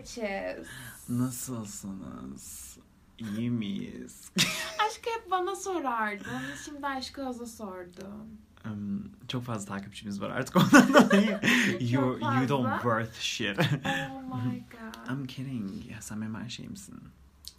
bitches. 0.00 0.66
Nasılsınız? 1.08 2.78
İyi 3.18 3.50
miyiz? 3.50 4.30
Aşkı 4.86 5.10
hep 5.10 5.30
bana 5.30 5.56
sorardın. 5.56 6.40
Şimdi 6.64 6.86
aşkı 6.86 7.28
Öz'e 7.28 7.46
sordum. 7.46 8.28
Um, 8.64 9.10
çok 9.28 9.42
fazla 9.44 9.74
takipçimiz 9.74 10.20
var 10.20 10.30
artık 10.30 10.56
ondan 10.56 10.94
dolayı. 10.94 11.40
you, 11.80 12.18
you 12.20 12.48
don't 12.48 12.72
worth 12.74 13.20
shit. 13.20 13.58
Oh 13.58 14.22
my 14.22 14.62
god. 14.70 15.10
I'm 15.10 15.26
kidding. 15.26 15.90
Ya 15.90 16.02
sen 16.02 16.20
benim 16.20 16.34
her 16.34 16.48
şeyimsin. 16.48 17.00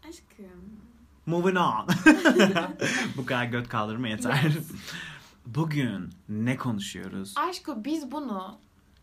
Aşkım. 0.09 0.79
Moving 1.25 1.57
on. 1.57 1.87
Bu 3.17 3.25
kadar 3.25 3.45
göt 3.45 3.69
kaldırma 3.69 4.07
yeter. 4.07 4.43
Yes. 4.43 4.71
Bugün 5.45 6.09
ne 6.29 6.57
konuşuyoruz? 6.57 7.33
Aşkı 7.37 7.85
biz 7.85 8.11
bunu 8.11 8.57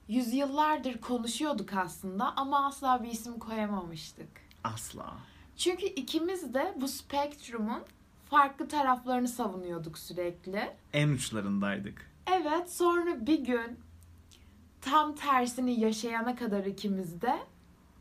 yüzyıllardır 0.08 1.00
konuşuyorduk 1.00 1.72
aslında 1.72 2.36
ama 2.36 2.66
asla 2.66 3.02
bir 3.02 3.10
isim 3.10 3.38
koyamamıştık. 3.38 4.28
Asla. 4.64 5.14
Çünkü 5.56 5.86
ikimiz 5.86 6.54
de 6.54 6.74
bu 6.80 6.88
spektrumun 6.88 7.82
farklı 8.30 8.68
taraflarını 8.68 9.28
savunuyorduk 9.28 9.98
sürekli. 9.98 10.70
En 10.92 11.08
uçlarındaydık. 11.08 12.10
Evet 12.26 12.72
sonra 12.72 13.26
bir 13.26 13.38
gün 13.44 13.78
tam 14.80 15.14
tersini 15.14 15.80
yaşayana 15.80 16.36
kadar 16.36 16.64
ikimiz 16.64 17.22
de 17.22 17.38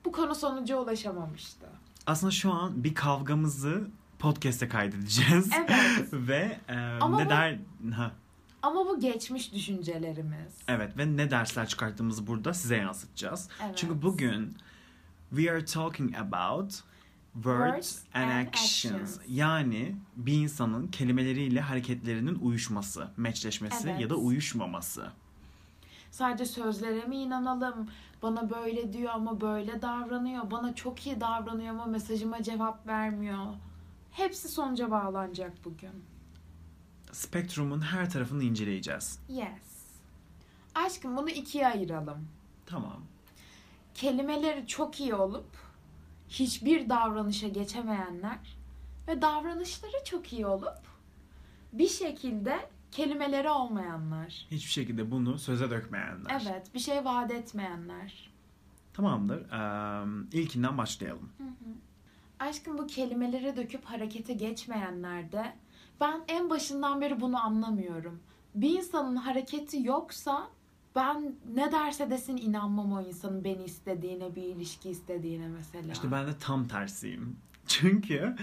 bu 0.06 0.12
konu 0.12 0.36
sonuca 0.36 0.78
ulaşamamıştı. 0.78 1.68
Aslında 2.08 2.32
şu 2.32 2.52
an 2.54 2.84
bir 2.84 2.96
kavgamızı 2.96 3.88
podcast'e 4.20 4.68
kaydedeceğiz. 4.70 5.50
Evet. 5.58 6.08
Ve 6.14 6.60
e, 6.68 6.76
Ama 7.02 7.18
ne 7.18 7.26
bu- 7.26 7.30
der... 7.30 7.60
Ha, 7.96 8.12
Ama 8.62 8.86
bu 8.86 9.00
geçmiş 9.00 9.54
düşüncelerimiz. 9.54 10.58
evet 10.68 10.98
ve 10.98 11.18
ne 11.18 11.32
dersler 11.32 11.68
çıkarttığımızı 11.68 12.28
burada 12.28 12.54
size 12.54 12.78
yansıtacağız. 12.78 13.50
Evet. 13.66 13.78
Çünkü 13.78 14.02
bugün 14.02 14.56
we 15.30 15.52
are 15.52 15.66
talking 15.66 16.16
about 16.18 16.72
words, 17.34 17.88
Words 17.88 18.04
and, 18.14 18.24
and 18.32 18.48
actions. 18.48 18.86
actions. 18.94 19.20
Yani 19.30 19.96
bir 20.16 20.34
insanın 20.34 20.88
kelimeleriyle 20.88 21.62
hareketlerinin 21.62 22.36
uyuşması, 22.36 23.08
meçleşmesi 23.18 23.90
Evet. 23.90 24.02
ya 24.02 24.10
da 24.10 24.16
uyuşmaması. 24.16 25.12
Sadece 26.12 26.46
sözlere 26.46 27.06
mi 27.06 27.16
inanalım? 27.18 27.90
Bana 28.22 28.50
böyle 28.50 28.94
diyor 28.94 29.12
ama 29.14 29.42
böyle 29.42 29.82
davranıyor. 29.82 30.52
Bana 30.52 30.76
çok 30.76 31.08
iyi 31.08 31.22
davranıyor 31.22 31.70
ama 31.70 31.86
mesajıma 31.86 32.44
cevap 32.44 32.88
vermiyor. 32.88 33.46
Hepsi 34.12 34.48
sonuca 34.50 34.92
bağlanacak 34.92 35.54
bugün. 35.66 35.90
Spektrumun 37.12 37.82
her 37.82 38.10
tarafını 38.10 38.44
inceleyeceğiz. 38.44 39.20
Yes. 39.30 39.78
Aşkım 40.76 41.18
bunu 41.18 41.30
ikiye 41.30 41.68
ayıralım. 41.68 42.28
Tamam. 42.66 43.02
Kelimeleri 43.94 44.68
çok 44.68 45.00
iyi 45.00 45.16
olup 45.16 45.50
hiçbir 46.30 46.90
davranışa 46.90 47.48
geçemeyenler 47.48 48.58
ve 49.08 49.22
davranışları 49.22 50.04
çok 50.06 50.34
iyi 50.34 50.48
olup 50.48 50.80
bir 51.74 51.88
şekilde 51.88 52.70
kelimeleri 52.92 53.50
olmayanlar. 53.50 54.48
Hiçbir 54.52 54.72
şekilde 54.72 55.12
bunu 55.12 55.40
söze 55.40 55.70
dökmeyenler. 55.70 56.42
Evet, 56.46 56.74
bir 56.74 56.80
şey 56.80 57.06
vaat 57.06 57.32
etmeyenler. 57.32 58.32
Tamamdır. 58.94 59.42
Ee, 59.52 60.38
ilkinden 60.38 60.78
başlayalım. 60.78 61.30
Aşkım 62.40 62.78
bu 62.78 62.88
kelimeleri 62.88 63.56
döküp 63.58 63.86
harekete 63.86 64.34
geçmeyenlerde 64.34 65.54
ben 66.02 66.22
en 66.28 66.50
başından 66.50 67.02
beri 67.02 67.22
bunu 67.22 67.46
anlamıyorum. 67.46 68.20
Bir 68.56 68.70
insanın 68.70 69.16
hareketi 69.16 69.84
yoksa 69.88 70.48
ben 70.96 71.36
ne 71.56 71.72
derse 71.72 72.10
desin 72.10 72.38
inanmam 72.38 72.94
o 72.94 73.02
insanın 73.02 73.44
beni 73.44 73.64
istediğine, 73.64 74.36
bir 74.36 74.42
ilişki 74.44 74.90
istediğine 74.90 75.48
mesela. 75.48 75.94
İşte 75.94 76.12
ben 76.12 76.28
de 76.28 76.32
tam 76.40 76.68
tersiyim. 76.68 77.36
Çünkü 77.68 78.36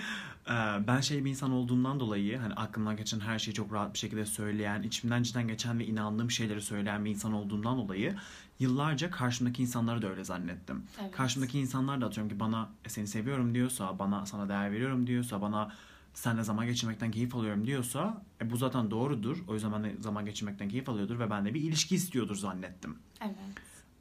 e, 0.46 0.52
ben 0.86 1.00
şey 1.00 1.24
bir 1.24 1.30
insan 1.30 1.52
olduğumdan 1.52 2.00
dolayı 2.00 2.38
hani 2.38 2.54
aklımdan 2.54 2.96
geçen 2.96 3.20
her 3.20 3.38
şeyi 3.38 3.54
çok 3.54 3.72
rahat 3.72 3.94
bir 3.94 3.98
şekilde 3.98 4.26
söyleyen, 4.26 4.82
içimden 4.82 5.22
cidden 5.22 5.48
geçen 5.48 5.78
ve 5.78 5.86
inandığım 5.86 6.30
şeyleri 6.30 6.62
söyleyen 6.62 7.04
bir 7.04 7.10
insan 7.10 7.32
olduğumdan 7.32 7.78
dolayı 7.78 8.16
yıllarca 8.58 9.10
karşımdaki 9.10 9.62
insanları 9.62 10.02
da 10.02 10.08
öyle 10.08 10.24
zannettim. 10.24 10.82
Evet. 11.02 11.12
Karşımdaki 11.12 11.58
insanlar 11.60 12.00
da 12.00 12.06
atıyorum 12.06 12.30
ki 12.32 12.40
bana 12.40 12.68
"E, 12.84 12.88
seni 12.88 13.06
seviyorum 13.06 13.54
diyorsa, 13.54 13.98
bana 13.98 14.26
sana 14.26 14.48
değer 14.48 14.72
veriyorum 14.72 15.06
diyorsa, 15.06 15.42
bana 15.42 15.72
seninle 16.14 16.44
zaman 16.44 16.66
geçirmekten 16.66 17.10
keyif 17.10 17.34
alıyorum 17.34 17.66
diyorsa 17.66 18.22
e, 18.42 18.50
bu 18.50 18.56
zaten 18.56 18.90
doğrudur. 18.90 19.44
O 19.48 19.54
yüzden 19.54 19.72
ben 19.72 19.84
de 19.84 19.94
zaman 20.00 20.24
geçirmekten 20.24 20.68
keyif 20.68 20.88
alıyordur 20.88 21.18
ve 21.18 21.30
ben 21.30 21.44
de 21.44 21.54
bir 21.54 21.60
ilişki 21.60 21.94
istiyordur 21.94 22.36
zannettim. 22.36 22.98
Evet. 23.20 23.34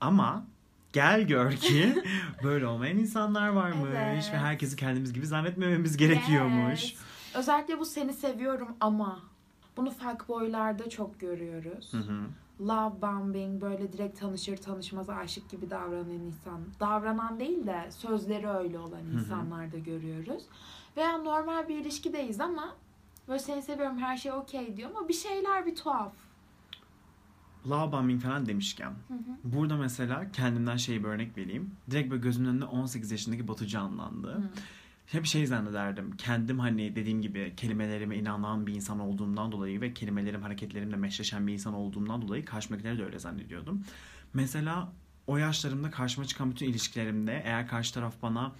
Ama 0.01 0.46
gel 0.94 1.22
gör 1.22 1.51
ki 1.51 2.03
böyle 2.44 2.68
olmayan 2.68 2.97
insanlar 2.97 3.47
varmış 3.47 3.90
Evet. 3.96 4.29
ve 4.34 4.38
herkesi 4.38 4.75
kendimiz 4.75 5.13
gibi 5.13 5.28
zannetmememiz 5.28 5.97
gerekiyormuş. 5.97 6.84
Yes. 6.84 6.96
Özellikle 7.35 7.79
bu 7.79 7.85
seni 7.85 8.13
seviyorum 8.13 8.68
ama 8.80 9.19
bunu 9.78 9.91
fuckboylarda 9.91 10.90
çok 10.90 11.19
görüyoruz. 11.19 11.94
Hı 11.94 11.97
hı. 11.97 12.22
Love 12.62 13.01
bombing 13.01 13.62
böyle 13.62 13.94
direkt 13.94 14.19
tanışır 14.19 14.57
tanışmaz 14.57 15.09
aşık 15.09 15.50
gibi 15.50 15.69
davranan 15.69 16.09
insan. 16.09 16.62
Davranan 16.80 17.40
değil 17.40 17.68
de 17.68 17.91
sözleri 17.91 18.47
öyle 18.50 18.80
olan 18.80 19.00
hı. 19.00 19.13
insanlarda 19.13 19.78
görüyoruz. 19.78 20.44
Veya 20.97 21.17
normal 21.17 21.69
bir 21.69 21.77
ilişkideyiz 21.77 22.39
ama 22.41 22.75
böyle 23.27 23.39
seni 23.39 23.61
seviyorum 23.61 23.97
her 23.97 24.17
şey 24.17 24.31
okey 24.31 24.77
diyor 24.77 24.89
ama 24.95 25.07
bir 25.07 25.13
şeyler 25.13 25.65
bir 25.65 25.75
tuhaf. 25.75 26.13
Love 27.69 27.91
bombing 27.91 28.21
falan 28.23 28.45
demişken 28.45 28.89
Hı 28.89 29.13
hı. 29.13 29.19
burada 29.43 29.77
mesela 29.77 30.31
kendimden 30.31 30.77
şey 30.77 31.03
bir 31.03 31.07
örnek 31.07 31.37
vereyim. 31.37 31.71
Direkt 31.91 32.11
böyle 32.11 32.21
gözümün 32.21 32.49
önünde 32.49 32.65
18 32.65 33.11
yaşındaki 33.11 33.47
Batu 33.47 33.67
canlandı. 33.67 34.33
Hı. 34.33 34.41
Hep 35.05 35.25
şey 35.25 35.45
zannederdim. 35.47 36.17
Kendim 36.17 36.59
hani 36.59 36.95
dediğim 36.95 37.21
gibi 37.21 37.53
kelimelerime 37.57 38.17
inanan 38.17 38.67
bir 38.67 38.75
insan 38.75 38.99
olduğumdan 38.99 39.51
dolayı 39.51 39.81
ve 39.81 39.93
kelimelerim 39.93 40.41
hareketlerimle 40.41 40.95
meşleşen 40.95 41.47
bir 41.47 41.53
insan 41.53 41.73
olduğumdan 41.73 42.21
dolayı 42.21 42.45
karşımdakileri 42.45 42.97
de 42.97 43.05
öyle 43.05 43.19
zannediyordum. 43.19 43.83
Mesela 44.33 44.91
o 45.27 45.37
yaşlarımda 45.37 45.91
karşıma 45.91 46.25
çıkan 46.27 46.51
bütün 46.51 46.65
ilişkilerimde 46.69 47.41
eğer 47.45 47.67
karşı 47.67 47.93
taraf 47.93 48.13
bana 48.21 48.51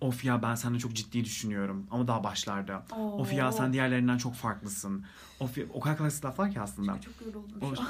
of 0.00 0.24
ya 0.24 0.42
ben 0.42 0.54
seni 0.54 0.78
çok 0.78 0.92
ciddi 0.94 1.24
düşünüyorum 1.24 1.86
ama 1.90 2.08
daha 2.08 2.24
başlarda. 2.24 2.84
Oo. 2.96 3.18
Of 3.20 3.32
ya 3.32 3.52
sen 3.52 3.72
diğerlerinden 3.72 4.18
çok 4.18 4.34
farklısın. 4.34 5.04
Of 5.40 5.58
ya, 5.58 5.64
o 5.72 5.80
kadar 5.80 5.98
klasik 5.98 6.24
laflar 6.24 6.50
ki 6.52 6.60
aslında. 6.60 7.00
Çok, 7.00 7.02
çok 7.18 7.26
yoruldum 7.26 7.62
O- 7.62 7.74
şu 7.76 7.82
an. 7.82 7.88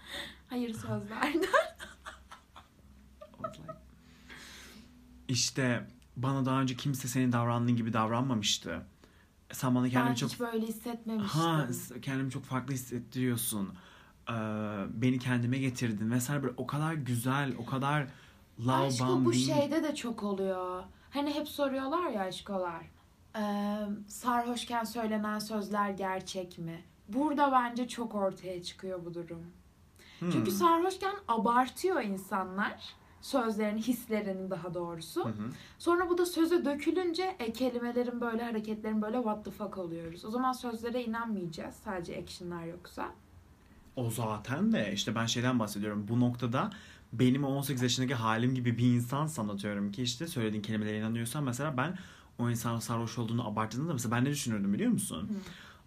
Hayır 0.48 0.74
sözlerden. 0.74 1.42
İşte 5.28 5.86
bana 6.16 6.46
daha 6.46 6.60
önce 6.60 6.76
kimse 6.76 7.08
senin 7.08 7.32
davrandığın 7.32 7.76
gibi 7.76 7.92
davranmamıştı. 7.92 8.82
Sen 9.52 9.74
bana 9.74 9.84
Ben 9.84 9.90
kendimi 9.90 10.16
çok 10.16 10.30
hiç 10.30 10.40
böyle 10.40 10.66
hissetmemiştim. 10.66 11.40
ha 11.40 11.66
kendimi 12.02 12.30
çok 12.30 12.44
farklı 12.44 12.74
hissettiriyorsun. 12.74 13.74
Ee, 14.30 14.32
beni 14.94 15.18
kendime 15.18 15.58
getirdin 15.58 16.10
vesaire 16.10 16.42
böyle 16.42 16.54
o 16.56 16.66
kadar 16.66 16.94
güzel, 16.94 17.54
o 17.58 17.66
kadar 17.66 18.06
love 18.66 18.72
Aşkı 18.86 19.04
bu 19.04 19.08
bombing. 19.08 19.34
şeyde 19.46 19.82
de 19.82 19.94
çok 19.94 20.22
oluyor. 20.22 20.82
Hani 21.10 21.34
hep 21.34 21.48
soruyorlar 21.48 22.10
ya 22.10 22.22
aşkolar. 22.22 22.82
Ee, 23.36 23.42
sarhoşken 24.08 24.84
söylenen 24.84 25.38
sözler 25.38 25.90
gerçek 25.90 26.58
mi? 26.58 26.82
Burada 27.08 27.52
bence 27.52 27.88
çok 27.88 28.14
ortaya 28.14 28.62
çıkıyor 28.62 29.04
bu 29.04 29.14
durum. 29.14 29.44
Hmm. 30.18 30.30
Çünkü 30.30 30.50
sarhoşken 30.50 31.14
abartıyor 31.28 32.02
insanlar 32.02 32.94
sözlerini, 33.20 33.82
hislerini 33.82 34.50
daha 34.50 34.74
doğrusu. 34.74 35.24
Hı 35.24 35.28
hı. 35.28 35.50
Sonra 35.78 36.10
bu 36.10 36.18
da 36.18 36.26
söze 36.26 36.64
dökülünce 36.64 37.36
e, 37.38 37.52
kelimelerin 37.52 38.20
böyle, 38.20 38.44
hareketlerin 38.44 39.02
böyle 39.02 39.16
what 39.16 39.44
the 39.44 39.50
fuck 39.50 39.78
oluyoruz. 39.78 40.24
O 40.24 40.30
zaman 40.30 40.52
sözlere 40.52 41.04
inanmayacağız 41.04 41.74
sadece 41.74 42.18
actionlar 42.18 42.64
yoksa. 42.64 43.12
O 43.96 44.10
zaten 44.10 44.72
de 44.72 44.92
işte 44.92 45.14
ben 45.14 45.26
şeyden 45.26 45.58
bahsediyorum. 45.58 46.06
Bu 46.08 46.20
noktada 46.20 46.70
benim 47.12 47.44
18 47.44 47.82
yaşındaki 47.82 48.14
halim 48.14 48.54
gibi 48.54 48.78
bir 48.78 48.84
insan 48.94 49.26
sanıyorum 49.26 49.92
ki 49.92 50.02
işte 50.02 50.26
söylediğin 50.26 50.62
kelimelere 50.62 50.98
inanıyorsan 50.98 51.44
mesela 51.44 51.76
ben 51.76 51.98
o 52.38 52.50
insanın 52.50 52.78
sarhoş 52.78 53.18
olduğunu 53.18 53.48
abarttığında 53.48 53.92
mesela 53.92 54.16
ben 54.16 54.24
ne 54.24 54.30
düşünürdüm 54.30 54.72
biliyor 54.72 54.90
musun? 54.90 55.30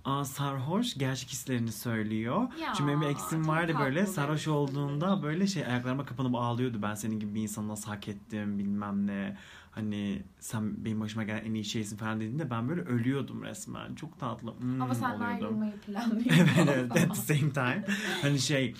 Aa 0.05 0.25
sarhoş 0.25 0.93
gerçek 0.97 1.29
hislerini 1.29 1.71
söylüyor. 1.71 2.41
Ya, 2.61 2.73
Çünkü 2.77 2.87
benim 2.87 3.01
bir 3.01 3.05
eksim 3.05 3.47
vardı 3.47 3.73
böyle 3.79 4.05
sarhoş 4.05 4.47
olduğunda 4.47 5.23
böyle 5.23 5.47
şey 5.47 5.65
ayaklarıma 5.65 6.05
kapanıp 6.05 6.35
ağlıyordu. 6.35 6.81
Ben 6.81 6.95
senin 6.95 7.19
gibi 7.19 7.35
bir 7.35 7.41
insanı 7.41 7.67
nasıl 7.67 7.87
hak 7.89 8.07
ettim 8.07 8.59
bilmem 8.59 9.07
ne. 9.07 9.37
Hani 9.71 10.23
sen 10.39 10.85
benim 10.85 11.01
başıma 11.01 11.23
gelen 11.23 11.45
en 11.45 11.53
iyi 11.53 11.63
şeysin 11.65 11.97
falan 11.97 12.19
dediğinde 12.19 12.49
ben 12.49 12.69
böyle 12.69 12.81
ölüyordum 12.81 13.43
resmen. 13.43 13.95
Çok 13.95 14.19
tatlı. 14.19 14.53
Hmm, 14.59 14.81
Ama 14.81 14.95
sen 14.95 15.09
oluyordum. 15.15 15.25
ayrılmayı 15.45 15.73
planlıyorsun. 15.85 16.43
evet 16.57 16.69
evet 16.95 17.09
at 17.09 17.15
the 17.27 17.35
same 17.37 17.53
time. 17.53 17.85
Hani 18.21 18.39
şey 18.39 18.75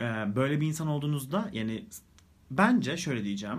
e, 0.00 0.04
böyle 0.36 0.60
bir 0.60 0.66
insan 0.66 0.88
olduğunuzda 0.88 1.50
yani 1.52 1.86
bence 2.50 2.96
şöyle 2.96 3.24
diyeceğim. 3.24 3.58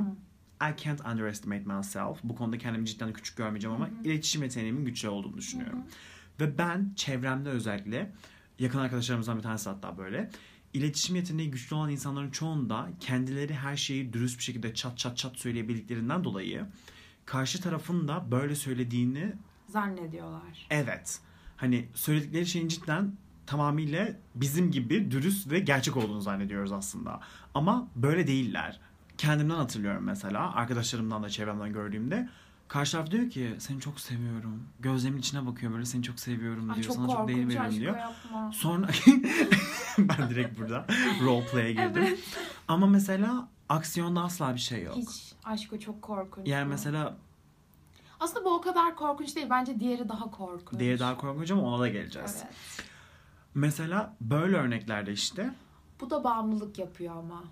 I 0.61 0.83
can't 0.83 1.01
underestimate 1.05 1.63
myself. 1.75 2.19
Bu 2.23 2.35
konuda 2.35 2.57
kendimi 2.57 2.85
cidden 2.85 3.13
küçük 3.13 3.37
görmeyeceğim 3.37 3.75
ama 3.75 3.87
Hı 3.87 3.91
hı. 3.91 4.03
iletişim 4.03 4.43
yeteneğimin 4.43 4.85
güçlü 4.85 5.09
olduğunu 5.09 5.37
düşünüyorum. 5.37 5.79
Hı 5.79 6.45
Ve 6.45 6.57
ben 6.57 6.93
çevremde 6.95 7.49
özellikle 7.49 8.11
yakın 8.59 8.79
arkadaşlarımızdan 8.79 9.37
bir 9.37 9.43
tanesi 9.43 9.69
hatta 9.69 9.97
böyle 9.97 10.29
iletişim 10.73 11.15
yeteneği 11.15 11.51
güçlü 11.51 11.75
olan 11.75 11.89
insanların 11.89 12.31
çoğunda 12.31 12.89
kendileri 12.99 13.53
her 13.53 13.75
şeyi 13.77 14.13
dürüst 14.13 14.37
bir 14.37 14.43
şekilde 14.43 14.73
çat 14.73 14.97
çat 14.97 15.17
çat 15.17 15.37
söyleyebildiklerinden 15.37 16.23
dolayı 16.23 16.65
karşı 17.25 17.61
tarafın 17.61 18.07
da 18.07 18.31
böyle 18.31 18.55
söylediğini 18.55 19.33
Zannediyorlar. 19.69 20.67
evet 20.69 21.19
hani 21.57 21.87
söyledikleri 21.93 22.45
şeyin 22.45 22.67
cidden 22.67 23.13
tamamıyla 23.47 24.07
bizim 24.35 24.71
gibi 24.71 25.11
dürüst 25.11 25.51
ve 25.51 25.59
gerçek 25.59 25.97
olduğunu 25.97 26.21
zannediyoruz 26.21 26.71
aslında. 26.71 27.19
Ama 27.53 27.87
böyle 27.95 28.27
değiller. 28.27 28.79
Kendimden 29.17 29.55
hatırlıyorum 29.55 30.03
mesela. 30.03 30.53
Arkadaşlarımdan 30.55 31.23
da 31.23 31.29
çevremden 31.29 31.73
gördüğümde. 31.73 32.29
Karşı 32.67 32.91
taraf 32.91 33.11
diyor 33.11 33.29
ki 33.29 33.55
seni 33.59 33.81
çok 33.81 33.99
seviyorum. 33.99 34.63
Gözlerimin 34.79 35.19
içine 35.19 35.45
bakıyor 35.45 35.73
böyle 35.73 35.85
seni 35.85 36.03
çok 36.03 36.19
seviyorum 36.19 36.69
Ay 36.69 36.75
diyor. 36.75 36.87
çok 36.87 36.95
Sana 36.95 37.07
çok 37.07 37.27
değer 37.27 37.47
veriyorum 37.47 37.71
diyor. 37.79 37.97
yapma. 37.97 38.51
Sonra 38.53 38.87
ben 39.97 40.29
direkt 40.29 40.59
burada 40.59 40.85
role 41.23 41.45
play'e 41.45 41.71
girdim. 41.73 42.03
Evet. 42.07 42.19
Ama 42.67 42.87
mesela 42.87 43.47
aksiyonda 43.69 44.21
asla 44.21 44.53
bir 44.55 44.59
şey 44.59 44.83
yok. 44.83 44.95
Hiç 44.95 45.33
aşkı 45.43 45.79
çok 45.79 46.01
korkunç. 46.01 46.47
Yani 46.47 46.69
mesela 46.69 47.17
Aslında 48.19 48.45
bu 48.45 48.53
o 48.55 48.61
kadar 48.61 48.95
korkunç 48.95 49.35
değil. 49.35 49.47
Bence 49.49 49.79
diğeri 49.79 50.09
daha 50.09 50.31
korkunç. 50.31 50.79
diğeri 50.79 50.99
daha 50.99 51.17
korkunç 51.17 51.51
ama 51.51 51.61
ona 51.61 51.79
da 51.81 51.87
geleceğiz. 51.87 52.35
Evet. 52.43 52.53
Mesela 53.55 54.15
böyle 54.21 54.55
örneklerde 54.57 55.11
işte 55.13 55.53
Bu 56.01 56.09
da 56.09 56.23
bağımlılık 56.23 56.79
yapıyor 56.79 57.15
ama. 57.15 57.43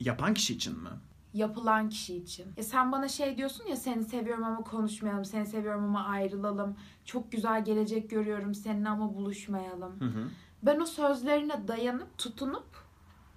yapan 0.00 0.34
kişi 0.34 0.54
için 0.54 0.78
mi? 0.82 0.88
Yapılan 1.34 1.88
kişi 1.88 2.16
için. 2.16 2.46
Ya 2.56 2.62
sen 2.62 2.92
bana 2.92 3.08
şey 3.08 3.36
diyorsun 3.36 3.66
ya 3.66 3.76
seni 3.76 4.04
seviyorum 4.04 4.44
ama 4.44 4.64
konuşmayalım. 4.64 5.24
Seni 5.24 5.46
seviyorum 5.46 5.84
ama 5.84 6.04
ayrılalım. 6.04 6.76
Çok 7.04 7.32
güzel 7.32 7.64
gelecek 7.64 8.10
görüyorum 8.10 8.54
seninle 8.54 8.88
ama 8.88 9.14
buluşmayalım. 9.14 10.00
Hı 10.00 10.04
hı. 10.04 10.28
Ben 10.62 10.80
o 10.80 10.86
sözlerine 10.86 11.68
dayanıp 11.68 12.18
tutunup 12.18 12.66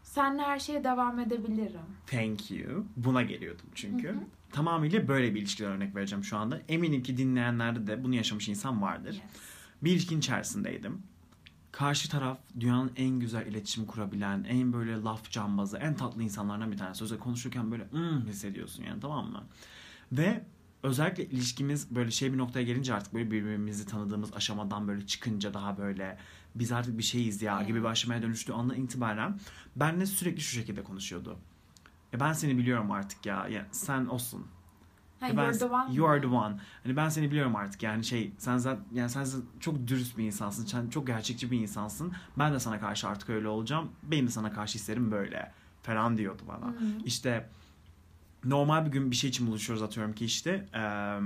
seninle 0.04 0.42
her 0.42 0.60
şeye 0.60 0.84
devam 0.84 1.20
edebilirim. 1.20 1.80
Thank 2.08 2.52
you. 2.52 2.86
Buna 2.98 3.22
geliyordum 3.22 3.66
çünkü. 3.76 4.08
Hı 4.08 4.14
hı. 4.14 4.20
Tamamıyla 4.52 5.08
böyle 5.08 5.36
bir 5.36 5.40
ilişkiden 5.42 5.72
örnek 5.72 5.96
vereceğim 5.96 6.24
şu 6.24 6.38
anda. 6.38 6.62
Eminim 6.70 7.04
ki 7.04 7.18
dinleyenlerde 7.18 7.88
de 7.88 8.04
bunu 8.04 8.16
yaşamış 8.16 8.50
insan 8.50 8.82
vardır. 8.82 9.14
Yes. 9.14 9.24
Bir 9.84 9.92
ilişkinin 9.92 10.20
içerisindeydim. 10.20 11.04
Karşı 11.76 12.10
taraf 12.10 12.38
dünyanın 12.60 12.92
en 12.96 13.20
güzel 13.20 13.48
iletişim 13.48 13.86
kurabilen, 13.86 14.44
en 14.44 14.74
böyle 14.74 15.02
laf 15.02 15.32
cambazı, 15.32 15.78
en 15.78 15.96
tatlı 15.96 16.24
insanlardan 16.24 16.72
bir 16.72 16.78
tanesi. 16.78 17.04
Özellikle 17.04 17.24
konuşurken 17.24 17.72
böyle 17.72 17.84
hmm 17.84 18.28
hissediyorsun 18.28 18.84
yani 18.84 19.00
tamam 19.00 19.32
mı? 19.32 19.44
Ve 20.12 20.44
özellikle 20.84 21.26
ilişkimiz 21.26 21.96
böyle 21.96 22.12
şey 22.12 22.34
bir 22.34 22.38
noktaya 22.38 22.64
gelince 22.64 22.94
artık 22.94 23.14
böyle 23.14 23.32
birbirimizi 23.32 23.86
tanıdığımız 23.86 24.34
aşamadan 24.34 24.88
böyle 24.88 25.08
çıkınca 25.08 25.54
daha 25.54 25.78
böyle 25.78 26.18
biz 26.56 26.72
artık 26.72 26.98
bir 26.98 27.04
şeyiz 27.04 27.42
ya 27.42 27.64
gibi 27.64 27.80
bir 27.80 27.86
aşamaya 27.86 28.22
dönüştüğü 28.22 28.54
andan 28.54 28.78
itibaren 28.78 29.40
benle 29.76 30.06
sürekli 30.06 30.42
şu 30.42 30.56
şekilde 30.56 30.84
konuşuyordu. 30.84 31.38
E 32.14 32.20
ben 32.20 32.34
seni 32.34 32.58
biliyorum 32.58 32.92
artık 32.92 33.26
ya. 33.26 33.48
ya 33.48 33.68
sen 33.72 34.06
olsun. 34.06 34.48
Ha, 35.30 35.38
ben, 35.38 35.44
you're 35.44 35.58
the 35.60 35.66
one. 35.66 35.94
You 35.94 36.08
are 36.08 36.22
the 36.22 36.28
one. 36.28 36.60
Hani 36.84 36.96
ben 36.96 37.10
seni 37.10 37.32
biliyorum 37.32 37.56
artık 37.56 37.84
yani 37.84 38.04
şey 38.06 38.32
sen 38.38 38.58
zaten 38.58 38.84
yani 38.94 39.10
sen 39.10 39.26
çok 39.60 39.88
dürüst 39.88 40.18
bir 40.18 40.24
insansın. 40.24 40.66
Sen 40.66 40.90
çok 40.90 41.08
gerçekçi 41.08 41.52
bir 41.52 41.60
insansın. 41.60 42.14
Ben 42.40 42.54
de 42.54 42.60
sana 42.60 42.80
karşı 42.80 43.08
artık 43.08 43.30
öyle 43.30 43.48
olacağım. 43.48 43.92
Benim 44.04 44.28
de 44.28 44.32
sana 44.32 44.54
karşı 44.54 44.78
hislerim 44.80 45.12
böyle 45.12 45.52
falan 45.84 46.18
diyordu 46.18 46.42
bana. 46.48 46.66
Hı 46.66 46.70
hı. 46.70 47.06
İşte 47.06 47.50
normal 48.44 48.86
bir 48.86 48.92
gün 48.92 49.12
bir 49.12 49.16
şey 49.16 49.30
için 49.30 49.48
buluşuyoruz 49.48 49.84
atıyorum 49.84 50.14
ki 50.14 50.26
işte 50.26 50.66
eee, 50.74 51.20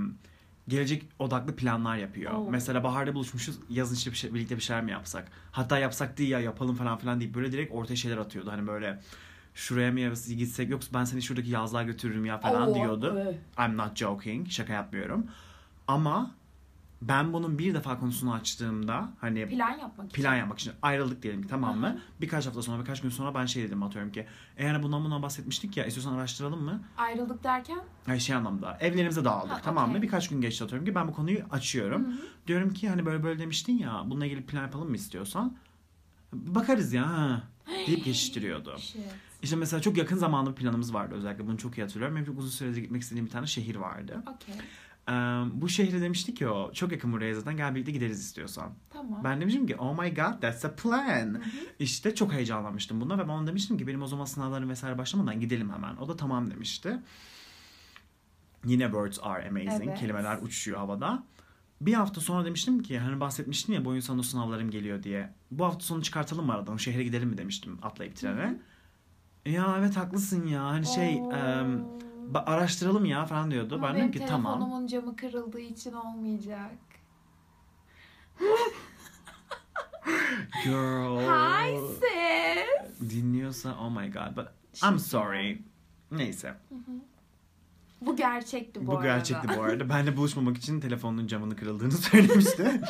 gelecek 0.68 1.06
odaklı 1.20 1.56
planlar 1.56 1.98
yapıyor. 1.98 2.34
Oo. 2.34 2.48
Mesela 2.50 2.84
baharda 2.84 3.14
buluşmuşuz 3.16 3.60
yazın 3.70 3.96
işte 3.96 4.12
bir 4.12 4.16
şey, 4.16 4.34
birlikte 4.34 4.56
bir 4.56 4.62
şeyler 4.62 4.84
mi 4.84 4.92
yapsak? 4.92 5.28
Hatta 5.52 5.78
yapsak 5.80 6.18
değil 6.18 6.30
ya 6.30 6.40
yapalım 6.40 6.76
falan 6.76 6.98
filan 6.98 7.20
deyip 7.20 7.36
böyle 7.36 7.52
direkt 7.52 7.74
ortaya 7.74 7.96
şeyler 7.96 8.18
atıyordu. 8.18 8.52
Hani 8.52 8.68
böyle 8.68 9.00
şuraya 9.60 9.92
mı 9.92 10.00
gitsek 10.28 10.70
yoksa 10.70 10.90
ben 11.00 11.04
seni 11.04 11.22
şuradaki 11.22 11.50
yazlığa 11.50 11.84
götürürüm 11.84 12.26
ya 12.26 12.38
falan 12.38 12.70
Oo, 12.70 12.76
diyordu. 12.76 13.06
ö. 13.06 13.34
I'm 13.66 13.78
not 13.78 13.96
joking. 13.98 14.50
Şaka 14.50 14.74
yapmıyorum. 14.74 15.26
Ama 15.88 16.32
ben 17.02 17.34
bunun 17.34 17.60
bir 17.60 17.74
defa 17.74 18.00
konusunu 18.00 18.34
açtığımda 18.34 19.10
hani 19.22 19.48
Plan 19.50 19.70
yapmak 19.78 20.10
için. 20.10 20.22
plan 20.22 20.36
yapmak 20.36 20.60
için 20.60 20.74
ayrıldık 20.82 21.24
diyelim 21.24 21.42
ki 21.42 21.48
tamam 21.48 21.80
mı? 21.80 22.00
Birkaç 22.22 22.48
hafta 22.48 22.62
sonra 22.62 22.80
birkaç 22.82 23.02
gün 23.02 23.10
sonra 23.10 23.36
ben 23.36 23.46
şey 23.46 23.64
dedim 23.64 23.84
atıyorum 23.84 24.12
ki 24.12 24.26
eğer 24.58 24.84
bundan 24.84 25.04
bundan 25.06 25.22
bahsetmiştik 25.24 25.78
ya 25.78 25.86
istiyorsan 25.86 26.14
araştıralım 26.14 26.64
mı? 26.64 26.82
Ayrıldık 26.98 27.44
derken 27.44 27.80
Ay 28.08 28.20
şey 28.20 28.36
anlamda 28.36 28.78
evlerimize 28.80 29.26
dağıldık 29.26 29.52
Ha, 29.52 29.62
tamam 29.64 29.84
mı? 29.86 29.90
okey. 29.92 30.02
Birkaç 30.02 30.30
gün 30.30 30.42
geçti 30.42 30.64
atıyorum 30.64 30.86
ki 30.86 30.96
ben 30.96 31.08
bu 31.08 31.14
konuyu 31.14 31.40
açıyorum. 31.52 32.06
Hı 32.06 32.12
hı. 32.12 32.18
Diyorum 32.48 32.74
ki 32.74 32.90
hani 32.90 33.06
böyle 33.06 33.24
böyle 33.24 33.40
demiştin 33.40 33.78
ya 33.78 34.04
bununla 34.06 34.26
ilgili 34.26 34.46
plan 34.46 34.62
yapalım 34.62 34.90
mı 34.90 34.96
istiyorsan? 34.96 35.58
Bakarız 36.34 36.94
ya 36.94 37.10
ha 37.10 37.44
deyip 37.88 38.06
geçiştiriyordu. 38.06 38.78
Shit. 38.80 39.02
İşte 39.42 39.56
mesela 39.56 39.82
çok 39.82 39.98
yakın 39.98 40.18
zamanda 40.18 40.52
bir 40.52 40.56
planımız 40.56 40.94
vardı 40.94 41.16
özellikle 41.16 41.48
bunu 41.48 41.58
çok 41.58 41.78
iyi 41.78 41.82
hatırlıyorum. 41.82 42.16
Benim 42.16 42.26
çok 42.26 42.40
uzun 42.40 42.50
süredir 42.50 42.82
gitmek 42.82 43.02
istediğim 43.02 43.26
bir 43.26 43.32
tane 43.32 43.48
şehir 43.48 43.76
vardı. 43.76 44.24
Okey. 44.36 44.56
Ee, 45.10 45.12
bu 45.54 45.70
şehre 45.70 46.02
demişti 46.02 46.34
ki 46.34 46.48
o 46.48 46.74
çok 46.74 46.92
yakın 46.92 47.12
buraya 47.12 47.36
zaten 47.36 47.58
gel 47.58 47.76
birlikte 47.76 47.92
gideriz 47.92 48.20
istiyorsan. 48.20 48.74
Tamam. 48.90 49.24
Ben 49.24 49.42
demiştim 49.42 49.68
ki 49.68 49.76
oh 49.76 50.00
my 50.04 50.16
god 50.16 50.42
that's 50.42 50.66
a 50.66 50.76
plan. 50.76 51.34
Hı 51.34 51.38
hı. 51.38 51.42
İşte 51.80 52.16
çok 52.16 52.34
heyecanlanmıştım 52.34 53.02
buna 53.02 53.18
ve 53.18 53.24
ben 53.24 53.30
ona 53.34 53.48
demiştim 53.48 53.78
ki 53.78 53.88
benim 53.88 54.02
o 54.02 54.08
zaman 54.08 54.26
sınavlarım 54.26 54.70
vesaire 54.70 54.98
başlamadan 54.98 55.40
gidelim 55.40 55.74
hemen. 55.74 55.96
O 55.96 56.08
da 56.08 56.16
tamam 56.16 56.52
demişti. 56.52 57.00
Yine 58.66 58.84
words 58.84 59.20
are 59.22 59.50
amazing. 59.50 59.90
Evet. 59.90 60.00
Kelimeler 60.00 60.38
uçuşuyor 60.42 60.78
havada. 60.78 61.24
Bir 61.82 61.94
hafta 61.94 62.22
sonra 62.22 62.46
demiştim 62.46 62.84
ki 62.84 63.00
hani 63.00 63.20
bahsetmiştin 63.20 63.74
ya 63.74 63.86
bu 63.86 63.90
oyun 63.90 64.00
sonu 64.00 64.24
sınavlarım 64.24 64.72
geliyor 64.72 65.04
diye. 65.04 65.34
Bu 65.52 65.66
hafta 65.66 65.80
sonu 65.80 66.02
çıkartalım 66.04 66.46
mı 66.46 66.54
aradan? 66.54 66.78
Şehre 66.78 67.04
gidelim 67.04 67.30
mi 67.30 67.38
demiştim 67.38 67.80
atlayıp 67.82 68.16
trene. 68.16 68.60
Ya 69.46 69.76
evet 69.80 69.98
haklısın 69.98 70.48
ya. 70.48 70.64
Hani 70.66 70.86
şey 70.86 71.16
Oo. 71.22 71.32
em, 71.34 71.86
ba- 72.34 72.46
araştıralım 72.46 73.06
ya 73.06 73.26
falan 73.26 73.52
diyordu. 73.52 73.76
Ama 73.76 73.88
ben 73.88 73.96
dedim 73.96 74.12
ki 74.12 74.26
tamam. 74.26 74.54
telefonumun 74.54 74.88
camı 74.88 75.16
kırıldığı 75.16 75.60
için 75.60 75.94
olmayacak. 75.94 76.72
Girl. 80.66 81.20
Hi 81.20 81.78
sis. 82.00 83.10
Dinliyorsa 83.10 83.76
oh 83.82 83.90
my 83.92 84.12
god. 84.12 84.36
But 84.36 84.48
I'm 84.84 85.00
sorry. 85.00 85.62
Neyse. 86.12 86.56
Bu 88.02 88.16
gerçekti 88.16 88.82
bu, 88.82 88.88
Bu, 88.88 88.98
arada. 88.98 89.04
gerçekti 89.08 89.48
bu 89.58 89.62
arada. 89.64 89.90
Ben 89.90 90.08
de 90.08 90.18
buluşmamak 90.18 90.58
için 90.58 90.80
telefonun 90.80 91.28
camını 91.28 91.56
kırıldığını 91.56 91.92
söylemişti. 92.12 92.82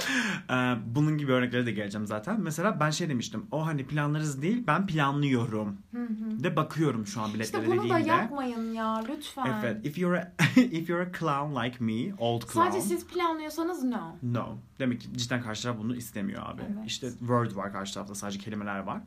Ee, 0.51 0.75
Bunun 0.85 1.17
gibi 1.17 1.31
örneklere 1.31 1.65
de 1.65 1.71
geleceğim 1.71 2.07
zaten. 2.07 2.41
Mesela 2.41 2.79
ben 2.79 2.89
şey 2.89 3.09
demiştim. 3.09 3.45
O 3.51 3.65
hani 3.65 3.87
planlarız 3.87 4.41
değil 4.41 4.63
ben 4.67 4.87
planlıyorum. 4.87 5.77
Hı 5.95 6.03
hı. 6.03 6.43
De 6.43 6.55
bakıyorum 6.55 7.07
şu 7.07 7.21
an 7.21 7.33
biletlere 7.33 7.61
İşte 7.63 7.71
bunu 7.71 7.79
da 7.79 7.83
dediğimde. 7.83 8.09
yapmayın 8.09 8.73
ya 8.73 9.03
lütfen. 9.09 9.59
Evet. 9.63 9.85
If 9.85 9.97
you're 9.97 10.17
a, 10.19 10.33
if 10.61 10.89
you're 10.89 11.03
a 11.09 11.11
clown 11.19 11.65
like 11.65 11.83
me, 11.83 12.15
old 12.17 12.41
clown. 12.41 12.69
Sadece 12.69 12.81
siz 12.81 13.07
planlıyorsanız 13.07 13.83
no. 13.83 14.15
No. 14.23 14.45
Demek 14.79 15.01
ki 15.01 15.07
cidden 15.17 15.41
karşı 15.41 15.63
taraf 15.63 15.77
bunu 15.79 15.95
istemiyor 15.95 16.41
abi. 16.45 16.61
Evet. 16.65 16.83
İşte 16.87 17.09
word 17.09 17.55
var 17.55 17.73
karşı 17.73 17.93
tarafta 17.93 18.15
sadece 18.15 18.39
kelimeler 18.39 18.79
var. 18.79 19.01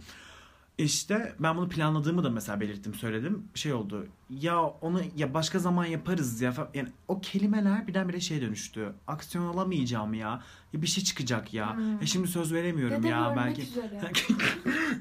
İşte 0.82 1.34
ben 1.38 1.56
bunu 1.56 1.68
planladığımı 1.68 2.24
da 2.24 2.30
mesela 2.30 2.60
belirttim 2.60 2.94
söyledim. 2.94 3.44
Şey 3.54 3.72
oldu. 3.72 4.06
Ya 4.30 4.62
onu 4.62 5.00
ya 5.16 5.34
başka 5.34 5.58
zaman 5.58 5.84
yaparız 5.84 6.40
ya. 6.40 6.54
Yani 6.74 6.88
o 7.08 7.20
kelimeler 7.20 7.86
birdenbire 7.86 8.20
şey 8.20 8.40
dönüştü. 8.40 8.92
Aksiyon 9.06 9.46
alamayacağım 9.46 10.14
ya. 10.14 10.42
Ya 10.72 10.82
bir 10.82 10.86
şey 10.86 11.04
çıkacak 11.04 11.54
ya. 11.54 11.76
Hmm. 11.76 12.02
E 12.02 12.06
şimdi 12.06 12.28
söz 12.28 12.52
veremiyorum 12.52 13.06
ya 13.06 13.28
görmek 13.28 13.36
belki. 14.02 14.34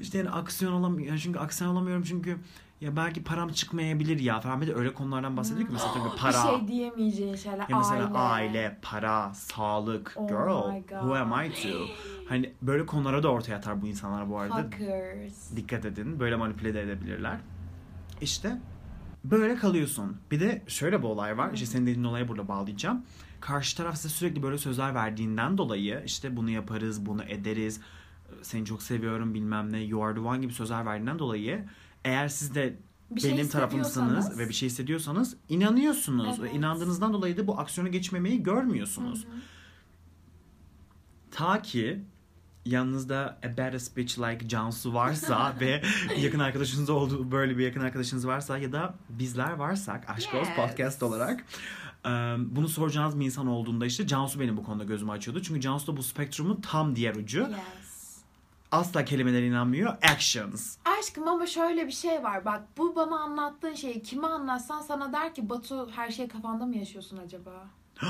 işte 0.00 0.18
yani 0.18 0.30
aksiyon 0.30 0.72
alamıyorum. 0.72 1.18
Çünkü 1.18 1.38
aksiyon 1.38 1.70
alamıyorum 1.70 2.02
çünkü 2.02 2.36
ya 2.82 2.96
belki 2.96 3.24
param 3.24 3.48
çıkmayabilir 3.48 4.20
ya 4.20 4.40
falan. 4.40 4.60
Bir 4.60 4.66
de 4.66 4.74
öyle 4.74 4.94
konulardan 4.94 5.36
bahsediyor 5.36 5.66
ki 5.66 5.72
mesela 5.72 5.92
tabii 5.92 6.16
para. 6.18 6.52
Bir 6.52 6.58
şey 6.58 6.68
diyemeyeceğin 6.68 7.36
şeyler. 7.36 7.68
Ya 7.68 7.78
mesela 7.78 8.04
aile. 8.04 8.18
aile, 8.18 8.78
para, 8.82 9.34
sağlık, 9.34 10.14
Oh 10.16 10.28
girl, 10.28 10.82
who 10.88 11.14
am 11.14 11.44
I 11.44 11.52
to? 11.62 11.68
Hani 12.28 12.52
böyle 12.62 12.86
konulara 12.86 13.22
da 13.22 13.28
ortaya 13.28 13.54
atar 13.54 13.82
bu 13.82 13.86
insanlar 13.86 14.30
bu 14.30 14.38
arada. 14.38 14.62
Fuckers. 14.62 15.56
Dikkat 15.56 15.84
edin. 15.84 16.20
Böyle 16.20 16.36
manipüle 16.36 16.74
de 16.74 16.82
edebilirler. 16.82 17.36
İşte 18.20 18.58
böyle 19.24 19.56
kalıyorsun. 19.56 20.16
Bir 20.30 20.40
de 20.40 20.62
şöyle 20.66 20.98
bir 20.98 21.06
olay 21.06 21.38
var. 21.38 21.50
İşte 21.52 21.66
senin 21.66 21.86
dediğin 21.86 22.04
olaya 22.04 22.28
burada 22.28 22.48
bağlayacağım. 22.48 23.02
Karşı 23.40 23.76
taraf 23.76 23.96
size 23.96 24.08
sürekli 24.08 24.42
böyle 24.42 24.58
sözler 24.58 24.94
verdiğinden 24.94 25.58
dolayı 25.58 26.02
işte 26.06 26.36
bunu 26.36 26.50
yaparız, 26.50 27.06
bunu 27.06 27.24
ederiz, 27.24 27.80
seni 28.42 28.64
çok 28.66 28.82
seviyorum 28.82 29.34
bilmem 29.34 29.72
ne, 29.72 29.80
you 29.82 30.04
are 30.04 30.14
the 30.14 30.20
one 30.20 30.38
gibi 30.38 30.52
sözler 30.52 30.86
verdiğinden 30.86 31.18
dolayı 31.18 31.64
eğer 32.04 32.28
siz 32.28 32.54
de 32.54 32.76
Bir 33.10 33.20
şey 33.20 33.32
benim 33.32 33.48
tarafımsınız 33.48 34.08
hissediyorsanız- 34.26 34.38
ve 34.38 34.48
bir 34.48 34.54
şey 34.54 34.68
hissediyorsanız 34.68 35.36
inanıyorsunuz. 35.48 36.42
Ve 36.42 36.46
Evet. 36.46 36.56
inandığınızdan 36.56 37.12
dolayı 37.12 37.36
da 37.36 37.46
bu 37.46 37.58
aksiyona 37.58 37.88
geçmemeyi 37.88 38.42
görmüyorsunuz. 38.42 39.24
Hı 39.24 39.28
hı. 39.28 39.34
Ta 41.30 41.62
ki 41.62 42.02
yanınızda 42.64 43.38
a 43.44 43.48
better 43.48 43.78
speech 43.78 44.18
like 44.18 44.48
Cansu 44.48 44.94
varsa 44.94 45.54
ve 45.60 45.82
yakın 46.18 46.38
arkadaşınız 46.38 46.90
olduğu 46.90 47.30
böyle 47.30 47.58
bir 47.58 47.64
yakın 47.64 47.80
arkadaşınız 47.80 48.26
varsa 48.26 48.58
ya 48.58 48.72
da 48.72 48.94
bizler 49.08 49.52
varsak 49.52 50.10
Aşk 50.10 50.34
Yes. 50.34 50.48
Podcast 50.56 51.02
olarak 51.02 51.44
bunu 52.38 52.68
soracağınız 52.68 53.20
bir 53.20 53.24
insan 53.24 53.46
olduğunda 53.46 53.86
işte 53.86 54.06
Cansu 54.06 54.40
benim 54.40 54.56
bu 54.56 54.62
konuda 54.64 54.84
gözümü 54.84 55.10
açıyordu. 55.12 55.42
Çünkü 55.42 55.60
Cansu 55.60 55.92
da 55.92 55.96
bu 55.96 56.02
spektrumun 56.02 56.60
tam 56.60 56.96
diğer 56.96 57.14
ucu. 57.14 57.38
Yes. 57.40 57.91
Asla 58.72 59.04
kelimelere 59.04 59.46
inanmıyor. 59.46 59.96
Actions. 60.02 60.76
Aşkım 60.98 61.28
ama 61.28 61.46
şöyle 61.46 61.86
bir 61.86 61.92
şey 61.92 62.22
var. 62.22 62.44
Bak 62.44 62.62
bu 62.78 62.96
bana 62.96 63.20
anlattığın 63.20 63.74
şeyi 63.74 64.02
kime 64.02 64.26
anlatsan 64.26 64.80
sana 64.80 65.12
der 65.12 65.34
ki 65.34 65.48
Batu 65.50 65.90
her 65.90 66.10
şeyi 66.10 66.28
kafanda 66.28 66.66
mı 66.66 66.76
yaşıyorsun 66.76 67.16
acaba? 67.16 67.66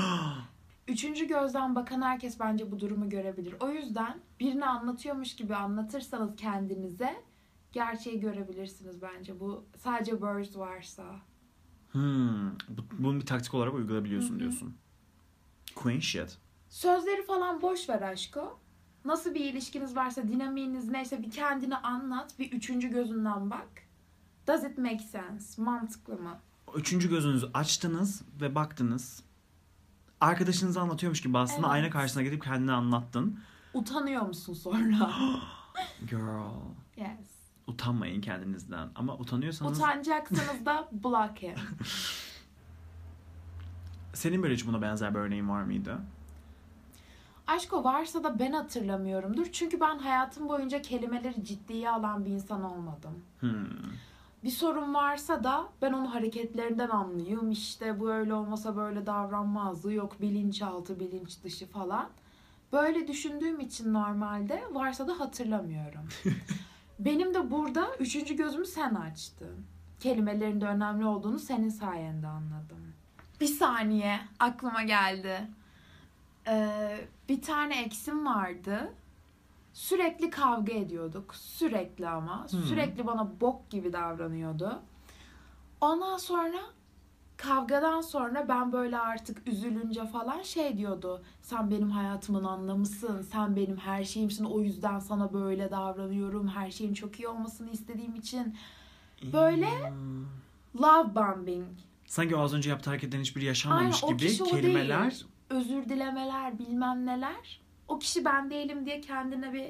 Üçüncü 0.87 1.27
gözden 1.27 1.75
bakan 1.75 2.01
herkes 2.01 2.39
bence 2.39 2.71
bu 2.71 2.79
durumu 2.79 3.09
görebilir. 3.09 3.55
O 3.59 3.69
yüzden 3.69 4.19
birini 4.39 4.65
anlatıyormuş 4.65 5.35
gibi 5.35 5.55
anlatırsanız 5.55 6.35
kendinize 6.35 7.23
gerçeği 7.71 8.19
görebilirsiniz 8.19 9.01
bence. 9.01 9.39
Bu 9.39 9.65
sadece 9.77 10.11
words 10.11 10.57
varsa. 10.57 11.03
Hmm. 11.91 12.49
Bu- 12.51 12.85
Bunu 12.99 13.19
bir 13.21 13.25
taktik 13.25 13.53
olarak 13.53 13.73
uygulayabiliyorsun 13.73 14.39
diyorsun. 14.39 14.75
Queen 15.75 15.99
shit. 15.99 16.37
Sözleri 16.69 17.25
falan 17.25 17.61
boş 17.61 17.89
ver 17.89 18.01
aşko. 18.01 18.59
Nasıl 19.05 19.33
bir 19.33 19.45
ilişkiniz 19.45 19.95
varsa, 19.95 20.27
dinamiğiniz 20.27 20.89
neyse 20.89 21.23
bir 21.23 21.31
kendini 21.31 21.77
anlat. 21.77 22.39
Bir 22.39 22.51
üçüncü 22.51 22.89
gözünden 22.89 23.49
bak. 23.49 23.67
Does 24.47 24.63
it 24.63 24.77
make 24.77 24.99
sense? 24.99 25.61
Mantıklı 25.61 26.17
mı? 26.17 26.37
Üçüncü 26.75 27.09
gözünüzü 27.09 27.49
açtınız 27.53 28.21
ve 28.41 28.55
baktınız. 28.55 29.23
Arkadaşınıza 30.21 30.81
anlatıyormuş 30.81 31.21
gibi 31.21 31.37
aslında 31.37 31.67
Evet. 31.67 31.73
ayna 31.73 31.89
karşısına 31.89 32.23
gidip 32.23 32.43
kendine 32.43 32.71
anlattın. 32.71 33.39
Utanıyor 33.73 34.21
musun 34.21 34.53
sonra? 34.53 35.11
Girl. 36.09 36.51
yes. 36.97 37.07
Utanmayın 37.67 38.21
kendinizden. 38.21 38.89
Ama 38.95 39.17
utanıyorsanız 39.17 39.77
Utanacaksınız 39.77 40.65
da 40.65 40.89
block 41.03 41.41
him. 41.41 41.55
senin 44.13 44.43
böyle 44.43 44.53
hiç 44.53 44.67
buna 44.67 44.81
benzer 44.81 45.13
bir 45.13 45.19
örneğin 45.19 45.49
var 45.49 45.63
mıydı? 45.63 45.97
Aşko 47.47 47.83
varsa 47.83 48.23
da 48.23 48.39
ben 48.39 48.51
hatırlamıyorumdur. 48.51 49.45
Çünkü 49.51 49.79
ben 49.79 49.97
hayatım 49.97 50.49
boyunca 50.49 50.81
kelimeleri 50.81 51.43
ciddiye 51.43 51.89
alan 51.89 52.25
bir 52.25 52.31
insan 52.31 52.63
olmadım. 52.63 53.23
Hmm. 53.39 53.65
Bir 54.43 54.49
sorun 54.49 54.93
varsa 54.93 55.43
da 55.43 55.67
ben 55.81 55.93
onu 55.93 56.13
hareketlerinden 56.13 56.89
anlıyorum. 56.89 57.51
İşte 57.51 57.99
bu 57.99 58.11
öyle 58.11 58.33
olmasa 58.33 58.75
böyle 58.75 59.05
davranmazdı. 59.05 59.93
Yok 59.93 60.21
bilinçaltı, 60.21 60.99
bilinç 60.99 61.43
dışı 61.43 61.67
falan. 61.67 62.09
Böyle 62.73 63.07
düşündüğüm 63.07 63.59
için 63.59 63.93
normalde 63.93 64.63
varsa 64.71 65.07
da 65.07 65.19
hatırlamıyorum. 65.19 66.09
Benim 66.99 67.33
de 67.33 67.51
burada 67.51 67.95
üçüncü 67.99 68.35
gözümü 68.35 68.65
sen 68.65 68.95
açtın. 68.95 69.65
Kelimelerin 69.99 70.61
de 70.61 70.65
önemli 70.65 71.05
olduğunu 71.05 71.39
senin 71.39 71.69
sayende 71.69 72.27
anladım. 72.27 72.93
Bir 73.41 73.47
saniye 73.47 74.19
aklıma 74.39 74.83
geldi. 74.83 75.47
Ee, 76.47 77.07
bir 77.29 77.41
tane 77.41 77.81
eksim 77.81 78.25
vardı. 78.25 78.93
Sürekli 79.73 80.29
kavga 80.29 80.73
ediyorduk. 80.73 81.35
Sürekli 81.35 82.07
ama. 82.09 82.47
Hmm. 82.49 82.63
Sürekli 82.63 83.07
bana 83.07 83.31
bok 83.41 83.69
gibi 83.69 83.93
davranıyordu. 83.93 84.79
Ondan 85.81 86.17
sonra 86.17 86.57
kavgadan 87.37 88.01
sonra 88.01 88.45
ben 88.49 88.71
böyle 88.71 88.99
artık 88.99 89.47
üzülünce 89.47 90.05
falan 90.05 90.41
şey 90.41 90.77
diyordu. 90.77 91.23
Sen 91.41 91.71
benim 91.71 91.91
hayatımın 91.91 92.43
anlamısın. 92.43 93.21
Sen 93.21 93.55
benim 93.55 93.77
her 93.77 94.03
şeyimsin. 94.03 94.45
O 94.45 94.59
yüzden 94.59 94.99
sana 94.99 95.33
böyle 95.33 95.71
davranıyorum. 95.71 96.47
Her 96.47 96.71
şeyin 96.71 96.93
çok 96.93 97.19
iyi 97.19 97.27
olmasını 97.27 97.69
istediğim 97.69 98.15
için. 98.15 98.55
Böyle-. 99.33 99.93
Love 100.81 101.15
bombing. 101.15 101.67
Sanki 102.05 102.35
o 102.35 102.39
az 102.39 102.53
önce 102.53 102.69
yaptığı 102.69 102.89
hareketten 102.89 103.19
hiçbiri 103.19 103.45
yaşanmamış 103.45 104.03
Aynen, 104.03 104.17
gibi 104.17 104.37
kelimeler 104.37 105.11
değil. 105.11 105.25
Özür 105.53 105.89
dilemeler 105.89 106.59
bilmem 106.59 107.05
neler. 107.05 107.61
O 107.87 107.99
kişi 107.99 108.25
ben 108.25 108.49
değilim 108.49 108.85
diye 108.85 109.01
kendine 109.01 109.53
bir 109.53 109.65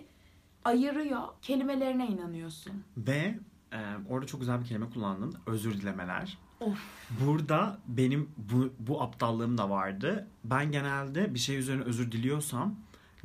ayırıyor. 0.66 1.22
Kelimelerine 1.42 2.08
inanıyorsun. 2.08 2.84
ve 2.98 3.40
e, 3.74 3.80
orada 4.10 4.28
çok 4.28 4.40
güzel 4.40 4.62
bir 4.62 4.66
kelime 4.66 4.90
kullandın. 4.90 5.36
Özür 5.46 5.74
dilemeler. 5.82 6.38
Of. 6.60 6.80
Burada 7.26 7.78
benim 7.88 8.30
bu, 8.38 8.74
bu 8.80 9.02
aptallığım 9.02 9.58
da 9.58 9.70
vardı. 9.70 10.28
Ben 10.44 10.72
genelde 10.72 11.34
bir 11.34 11.40
şey 11.40 11.58
üzerine 11.58 11.84
özür 11.84 12.12
diliyorsam 12.12 12.76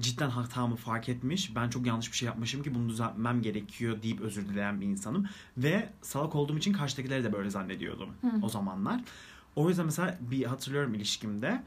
cidden 0.00 0.30
hatamı 0.30 0.76
fark 0.76 1.08
etmiş. 1.08 1.56
Ben 1.56 1.68
çok 1.68 1.86
yanlış 1.86 2.12
bir 2.12 2.16
şey 2.16 2.26
yapmışım 2.26 2.62
ki 2.62 2.74
bunu 2.74 2.88
düzeltmem 2.88 3.42
gerekiyor 3.42 4.02
deyip 4.02 4.20
özür 4.20 4.48
dileyen 4.48 4.80
bir 4.80 4.86
insanım. 4.86 5.28
Ve 5.56 5.88
salak 6.02 6.34
olduğum 6.34 6.58
için 6.58 6.72
karşıdakileri 6.72 7.24
de 7.24 7.32
böyle 7.32 7.50
zannediyordum 7.50 8.10
Hı. 8.20 8.30
o 8.42 8.48
zamanlar. 8.48 9.00
O 9.56 9.68
yüzden 9.68 9.86
mesela 9.86 10.18
bir 10.20 10.44
hatırlıyorum 10.44 10.94
ilişkimde 10.94 11.62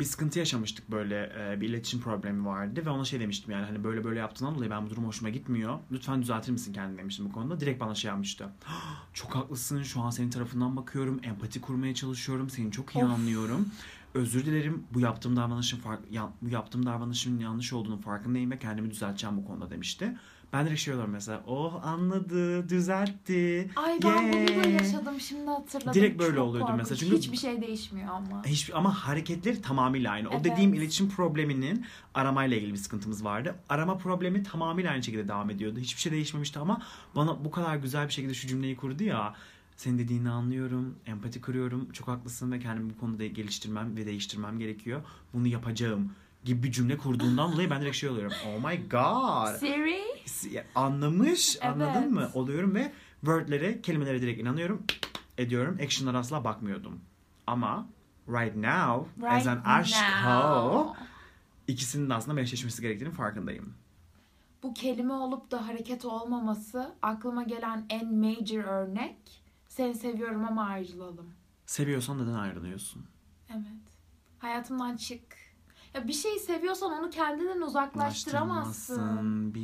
bir 0.00 0.04
sıkıntı 0.04 0.38
yaşamıştık 0.38 0.90
böyle 0.90 1.32
e, 1.38 1.60
bir 1.60 1.68
iletişim 1.68 2.00
problemi 2.00 2.46
vardı 2.46 2.82
ve 2.86 2.90
ona 2.90 3.04
şey 3.04 3.20
demiştim 3.20 3.50
yani 3.52 3.64
hani 3.66 3.84
böyle 3.84 4.04
böyle 4.04 4.18
yaptığından 4.20 4.54
dolayı 4.54 4.70
ben 4.70 4.86
bu 4.86 4.90
durum 4.90 5.06
hoşuma 5.06 5.28
gitmiyor. 5.30 5.78
Lütfen 5.92 6.22
düzeltir 6.22 6.52
misin 6.52 6.72
kendini 6.72 6.98
demiştim 6.98 7.26
bu 7.28 7.32
konuda. 7.32 7.60
Direkt 7.60 7.80
bana 7.80 7.94
şey 7.94 8.08
yapmıştı. 8.08 8.48
Çok 9.14 9.34
haklısın 9.36 9.82
şu 9.82 10.00
an 10.00 10.10
senin 10.10 10.30
tarafından 10.30 10.76
bakıyorum. 10.76 11.20
Empati 11.22 11.60
kurmaya 11.60 11.94
çalışıyorum. 11.94 12.50
Seni 12.50 12.72
çok 12.72 12.96
iyi 12.96 13.04
Of. 13.04 13.10
anlıyorum. 13.10 13.68
Özür 14.14 14.46
dilerim. 14.46 14.82
Bu 14.94 15.00
yaptığım 15.00 15.36
davranışın 15.36 15.78
fark, 15.78 16.00
ya- 16.10 16.32
bu 16.42 16.48
yaptığım 16.48 16.86
davranışın 16.86 17.38
yanlış 17.38 17.72
olduğunu 17.72 18.00
farkındayım 18.00 18.50
ve 18.50 18.58
kendimi 18.58 18.90
düzelteceğim 18.90 19.36
bu 19.36 19.44
konuda 19.44 19.70
demişti. 19.70 20.16
Ben 20.52 20.66
direkt 20.66 20.80
şey 20.80 20.94
oluyorum 20.94 21.12
mesela. 21.12 21.42
Oh 21.46 21.80
anladı, 21.86 22.68
düzeltti. 22.68 23.70
Ay 23.76 23.98
ben 24.04 24.32
bunu 24.32 24.48
da 24.48 24.68
Yeah. 24.68 24.72
yaşadım 24.82 25.20
şimdi 25.20 25.50
hatırladım. 25.50 25.94
Direkt 25.94 26.18
böyle 26.20 26.36
Çok 26.36 26.46
oluyordu 26.48 26.66
korkunç. 26.66 26.78
mesela. 26.90 26.96
Çünkü- 26.98 27.16
Hiçbir 27.16 27.36
şey 27.36 27.60
değişmiyor 27.62 28.08
ama. 28.08 28.44
Hiç, 28.46 28.70
ama 28.74 28.94
hareketleri 29.06 29.62
tamamıyla 29.62 30.12
aynı. 30.12 30.28
O 30.28 30.32
Evet. 30.34 30.44
dediğim 30.44 30.74
iletişim 30.74 31.08
probleminin 31.10 31.86
aramayla 32.14 32.56
ilgili 32.56 32.72
bir 32.72 32.78
sıkıntımız 32.78 33.24
vardı. 33.24 33.54
Arama 33.68 33.98
problemi 33.98 34.42
tamamıyla 34.42 34.90
aynı 34.92 35.02
şekilde 35.02 35.28
devam 35.28 35.50
ediyordu. 35.50 35.78
Hiçbir 35.80 36.00
şey 36.00 36.12
değişmemişti 36.12 36.58
ama 36.58 36.82
bana 37.16 37.44
bu 37.44 37.50
kadar 37.50 37.76
güzel 37.76 38.06
bir 38.08 38.12
şekilde 38.12 38.34
şu 38.34 38.48
cümleyi 38.48 38.76
kurdu 38.76 39.04
ya. 39.04 39.34
Senin 39.76 39.98
dediğini 39.98 40.30
anlıyorum, 40.30 40.94
empati 41.06 41.40
kuruyorum, 41.40 41.88
çok 41.92 42.08
haklısın 42.08 42.52
ve 42.52 42.58
kendimi 42.58 42.90
bu 42.90 42.98
konuda 43.00 43.26
geliştirmem 43.26 43.96
ve 43.96 44.06
değiştirmem 44.06 44.58
gerekiyor. 44.58 45.00
Bunu 45.34 45.46
yapacağım 45.46 46.12
gibi 46.44 46.62
bir 46.62 46.72
cümle 46.72 46.96
kurduğundan 46.98 47.52
dolayı 47.52 47.70
ben 47.70 47.80
direkt 47.80 47.96
şey 47.96 48.08
oluyorum. 48.10 48.32
Oh 48.46 48.68
my 48.70 48.88
god. 48.90 49.58
Siri? 49.60 50.00
Anlamış, 50.74 51.58
anladın 51.62 52.00
Evet. 52.02 52.10
mı? 52.10 52.30
Oluyorum 52.34 52.74
ve 52.74 52.92
wordlere, 53.20 53.82
kelimelere 53.82 54.22
direkt 54.22 54.40
inanıyorum, 54.40 54.82
ediyorum. 55.38 55.78
Action'lara 55.82 56.18
asla 56.18 56.44
bakmıyordum. 56.44 57.00
Ama 57.46 57.88
right 58.28 58.56
now, 58.56 59.26
as 59.28 59.46
an 59.46 59.62
aşko, 59.64 60.28
now. 60.28 60.98
ikisinin 61.68 62.10
de 62.10 62.14
aslında 62.14 62.34
meşleşmesi 62.34 62.82
gerektiğinin 62.82 63.14
farkındayım. 63.14 63.74
Bu 64.62 64.74
kelime 64.74 65.12
olup 65.12 65.50
da 65.50 65.68
hareket 65.68 66.04
olmaması 66.04 66.94
aklıma 67.02 67.42
gelen 67.42 67.86
en 67.90 68.14
major 68.14 68.64
örnek. 68.64 69.42
Seni 69.68 69.94
seviyorum 69.94 70.44
ama 70.44 70.64
ayrılalım. 70.66 71.30
Seviyorsan 71.66 72.22
neden 72.22 72.34
ayrılıyorsun? 72.34 73.06
Evet. 73.50 73.64
Hayatımdan 74.38 74.96
çık. 74.96 75.22
Ya 75.94 76.08
bir 76.08 76.12
şeyi 76.12 76.38
seviyorsan 76.38 76.92
onu 76.92 77.10
kendinden 77.10 77.60
uzaklaştıramazsın. 77.60 78.94
Ulaştıramazsın, 78.94 79.54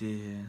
Bitti. 0.00 0.46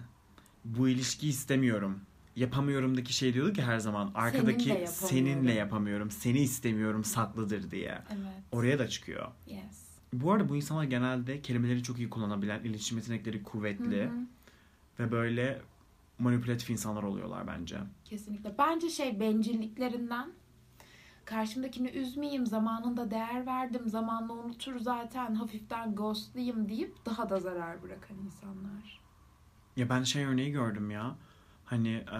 Bu 0.65 0.89
ilişkiyi 0.89 1.29
istemiyorum. 1.29 1.99
Yapamıyorumdaki 2.35 3.13
şey 3.13 3.33
diyorduk 3.33 3.57
ya 3.57 3.67
her 3.67 3.79
zaman. 3.79 4.11
Arkadaki 4.15 4.69
yapamıyorum. 4.69 4.93
seninle 4.93 5.53
yapamıyorum, 5.53 6.11
seni 6.11 6.39
istemiyorum 6.39 7.03
saklıdır 7.03 7.71
diye. 7.71 8.01
Evet. 8.09 8.43
Oraya 8.51 8.79
da 8.79 8.87
çıkıyor. 8.87 9.27
Yes. 9.47 9.81
Bu 10.13 10.31
arada 10.31 10.49
bu 10.49 10.55
insanlar 10.55 10.83
genelde 10.83 11.41
kelimeleri 11.41 11.83
çok 11.83 11.97
iyi 11.97 12.09
kullanabilen, 12.09 12.63
iletişim 12.63 12.97
yetenekleri 12.97 13.43
kuvvetli 13.43 14.03
Hı 14.03 14.09
hı. 14.09 14.19
ve 14.99 15.11
böyle 15.11 15.61
manipülatif 16.19 16.69
insanlar 16.69 17.03
oluyorlar 17.03 17.47
bence. 17.47 17.77
Kesinlikle. 18.05 18.55
Bence 18.57 18.89
şey 18.89 19.19
bencilliklerinden 19.19 20.31
karşımdakini 21.25 21.89
üzmeyeyim, 21.89 22.45
zamanında 22.45 23.11
değer 23.11 23.45
verdim, 23.45 23.89
zamanla 23.89 24.33
unutur 24.33 24.79
zaten, 24.79 25.35
hafiften 25.35 25.95
ghostlayayım 25.95 26.69
deyip 26.69 27.05
daha 27.05 27.29
da 27.29 27.39
zarar 27.39 27.83
bırakan 27.83 28.17
insanlar. 28.25 29.00
Ya 29.81 29.89
ben 29.89 30.03
şey 30.03 30.25
örneği 30.25 30.51
gördüm 30.51 30.91
ya. 30.91 31.15
Hani 31.65 31.89
e, 31.89 32.19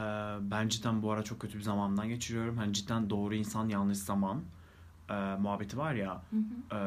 ben 0.52 0.68
cidden 0.68 1.02
bu 1.02 1.12
ara 1.12 1.24
çok 1.24 1.40
kötü 1.40 1.58
bir 1.58 1.64
zamandan 1.64 2.08
geçiriyorum. 2.08 2.58
Hani 2.58 2.74
cidden 2.74 3.10
doğru 3.10 3.36
insan 3.36 3.70
yanlış 3.70 3.98
zaman 3.98 4.42
e, 5.10 5.14
muhabbeti 5.14 5.78
var 5.78 5.94
ya. 5.94 6.22
Hı 6.32 6.38
hı. 6.38 6.76
e, 6.76 6.80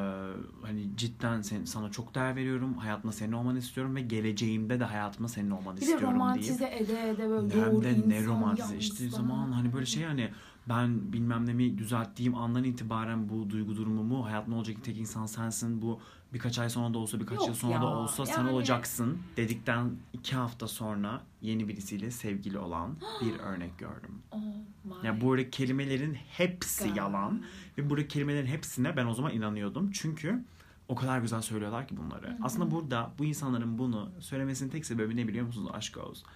hani 0.67 0.97
cidden 0.97 1.43
sen, 1.43 1.65
sana 1.65 1.91
çok 1.91 2.15
değer 2.15 2.37
veriyorum. 2.37 2.75
Hayatımda 2.75 3.13
senin 3.13 3.33
olmanı 3.33 3.59
istiyorum 3.59 3.97
ve 3.97 4.01
geleceğimde 4.01 4.81
de 4.81 4.85
hayatımda 4.85 5.29
senin 5.29 5.51
olmanı 5.51 5.77
Bir 5.77 5.81
de 5.81 5.85
istiyorum 5.85 6.07
deyip. 6.07 6.21
romantize 6.21 6.65
ede 6.65 7.11
ede 7.11 7.29
böyle 7.29 7.61
Hem 7.61 7.73
doğru 7.73 7.85
de 7.85 8.09
ne 8.09 8.25
romantize 8.25 8.77
işte 8.77 9.09
zaman 9.09 9.53
hani 9.53 9.73
böyle 9.73 9.87
şey 9.87 10.05
hani 10.05 10.31
ben 10.69 11.13
bilmem 11.13 11.47
ne 11.47 11.53
mi 11.53 11.79
düzelttiğim 11.79 12.35
andan 12.35 12.65
itibaren 12.65 13.29
bu 13.29 13.51
duygu 13.51 13.77
durumumu 13.77 14.27
hayatımda 14.27 14.57
olacak 14.57 14.77
tek 14.85 14.99
insan 14.99 15.27
sensin 15.27 15.83
bu 15.83 16.01
birkaç 16.33 16.59
ay 16.59 16.71
sonra 16.71 16.95
da 16.95 16.99
olsa 16.99 17.21
birkaç 17.21 17.39
Yok 17.39 17.47
yıl 17.49 17.55
sonra 17.55 17.73
ya, 17.75 17.81
da 17.83 17.87
olsa 17.87 18.27
sen 18.27 18.39
yani- 18.39 18.51
olacaksın 18.51 19.19
dedikten 19.37 19.91
iki 20.13 20.37
hafta 20.37 20.69
sonra 20.69 21.23
yeni 21.43 21.69
birisiyle 21.69 22.11
sevgili 22.11 22.59
olan 22.59 22.97
bir 23.23 23.39
örnek 23.41 23.79
gördüm. 23.79 24.19
Oh 24.31 24.39
my 24.85 24.95
Yani 25.07 25.21
buradaki 25.21 25.51
kelimelerin 25.51 26.15
hepsi 26.15 26.89
God. 26.89 26.97
yalan 26.97 27.43
ve 27.79 27.91
buradaki 27.91 28.09
kelimelerin 28.09 28.47
hepsine 28.47 28.97
ben 28.97 29.07
o 29.07 29.15
zaman 29.15 29.33
inanıyordum 29.33 29.91
çünkü 29.91 30.45
O 30.89 30.95
kadar 30.95 31.19
güzel 31.19 31.43
söylüyorlar 31.43 31.89
ki 31.89 31.97
bunları. 31.97 32.39
Aslında 32.43 32.71
burada 32.71 33.11
bu 33.19 33.25
insanların 33.25 33.79
bunu 33.79 34.11
söylemesinin 34.21 34.71
tek 34.71 34.87
sebebi 34.87 35.17
ne 35.17 35.29
biliyor 35.29 35.47
musunuz? 35.47 35.71
Aşk 35.75 35.97
olsun. 35.97 36.27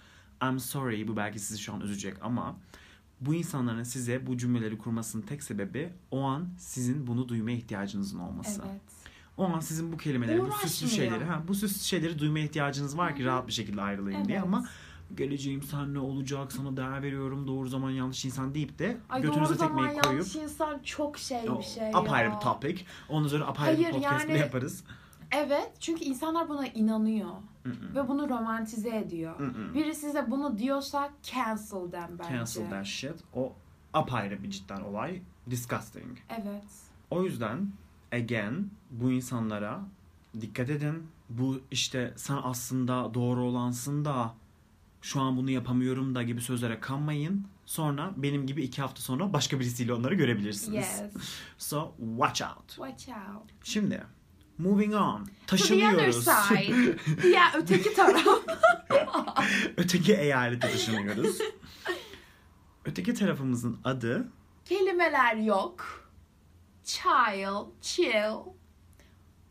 I'm 0.43 0.59
sorry 0.59 1.07
bu 1.07 1.17
belki 1.17 1.39
sizi 1.39 1.59
şu 1.61 1.73
an 1.73 1.81
üzecek 1.81 2.17
ama 2.21 2.55
bu 3.21 3.33
insanların 3.33 3.83
size 3.83 4.27
bu 4.27 4.37
cümleleri 4.37 4.77
kurmasının 4.77 5.21
tek 5.21 5.43
sebebi 5.43 5.89
o 6.11 6.21
an 6.21 6.49
sizin 6.57 7.07
bunu 7.07 7.29
duymaya 7.29 7.57
ihtiyacınızın 7.57 8.19
olması. 8.19 8.61
Evet. 8.71 8.81
O 9.37 9.45
an 9.45 9.59
sizin 9.59 9.91
bu 9.93 9.97
kelimeleri, 9.97 10.41
bu 10.41 10.45
süslü 10.51 10.85
Uğraşmıyor. 10.85 10.91
şeyleri, 11.11 11.23
ha, 11.29 11.43
bu 11.47 11.55
süslü 11.55 11.79
şeyleri 11.83 12.19
duymaya 12.19 12.45
ihtiyacınız 12.45 12.97
var 12.97 13.15
ki 13.15 13.25
rahat 13.25 13.47
bir 13.47 13.53
şekilde 13.53 13.81
ayrılayım 13.81 14.25
diye 14.27 14.37
Evet. 14.37 14.47
ama 14.47 14.65
geleceğim 15.17 15.63
sen 15.63 15.93
ne 15.93 15.99
olacak 15.99 16.51
sana 16.51 16.77
değer 16.77 17.03
veriyorum 17.03 17.47
doğru 17.47 17.67
zaman 17.67 17.91
yanlış 17.91 18.25
insan 18.25 18.53
deyip 18.55 18.79
de 18.79 18.97
Ay 19.09 19.21
götünüze 19.21 19.49
doğru 19.49 19.57
zaman 19.57 19.75
tekmeyi 19.77 20.01
koyup 20.01 20.05
yanlış 20.19 20.35
insan 20.35 20.79
çok 20.83 21.17
şey 21.17 21.41
bir 21.59 21.63
şey 21.63 21.91
apayrı 21.93 22.29
ya. 22.29 22.35
bir 22.35 22.39
topic. 22.41 22.83
Onun 23.09 23.25
üzerine 23.25 23.45
apayrı 23.45 23.77
bir 23.77 23.83
Hayır, 23.83 23.95
podcast 23.95 24.29
yani- 24.29 24.39
yaparız. 24.39 24.83
Evet 25.31 25.71
çünkü 25.79 26.03
insanlar 26.03 26.49
buna 26.49 26.67
inanıyor. 26.67 27.31
Mm-mm. 27.65 27.95
Ve 27.95 28.07
bunu 28.07 28.29
romantize 28.29 28.95
ediyor. 28.97 29.39
Mm-mm. 29.39 29.73
Biri 29.73 29.95
size 29.95 30.31
bunu 30.31 30.57
diyorsa 30.57 31.09
cancel 31.23 31.91
them 31.91 32.19
bence. 32.19 32.29
Cancel 32.29 32.69
that 32.69 32.85
shit. 32.85 33.15
O 33.33 33.53
apayrı 33.93 34.43
bir 34.43 34.49
cidden 34.49 34.81
olay. 34.81 35.21
Disgusting. 35.49 36.17
Evet. 36.29 36.63
O 37.11 37.23
yüzden 37.23 37.71
again 38.11 38.69
bu 38.91 39.11
insanlara 39.11 39.81
dikkat 40.41 40.69
edin. 40.69 41.07
Bu 41.29 41.61
işte 41.71 42.13
sen 42.15 42.37
aslında 42.43 43.13
doğru 43.13 43.43
olansın 43.43 44.05
da 44.05 44.33
şu 45.01 45.21
an 45.21 45.37
bunu 45.37 45.49
yapamıyorum 45.49 46.15
da 46.15 46.23
gibi 46.23 46.41
sözlere 46.41 46.79
kanmayın. 46.79 47.45
Sonra 47.65 48.13
benim 48.17 48.47
gibi 48.47 48.63
iki 48.63 48.81
hafta 48.81 49.01
sonra 49.01 49.33
başka 49.33 49.59
birisiyle 49.59 49.93
onları 49.93 50.15
görebilirsiniz. 50.15 50.75
Yes. 50.75 51.01
So 51.57 51.91
watch 52.17 52.41
out. 52.41 52.67
Watch 52.67 53.09
out. 53.09 53.51
Şimdi 53.63 54.03
moving 54.59 54.93
on. 54.95 55.25
To 55.47 55.57
the 55.57 55.63
other 55.63 56.11
Taşınıyoruz. 56.11 56.23
side. 56.23 56.97
Diğer 57.23 57.51
öteki 57.57 57.93
taraf. 57.93 58.27
Öteki 59.77 60.13
eyalete 60.13 60.71
taşınıyoruz. 60.71 61.37
Öteki 62.85 63.13
tarafımızın 63.13 63.77
adı 63.83 64.27
Kelimeler 64.65 65.35
yok. 65.35 65.85
Child, 66.83 67.67
chill. 67.81 68.35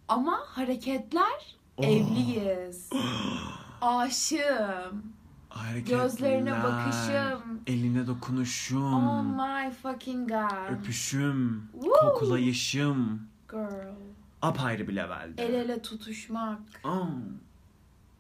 Ama 0.09 0.41
hareketler 0.47 1.59
Oh. 1.77 1.85
evliyiz. 1.85 2.91
Aşığım. 3.81 5.03
hareketler. 5.49 5.99
Gözlerine 6.03 6.53
bakışım. 6.65 7.61
Eline 7.67 8.07
dokunuşum. 8.07 8.95
Oh 8.95 9.23
my 9.23 9.71
fucking 9.71 10.29
god. 10.29 10.79
Öpüşüm. 10.79 11.69
Woo. 11.73 11.93
Koklayışım. 12.01 13.23
Girl. 13.51 13.95
Apayrı 14.43 14.89
bir 14.89 14.97
levelde. 14.97 15.45
El 15.45 15.55
ele 15.55 15.83
tutuşmak. 15.83 16.61
Aa, 16.85 17.07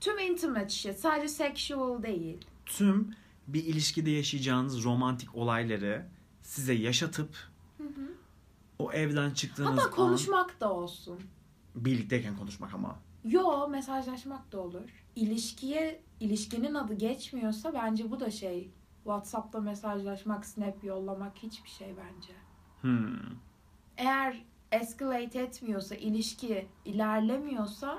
Tüm 0.00 0.18
intimate 0.18 0.68
shit. 0.68 0.98
Sadece 0.98 1.28
sexual 1.28 2.02
değil. 2.02 2.38
tüm 2.66 3.14
bir 3.48 3.64
ilişkide 3.64 4.10
yaşayacağınız 4.10 4.84
romantik 4.84 5.34
olayları 5.34 6.06
size 6.42 6.72
yaşatıp 6.74 7.36
o 8.78 8.92
evden 8.92 9.30
çıktığınız 9.30 9.70
Hatta 9.80 9.90
konuşmak 9.90 10.60
da 10.60 10.72
olsun. 10.72 11.12
an 11.76 11.84
birlikteyken 11.84 12.36
konuşmak 12.36 12.74
ama. 12.74 12.98
Yo 13.24 13.68
mesajlaşmak 13.68 14.52
da 14.52 14.60
olur. 14.60 15.04
İlişkiye 15.16 16.00
ilişkinin 16.20 16.74
adı 16.74 16.94
geçmiyorsa 16.94 17.74
bence 17.74 18.10
bu 18.10 18.20
da 18.20 18.30
şey. 18.30 18.70
WhatsApp'ta 19.04 19.60
mesajlaşmak, 19.60 20.46
snap 20.46 20.84
yollamak 20.84 21.36
hiçbir 21.36 21.68
şey 21.70 21.88
bence. 21.96 22.32
Hmm. 22.80 23.16
Eğer 23.96 24.44
escalate 24.72 25.38
etmiyorsa, 25.40 25.94
ilişki 25.94 26.66
ilerlemiyorsa 26.84 27.98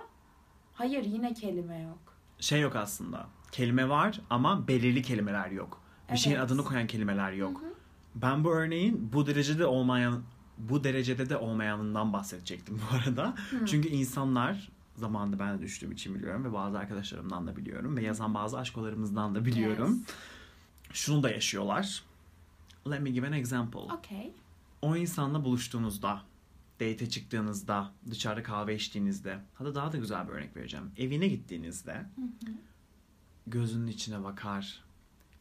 hayır 0.74 1.04
yine 1.04 1.34
kelime 1.34 1.80
yok. 1.82 2.00
Şey 2.40 2.62
yok 2.62 2.76
aslında. 2.76 3.28
Kelime 3.52 3.90
var 3.90 4.22
ama 4.30 4.68
belirli 4.68 5.02
kelimeler 5.02 5.52
yok. 5.52 5.82
Bir 6.12 6.18
şeyin 6.18 6.36
Evet. 6.38 6.46
adını 6.46 6.64
koyan 6.64 6.88
kelimeler 6.88 7.32
yok. 7.32 7.62
Hı 7.62 7.66
hı. 7.66 7.74
Ben 8.16 8.44
bu 8.44 8.56
örneğin 8.56 9.10
bu 9.14 9.28
derecede 9.28 9.66
olmayan 9.66 10.24
bu 10.58 10.84
derecede 10.84 11.30
de 11.30 11.38
olmayanından 11.38 12.14
bahsedecektim 12.14 12.82
bu 12.92 12.96
arada. 12.96 13.36
Çünkü 13.66 13.88
insanlar 13.90 14.70
zamanında 14.96 15.40
ben 15.40 15.58
de 15.58 15.62
düştüğüm 15.62 15.92
için 15.92 16.16
biliyorum 16.16 16.46
ve 16.46 16.54
bazı 16.54 16.80
arkadaşlarımdan 16.80 17.48
da 17.48 17.56
biliyorum 17.56 17.98
ve 17.98 18.04
yazan 18.04 18.34
bazı 18.34 18.60
aşkolarımızdan 18.60 19.36
da 19.36 19.46
biliyorum. 19.46 19.92
Yes. 20.00 20.16
Şunu 20.94 21.24
da 21.24 21.30
yaşıyorlar. 21.30 22.04
Let 22.90 23.02
me 23.02 23.10
give 23.10 23.28
an 23.28 23.34
example. 23.34 23.80
Okay. 23.80 24.32
O 24.82 24.96
insanla 24.96 25.46
buluştuğunuzda, 25.46 26.22
date 26.80 27.10
çıktığınızda, 27.10 27.92
dışarıda 28.10 28.44
kahve 28.44 28.76
içtiğinizde, 28.76 29.40
hatta 29.54 29.76
daha 29.76 29.92
da 29.92 29.98
güzel 29.98 30.28
bir 30.28 30.34
örnek 30.34 30.58
vereceğim. 30.58 30.92
Evine 30.98 31.28
gittiğinizde 31.28 32.06
gözünün 33.48 33.88
içine 33.88 34.24
bakar. 34.24 34.84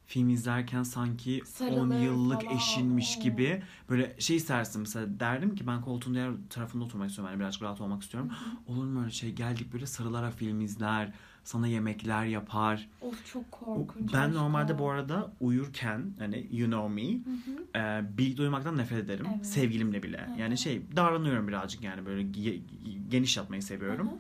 Film 0.06 0.28
izlerken 0.28 0.82
sanki 0.82 1.40
10 1.40 1.44
Sarılır 1.44 2.00
yıllık 2.00 2.42
falan. 2.42 2.56
eşinmiş 2.56 3.18
gibi 3.18 3.62
böyle 3.88 4.16
şey 4.20 4.36
istersin 4.36 4.80
mesela 4.80 5.20
derdim 5.20 5.54
ki 5.54 5.66
ben 5.66 5.80
koltuğun 5.82 6.14
diğer 6.14 6.32
tarafında 6.50 6.84
oturmak 6.84 7.08
istiyorum 7.08 7.32
yani 7.32 7.40
birazcık 7.40 7.62
rahat 7.62 7.80
olmak 7.80 8.02
istiyorum. 8.02 8.30
Olur 8.66 8.84
mu 8.84 9.00
öyle 9.00 9.10
şey 9.10 9.32
geldik 9.32 9.72
böyle 9.72 9.86
sarılarak 9.86 10.34
film 10.34 10.60
izler, 10.60 11.12
sana 11.44 11.66
yemekler 11.68 12.24
yapar. 12.24 12.88
Of 13.00 13.26
çok 13.32 13.44
O- 13.62 13.64
korkunç. 13.64 14.12
Ben 14.12 14.18
aşkım. 14.18 14.34
normalde 14.34 14.78
bu 14.78 14.90
arada 14.90 15.32
uyurken 15.40 16.12
hani 16.18 16.46
you 16.52 16.70
know 16.70 16.94
me 16.94 17.12
Hı 17.12 17.18
hı. 17.18 17.78
e, 17.78 18.18
bilgi 18.18 18.36
duymaktan 18.36 18.76
nefret 18.76 19.04
ederim. 19.04 19.26
Evet. 19.34 19.46
Sevgilimle 19.46 20.02
bile. 20.02 20.18
Hı. 20.26 20.40
Yani 20.40 20.58
şey 20.58 20.82
davranıyorum 20.96 21.48
birazcık 21.48 21.82
yani 21.82 22.06
böyle 22.06 22.22
ge- 22.22 22.60
geniş 23.08 23.36
yatmayı 23.36 23.62
seviyorum. 23.62 24.06
Hı 24.06 24.10
hı. 24.12 24.18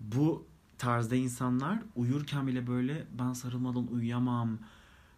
Bu 0.00 0.46
tarzda 0.78 1.16
insanlar 1.16 1.78
uyurken 1.96 2.46
bile 2.46 2.66
böyle 2.66 3.06
ben 3.18 3.32
sarılmadan 3.32 3.86
uyuyamam. 3.86 4.58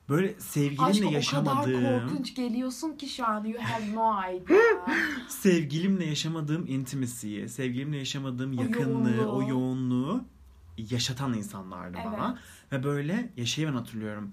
Böyle 0.09 0.35
sevgilimle 0.41 0.83
Aşkım 0.85 1.07
o 1.07 1.11
kadar 1.11 1.15
yaşamadığım, 1.17 1.83
korkunç 2.09 2.35
geliyorsun 2.35 2.93
ki 2.97 3.09
şu 3.09 3.27
an 3.27 3.45
you 3.45 3.63
have 3.63 3.95
no 3.95 4.13
idea. 4.37 4.95
sevgilimle 5.29 6.05
yaşamadığım 6.05 6.67
intimacy'yi, 6.67 7.49
sevgilimle 7.49 7.97
yaşamadığım 7.97 8.59
O 8.59 8.63
yakınlığı, 8.63 9.11
o 9.31 9.41
yoğunluğu. 9.43 9.49
yoğunluğu 9.51 10.25
yaşatan 10.79 11.35
insanlardı 11.35 11.97
bana. 12.05 12.39
evet. 12.73 12.81
Ve 12.81 12.85
böyle 12.85 13.31
ya 13.37 13.47
şeyi 13.47 13.67
ben 13.69 13.73
hatırlıyorum. 13.73 14.33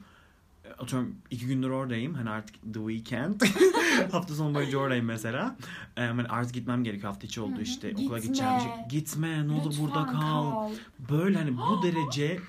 Atıyorum 0.80 1.16
iki 1.32 1.48
gündür 1.48 1.70
oradayım. 1.70 2.14
Hani 2.14 2.30
artık 2.30 2.56
the 2.74 2.80
weekend. 2.92 3.42
hafta 4.12 4.34
sonu 4.36 4.56
boyunca 4.56 4.78
oradayım 4.78 5.06
mesela. 5.06 5.56
E, 5.98 6.02
hani 6.02 6.28
artık 6.28 6.54
gitmem 6.54 6.84
gerekiyor. 6.84 7.12
Hafta 7.12 7.28
içi 7.28 7.42
oldu 7.42 7.62
işte. 7.62 7.88
Okula 7.94 8.02
Gitme. 8.04 8.20
gideceğim. 8.20 8.54
bir 8.56 8.60
şey- 8.62 8.72
Gitme 9.00 9.48
ne 9.48 9.52
olur 9.54 9.74
burada 9.80 10.06
kal. 10.06 10.70
Böyle 11.12 11.38
hani 11.38 11.58
bu 11.58 11.84
derece 11.84 12.40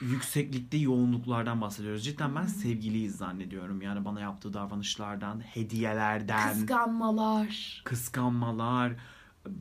yükseklikte 0.00 0.76
yoğunluklardan 0.76 1.60
bahsediyoruz. 1.60 2.04
Cidden 2.04 2.34
ben 2.36 2.46
sevgiliyiz 2.46 3.16
zannediyorum. 3.16 3.82
Yani 3.82 4.04
bana 4.04 4.20
yaptığı 4.20 4.52
davranışlardan, 4.52 5.40
hediyelerden, 5.40 6.52
Kıskanmalar. 6.52 7.82
kıskanmalar, 7.84 8.92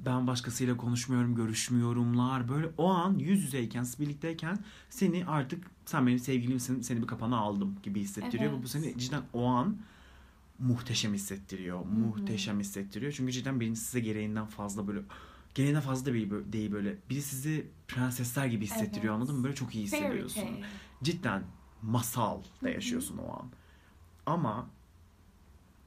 ben 0.06 0.28
başkasıyla 0.28 0.78
konuşmuyorum, 0.78 1.36
görüşmüyorumlar. 1.36 2.50
Böyle 2.50 2.68
o 2.78 2.90
an 2.90 3.18
yüz 3.20 3.44
yüzeyken, 3.44 3.86
birlikteyken 4.00 4.58
seni 4.90 5.26
artık 5.26 5.72
sen 5.86 6.08
benim 6.08 6.20
sevgilimsin, 6.20 6.82
seni 6.82 7.02
bir 7.02 7.08
kapana 7.08 7.38
aldım 7.38 7.76
gibi 7.84 8.00
hissettiriyor. 8.02 8.52
Ve 8.52 8.56
bu 8.56 8.60
Evet. 8.60 8.70
seni 8.70 8.98
cidden 8.98 9.22
o 9.34 9.46
an 9.46 9.78
muhteşem 10.60 11.14
hissettiriyor. 11.14 11.86
Muhteşem 11.86 12.60
hissettiriyor. 12.60 13.12
Çünkü 13.12 13.32
cidden 13.32 13.60
benim 13.60 13.76
size 13.76 14.00
gereğinden 14.00 14.46
fazla 14.46 14.88
böyle 14.88 15.00
gereğinden 15.56 15.82
fazla 15.82 16.14
değil, 16.14 16.30
böyle- 16.30 16.54
değil 16.54 16.72
böyle. 16.72 16.98
Biri 17.10 17.22
sizi 17.22 17.68
prensesler 17.88 18.46
gibi 18.46 18.64
hissettiriyor 18.66 19.14
Evet. 19.14 19.22
anladın 19.22 19.36
mı? 19.36 19.44
Böyle 19.44 19.56
çok 19.56 19.76
iyi 19.76 19.88
Fairy 19.88 20.04
hissediyorsun. 20.04 20.42
tale. 20.42 20.66
Cidden 21.04 21.44
masal 21.82 22.42
da 22.64 22.70
yaşıyorsun 22.70 23.18
o 23.18 23.34
an. 23.40 23.46
Ama 24.26 24.68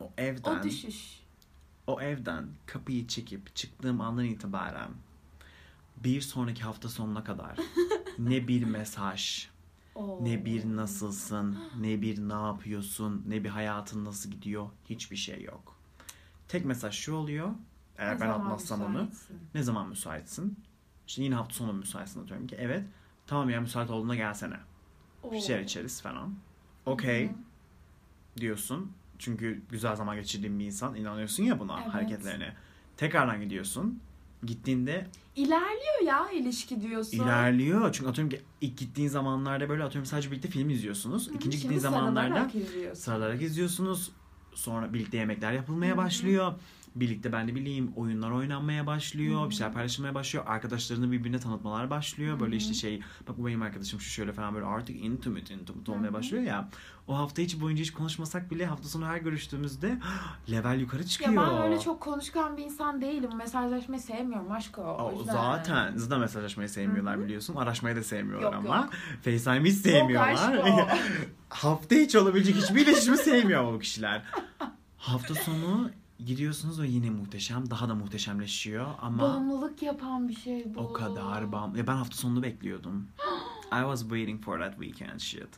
o 0.00 0.11
evden 0.18 0.61
O 0.61 0.62
düşüş. 0.62 1.17
O 1.88 2.01
evden 2.01 2.48
kapıyı 2.66 3.07
çekip 3.07 3.57
çıktığım 3.57 4.01
andan 4.01 4.24
itibaren 4.24 4.90
bir 5.96 6.20
sonraki 6.20 6.62
hafta 6.62 6.88
sonuna 6.88 7.24
kadar 7.24 7.59
ne 8.18 8.48
bir 8.48 8.64
mesaj, 8.64 9.48
Oo. 9.94 10.18
ne 10.24 10.44
bir 10.44 10.64
nasılsın, 10.64 11.59
ne 11.81 12.03
bir 12.03 12.18
ne 12.18 12.33
yapıyorsun, 12.46 13.24
ne 13.29 13.44
bir 13.44 13.48
hayatın 13.48 14.05
nasıl 14.05 14.31
gidiyor 14.31 14.70
hiçbir 14.90 15.16
şey 15.16 15.42
yok. 15.42 15.77
Tek 16.48 16.64
mesaj 16.64 16.94
şu 16.94 17.14
oluyor. 17.14 17.51
Eğer 17.98 18.16
Ne 18.16 18.20
ben 18.20 18.29
atmazsam 18.29 18.83
onu 18.83 19.09
ne 19.55 19.62
zaman 19.62 19.88
müsaitsin? 19.88 20.59
İşte 21.07 21.22
yine 21.22 21.35
hafta 21.35 21.55
sonu 21.55 21.72
müsaitsin 21.72 22.22
atıyorum 22.22 22.46
ki 22.46 22.57
evet 22.59 22.85
tamam 23.27 23.51
ya 23.51 23.61
müsait 23.61 23.90
olduğunda 23.90 24.14
gelsene. 24.14 24.57
Bir 25.24 25.37
Oo. 25.37 25.40
şeyler 25.40 25.62
içeriz 25.62 26.03
falan. 26.03 26.35
Okey 26.87 27.31
diyorsun. 28.37 28.92
Çünkü 29.18 29.62
güzel 29.70 29.96
zaman 29.96 30.16
geçirdiğin 30.16 30.59
bir 30.59 30.64
insan 30.64 30.94
inanıyorsun 30.94 31.42
ya 31.44 31.59
buna 31.61 31.81
Evet. 31.83 31.94
hareketlerine. 31.94 32.52
Tekrardan 32.96 33.40
gidiyorsun. 33.40 34.00
Gittiğinde 34.46 35.07
İlerliyor 35.37 36.02
ya 36.07 36.31
ilişki 36.31 36.81
diyorsun. 36.83 37.16
ilerliyor. 37.16 37.92
Çünkü 37.92 38.11
atıyorum 38.11 38.31
ki 38.31 38.40
ilk 38.61 38.78
gittiğin 38.78 39.09
zamanlarda 39.09 39.68
böyle 39.68 39.85
atıyorum 39.85 40.07
sadece 40.07 40.31
birlikte 40.31 40.48
film 40.48 40.70
izliyorsunuz. 40.70 41.28
Hı 41.31 41.35
İkinci 41.35 41.59
gittiğin 41.61 41.81
zamanlarda 41.81 42.35
sarılarak 42.35 42.54
izliyorsun. 42.54 43.02
sarılarak 43.02 43.42
izliyorsunuz. 43.42 44.12
Sonra 44.54 44.92
birlikte 44.94 45.16
yemekler 45.16 45.52
yapılmaya 45.52 45.96
başlıyor. 45.96 46.52
Birlikte 47.00 47.32
ben 47.32 47.48
de 47.48 47.54
bileyim 47.54 47.92
oyunlar 47.96 48.30
oynanmaya 48.30 48.87
başlıyor. 48.87 49.50
Bir 49.50 49.54
şeyler 49.54 49.72
paylaşılmaya 49.72 50.14
başlıyor. 50.14 50.44
Arkadaşlarını 50.48 51.12
birbirine 51.12 51.38
tanıtmalar 51.38 51.90
başlıyor. 51.90 52.40
Böyle 52.40 52.56
işte 52.56 52.74
şey 52.74 53.00
bak 53.28 53.38
bu 53.38 53.46
benim 53.46 53.62
arkadaşım 53.62 54.00
şu 54.00 54.11
şöyle 54.11 54.32
falan 54.32 54.54
böyle 54.54 54.66
artık 54.66 54.96
intimate 54.96 55.54
intimate 55.54 55.92
olmaya 55.92 56.12
başlıyor 56.12 56.42
ya. 56.42 56.68
O 57.06 57.18
hafta 57.18 57.42
içi 57.42 57.61
boyunca 57.61 57.82
hiç 57.82 57.90
konuşmasak 57.92 58.50
bile 58.50 58.66
hafta 58.66 58.88
sonu 58.88 59.06
her 59.06 59.18
görüştüğümüzde 59.18 59.98
level 60.50 60.80
yukarı 60.80 61.06
çıkıyor. 61.06 61.32
Ya 61.32 61.50
ben 61.56 61.62
öyle 61.62 61.80
çok 61.80 62.00
konuşkan 62.00 62.56
bir 62.56 62.62
insan 62.64 63.00
değilim. 63.00 63.30
Mesajlaşmayı 63.37 64.00
sevmiyorum 64.00 64.52
aşkım. 64.52 64.84
O 64.84 65.11
O 65.14 65.18
yüzden. 65.18 65.32
zaten 65.32 65.92
zaten 65.96 66.20
mesajlaşmayı 66.20 66.68
sevmiyorlar 66.68 67.20
biliyorsun. 67.24 67.56
Araşmayı 67.56 67.96
da 67.96 68.02
sevmiyorlar 68.02 68.52
Yok, 68.52 68.64
ama. 68.66 68.76
yok. 68.76 68.90
FaceTime'ı 69.24 69.64
hiç 69.64 69.74
sevmiyorlar. 69.78 70.32
aşk. 70.32 70.90
Hafta 71.48 71.94
içi 71.94 72.18
olabilecek 72.18 72.56
hiçbir 72.56 72.80
iletişimi 72.87 73.16
sevmiyor 73.16 73.72
o 73.74 73.78
kişiler. 73.78 74.22
Hafta 74.98 75.34
sonu 75.34 75.90
gidiyorsunuz 76.26 76.81
ve 76.81 76.88
yine 76.88 77.11
muhteşem. 77.11 77.70
Daha 77.70 77.88
da 77.88 77.94
muhteşemleşiyor 77.94 78.87
ama 79.00 79.22
Bağımlılık 79.22 79.83
yapan 79.83 80.28
bir 80.28 80.35
şey 80.35 80.74
bu. 80.74 80.81
o 80.81 80.92
kadar 80.92 81.52
bam. 81.52 81.76
Ya 81.76 81.87
ben 81.87 81.96
hafta 81.96 82.16
sonunu 82.16 82.42
bekliyordum. 82.42 83.09
I 83.72 83.81
was 83.81 84.00
waiting 84.00 84.44
for 84.44 84.59
that 84.61 84.72
weekend 84.72 85.20
shit. 85.20 85.48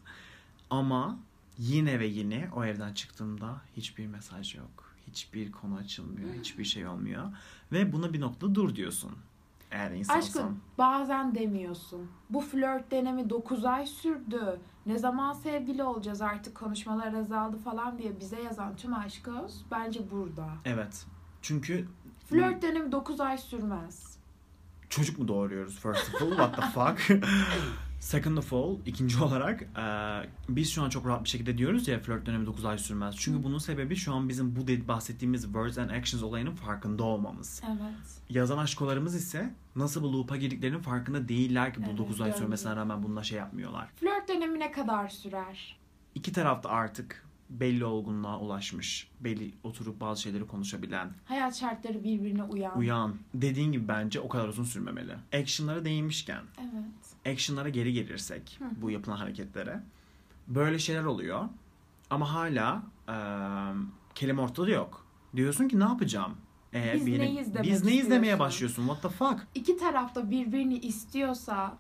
Ama 0.71 1.19
yine 1.59 2.01
ve 2.01 2.07
yine 2.07 2.49
o 2.57 2.65
evden 2.65 2.95
çıktığımda 2.95 3.61
hiçbir 3.77 4.07
mesaj 4.07 4.55
yok. 4.55 4.91
Hiçbir 5.07 5.53
konu 5.53 5.75
açılmıyor. 5.77 6.35
Hiçbir 6.41 6.65
şey 6.65 6.87
olmuyor. 6.87 7.33
Ve 7.73 7.93
buna 7.93 8.13
bir 8.13 8.21
noktada 8.21 8.55
dur 8.55 8.75
diyorsun. 8.77 9.11
Eğer 9.71 9.91
insansan. 9.91 10.19
Aşkım 10.21 10.61
bazen 10.79 11.35
demiyorsun. 11.35 12.11
Bu 12.31 12.41
flört 12.41 12.91
dönemi 12.91 13.31
9 13.31 13.65
ay 13.65 13.87
sürdü. 13.87 14.61
Ne 14.87 14.99
zaman 14.99 15.33
sevgili 15.33 15.83
olacağız 15.83 16.23
artık 16.23 16.55
konuşmalar 16.55 17.15
azaldı 17.15 17.59
falan 17.59 17.99
diye 17.99 18.21
bize 18.21 18.43
yazan 18.43 18.77
tüm 18.77 18.95
aşkız 18.95 19.65
bence 19.71 20.11
burada. 20.11 20.49
Evet. 20.65 21.07
Çünkü 21.43 21.89
Flört 22.29 22.63
dönemi 22.63 22.93
9 22.93 23.21
ay 23.21 23.39
sürmez. 23.39 24.19
çocuk 24.89 25.19
mu 25.19 25.29
doğuruyoruz 25.29 25.79
first 25.81 26.15
of 26.15 26.23
all? 26.23 26.29
What 26.31 26.57
the 26.57 26.63
fuck? 26.63 27.23
Second 28.01 28.37
of 28.37 28.53
all, 28.53 28.77
ikinci 28.87 29.19
olarak 29.25 29.63
eee, 29.77 30.29
biz 30.49 30.71
şu 30.73 30.83
an 30.83 30.91
çok 30.91 31.07
rahat 31.07 31.25
bir 31.25 31.29
şekilde 31.29 31.59
diyoruz 31.59 31.89
ya 31.89 32.01
flört 32.01 32.27
dönemi 32.27 32.47
9 32.47 32.65
ay 32.65 32.79
sürmez. 32.79 33.15
Çünkü 33.19 33.43
bunun 33.45 33.59
sebebi 33.59 33.97
şu 33.97 34.15
an 34.15 34.29
bizim 34.29 34.57
bu 34.57 34.67
de- 34.69 34.89
bahsettiğimiz 34.89 35.43
words 35.43 35.79
and 35.79 35.91
actions 35.91 36.23
olayının 36.23 36.55
farkında 36.55 37.05
olmamız. 37.05 37.63
Evet. 37.69 37.81
Yazan 38.31 38.59
aşkolarımız 38.59 39.15
ise 39.15 39.55
nasıl 39.77 40.03
bu 40.03 40.13
loop'a 40.13 40.37
girdiklerinin 40.37 40.79
farkında 40.81 41.29
değiller 41.29 41.75
ki 41.75 41.81
bu 41.83 41.87
Evet, 41.89 41.99
9 41.99 42.21
ay 42.21 42.33
sürmesine 42.33 42.77
rağmen 42.77 43.03
bununla 43.03 43.23
şey 43.23 43.39
yapmıyorlar. 43.39 43.89
Flört 43.97 44.29
dönemi 44.29 44.59
ne 44.59 44.73
kadar 44.73 45.09
sürer? 45.09 45.77
İki 46.15 46.33
taraf 46.33 46.63
da 46.63 46.69
artık 46.69 47.27
belli 47.51 47.85
olgunluğa 47.85 48.39
ulaşmış. 48.41 49.09
Belli 49.21 49.55
oturup 49.65 50.01
bazı 50.01 50.23
şeyleri 50.23 50.47
konuşabilen, 50.47 51.11
Hayat 51.25 51.57
şartları 51.57 52.05
birbirine 52.05 52.43
uyan. 52.43 52.79
uyan. 52.79 53.15
Dediğin 53.35 53.73
gibi 53.73 53.89
bence 53.89 54.21
o 54.21 54.29
kadar 54.29 54.49
uzun 54.49 54.65
sürmemeli. 54.65 55.13
Action'lara 55.35 55.85
değinmişken 55.85 56.43
Evet. 56.61 57.10
Action'lara 57.27 57.69
geri 57.69 57.93
gelirsek 57.93 58.57
Hı. 58.59 58.65
bu 58.83 58.91
yapılan 58.91 59.17
hareketlere 59.17 59.81
böyle 60.49 60.79
şeyler 60.79 61.05
oluyor 61.05 61.45
ama 62.11 62.35
hala 62.35 62.83
eee 63.09 63.15
kelime 64.15 64.41
ortada 64.43 64.71
yok. 64.71 65.07
Diyorsun 65.37 65.69
ki 65.69 65.81
ne 65.81 65.85
yapacağım? 65.85 66.37
Ee, 66.75 66.93
Biz 66.95 67.07
bir- 67.07 67.19
neyiz 67.19 67.55
demek 67.55 67.71
Biz 67.71 67.85
neyiz 67.85 68.11
demeye 68.11 68.39
başlıyorsun. 68.39 68.87
What 68.87 69.03
the 69.03 69.09
fuck? 69.09 69.47
İki 69.55 69.77
tarafta 69.77 70.31
birbirini 70.31 70.79
istiyorsa 70.79 71.77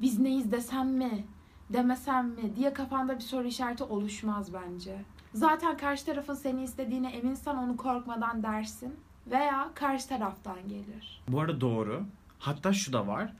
biz 0.00 0.18
neyiz 0.18 0.52
desem 0.52 0.88
mi 0.88 1.24
demesem 1.72 2.28
mi 2.28 2.56
diye 2.56 2.72
kafanda 2.72 3.14
bir 3.16 3.20
soru 3.20 3.46
işareti 3.46 3.84
oluşmaz 3.84 4.52
bence. 4.54 5.04
Zaten 5.34 5.76
karşı 5.76 6.06
tarafın 6.06 6.34
seni 6.34 6.62
istediğine 6.62 7.10
eminsen 7.10 7.54
onu 7.56 7.76
korkmadan 7.76 8.42
dersin 8.42 8.94
veya 9.26 9.70
karşı 9.74 10.08
taraftan 10.08 10.68
gelir. 10.68 11.22
Bu 11.28 11.40
arada 11.40 11.60
doğru. 11.60 12.02
Hatta 12.38 12.72
şu 12.72 12.92
da 12.92 13.06
var. 13.06 13.32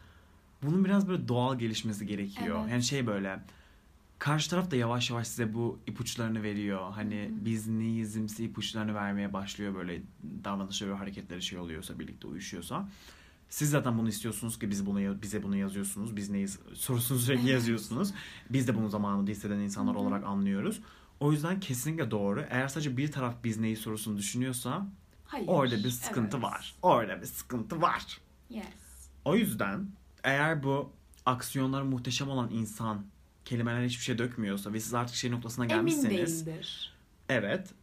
Bunun 0.62 0.84
biraz 0.84 1.08
böyle 1.08 1.28
doğal 1.28 1.58
gelişmesi 1.58 2.06
gerekiyor. 2.06 2.58
Evet. 2.60 2.72
Yani 2.72 2.82
şey 2.82 3.06
böyle 3.06 3.40
karşı 4.18 4.50
taraf 4.50 4.70
da 4.70 4.76
yavaş 4.76 5.10
yavaş 5.10 5.28
size 5.28 5.54
bu 5.54 5.78
ipuçlarını 5.86 6.42
veriyor. 6.42 6.92
Hani 6.92 7.30
biz 7.32 7.68
neyizimsi 7.68 8.44
ipuçlarını 8.44 8.94
vermeye 8.94 9.32
başlıyor 9.32 9.74
böyle 9.74 10.02
davranışları 10.44 10.90
ve 10.90 10.94
hareketleri 10.94 11.42
şey 11.42 11.58
oluyorsa 11.58 11.98
birlikte 11.98 12.26
uyuşuyorsa. 12.26 12.88
Siz 13.48 13.70
zaten 13.70 13.98
bunu 13.98 14.08
istiyorsunuz 14.08 14.58
ki 14.58 14.70
biz 14.70 14.86
bunu 14.86 15.22
bize 15.22 15.42
bunu 15.42 15.56
yazıyorsunuz. 15.56 16.16
Biz 16.16 16.30
neyiz 16.30 16.58
sorusunu 16.74 17.18
sürekli 17.18 17.50
yazıyorsunuz. 17.50 18.14
Biz 18.50 18.68
de 18.68 18.74
bunu 18.74 18.88
zamanında 18.88 19.30
hisseden 19.30 19.58
insanlar 19.58 19.94
hı. 19.94 19.98
olarak 19.98 20.24
anlıyoruz. 20.24 20.80
O 21.20 21.32
yüzden 21.32 21.60
kesinlikle 21.60 22.10
doğru. 22.10 22.44
Eğer 22.50 22.68
sadece 22.68 22.96
bir 22.96 23.12
taraf 23.12 23.34
biz 23.44 23.58
neyi 23.58 23.76
sorusunu 23.76 24.18
düşünüyorsa 24.18 24.86
Hayır. 25.24 25.44
orada 25.48 25.76
bir 25.76 25.90
sıkıntı 25.90 26.36
Evet. 26.36 26.44
var. 26.44 26.74
Orada 26.82 27.20
bir 27.20 27.26
sıkıntı 27.26 27.82
var. 27.82 28.20
Yes. 28.50 28.64
O 29.24 29.36
yüzden 29.36 29.86
eğer 30.28 30.62
bu 30.62 30.92
aksiyonları 31.26 31.84
muhteşem 31.84 32.28
olan 32.30 32.50
insan 32.50 33.06
kelimeler 33.44 33.84
hiçbir 33.84 34.04
şey 34.04 34.18
dökmüyorsa 34.18 34.72
ve 34.72 34.80
siz 34.80 34.94
artık 34.94 35.16
şey 35.16 35.30
noktasına 35.30 35.64
Emin 35.64 35.74
gelmişseniz 35.74 36.46
değildir. 36.46 36.92
evet 37.28 37.74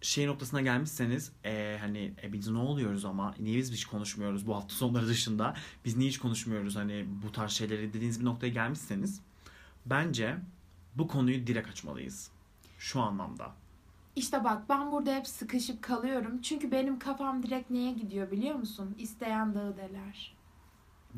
şey 0.00 0.26
noktasına 0.26 0.60
gelmişseniz 0.60 1.32
e, 1.44 1.76
hani 1.80 2.12
e, 2.22 2.32
biz 2.32 2.48
ne 2.48 2.58
oluyoruz 2.58 3.04
ama 3.04 3.34
niye 3.40 3.58
biz 3.58 3.72
hiç 3.72 3.84
konuşmuyoruz 3.84 4.46
bu 4.46 4.54
hafta 4.56 4.74
sonları 4.74 5.06
dışında 5.08 5.54
biz 5.84 5.96
niye 5.96 6.08
hiç 6.08 6.18
konuşmuyoruz 6.18 6.76
hani 6.76 7.06
bu 7.22 7.32
tarz 7.32 7.52
şeyleri 7.52 7.92
dediğiniz 7.92 8.20
bir 8.20 8.24
noktaya 8.24 8.48
gelmişseniz 8.48 9.20
bence 9.86 10.36
bu 10.94 11.08
konuyu 11.08 11.46
direkt 11.46 11.68
açmalıyız 11.68 12.30
şu 12.78 13.00
anlamda. 13.00 13.52
İşte 14.16 14.44
bak 14.44 14.68
ben 14.68 14.92
burada 14.92 15.14
hep 15.14 15.26
sıkışıp 15.26 15.82
kalıyorum. 15.82 16.40
Çünkü 16.42 16.70
benim 16.72 16.98
kafam 16.98 17.42
direkt 17.42 17.70
neye 17.70 17.92
gidiyor 17.92 18.30
biliyor 18.30 18.54
musun? 18.54 18.94
İsteyen 18.98 19.54
dağı 19.54 19.76
deler. 19.76 20.34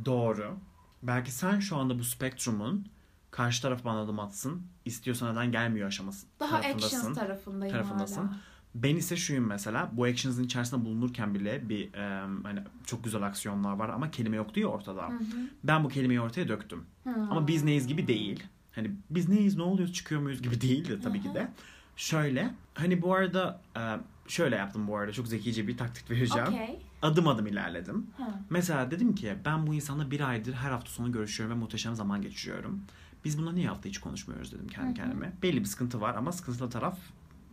Doğru. 0.05 0.57
Belki 1.07 1.33
sen 1.33 1.61
şu 1.61 1.77
anda 1.77 1.99
bu 1.99 2.05
spektrumun 2.05 2.87
karşı 3.31 3.63
taraf 3.63 3.85
bana 3.85 4.01
adım 4.01 4.21
atsın, 4.21 4.63
istiyorsa 4.85 5.33
neden 5.33 5.53
gelmiyor 5.53 5.89
aşaması 5.89 6.27
Daha 6.41 6.57
actions 6.57 7.15
tarafındayım 7.15 7.73
tarafındasın. 7.73 8.27
hala. 8.27 8.37
Ben 8.75 8.97
ise 8.97 9.17
şuyum 9.17 9.47
mesela 9.47 9.91
bu 9.93 10.05
actions'ın 10.05 10.45
içerisinde 10.45 10.85
bulunurken 10.85 11.35
bile 11.35 11.69
bir 11.69 11.95
em, 11.95 12.45
hani 12.45 12.61
çok 12.87 13.05
güzel 13.05 13.23
aksiyonlar 13.23 13.73
var 13.73 13.89
ama 13.89 14.11
kelime 14.11 14.37
yok 14.37 14.55
diyor 14.55 14.71
ortada. 14.71 15.09
Hı 15.09 15.13
hı. 15.13 15.51
Ben 15.65 15.85
bu 15.85 15.89
kelimeyi 15.89 16.21
ortaya 16.21 16.49
döktüm. 16.49 16.85
Hı. 17.05 17.11
Ama 17.11 17.49
biz 17.49 17.65
neyiz 17.65 17.87
gibi 17.87 18.07
değil. 18.07 18.45
Hani 18.73 18.91
biz 19.11 19.29
neyiz 19.29 19.57
ne 19.57 19.63
oluyoruz 19.63 19.95
çıkıyor 19.95 20.21
muyuz 20.21 20.43
gibi 20.43 20.61
değil 20.61 20.89
de 20.89 21.01
tabii 21.01 21.23
ki 21.23 21.35
de. 21.35 21.49
Şöyle 21.97 22.51
hani 22.75 23.03
bu 23.03 23.15
arada 23.15 23.61
e, 23.77 23.81
şöyle 24.29 24.57
yaptım 24.57 24.89
bu 24.89 24.97
arada 24.97 25.13
çok 25.13 25.29
zekice 25.29 25.69
bir 25.69 25.77
taktik 25.77 26.11
vereceğim. 26.11 26.49
Okey. 26.49 26.86
Adım 27.03 27.29
adım 27.29 27.47
ilerledim. 27.47 28.07
Hı. 28.17 28.23
Mesela 28.51 28.91
dedim 28.91 29.15
ki 29.15 29.37
ben 29.45 29.67
bu 29.67 29.75
insanla 29.75 30.11
bir 30.11 30.21
aydır 30.21 30.53
her 30.53 30.71
hafta 30.71 30.91
sonu 30.91 31.13
görüşüyorum 31.13 31.57
ve 31.57 31.61
muhteşem 31.61 31.95
zaman 31.95 32.23
geçiriyorum. 32.23 32.81
Biz 33.25 33.39
bununla 33.39 33.53
niye 33.53 33.69
hafta 33.69 33.89
hiç 33.89 33.99
konuşmuyoruz 33.99 34.53
dedim 34.53 34.69
kendi 34.69 34.87
Hı 34.87 34.91
hı. 34.91 34.95
kendime. 34.95 35.33
Belli 35.43 35.61
bir 35.61 35.65
sıkıntı 35.65 36.01
var 36.01 36.15
ama 36.15 36.33
sıkıntılı 36.33 36.71
taraf 36.71 36.99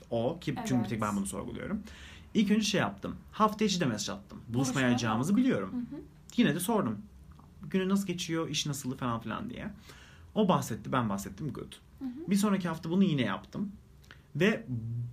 o 0.10 0.39
ki 0.39 0.56
çünkü 0.58 0.73
Evet. 0.73 0.84
bir 0.84 0.89
tek 0.89 1.01
ben 1.01 1.15
bunu 1.15 1.25
sorguluyorum. 1.25 1.84
İlk 2.34 2.51
önce 2.51 2.62
şey 2.65 2.82
yaptım. 2.82 3.15
Hafta 3.32 3.65
içi 3.65 3.79
de 3.79 3.86
mesaj 3.86 4.10
attım. 4.10 4.41
Buluşmayacağımızı 4.47 5.36
biliyorum. 5.38 5.71
Hı 5.71 5.95
hı. 5.95 5.99
Yine 6.38 6.56
de 6.56 6.60
sordum. 6.60 6.97
Günü 7.69 7.89
nasıl 7.89 8.08
geçiyor, 8.08 8.49
iş 8.49 8.65
nasıl 8.65 8.97
falan 8.97 9.19
filan 9.19 9.49
diye. 9.49 9.69
O 10.36 10.47
bahsetti, 10.47 10.91
ben 10.91 11.10
bahsettim. 11.10 11.53
Good. 11.53 11.73
Hı 11.99 12.06
hı. 12.06 12.10
Bir 12.32 12.36
sonraki 12.36 12.67
hafta 12.67 12.89
bunu 12.89 13.03
yine 13.03 13.21
yaptım. 13.21 13.71
Ve 14.36 14.65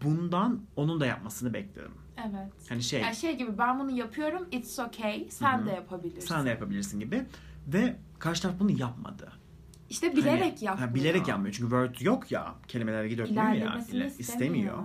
bundan 0.05 0.61
onun 0.77 1.01
da 1.01 1.07
yapmasını 1.07 1.55
bekledim. 1.55 1.93
Evet. 2.29 2.53
Hani 2.69 2.83
şey, 2.83 3.01
Yani 3.01 3.17
şey 3.17 3.37
gibi 3.37 3.59
ben 3.59 3.81
bunu 3.81 3.91
yapıyorum 3.91 4.49
it's 4.53 4.79
okay 4.79 5.27
sen 5.31 5.59
Hı 5.59 5.63
hı. 5.63 5.67
de 5.67 5.71
yapabilirsin. 5.71 6.29
sen 6.29 6.45
de 6.47 6.49
yapabilirsin 6.51 7.01
gibi. 7.01 7.27
Ve 7.67 7.97
karşı 8.19 8.43
taraf 8.43 8.55
bunu 8.61 8.71
yapmadı. 8.71 9.33
İşte 9.91 10.17
bilerek 10.17 10.43
Hani- 10.43 10.65
yapmıyor. 10.65 10.89
Ha, 10.89 10.95
bilerek 10.95 11.29
yapmıyor. 11.29 11.55
Çünkü 11.55 11.71
word 11.71 12.07
yok 12.07 12.33
ya. 12.33 12.55
Kelimeler 12.69 13.19
dökmüyor 13.19 13.53
ya. 13.53 13.85
İle- 13.93 14.13
istemiyor. 14.19 14.79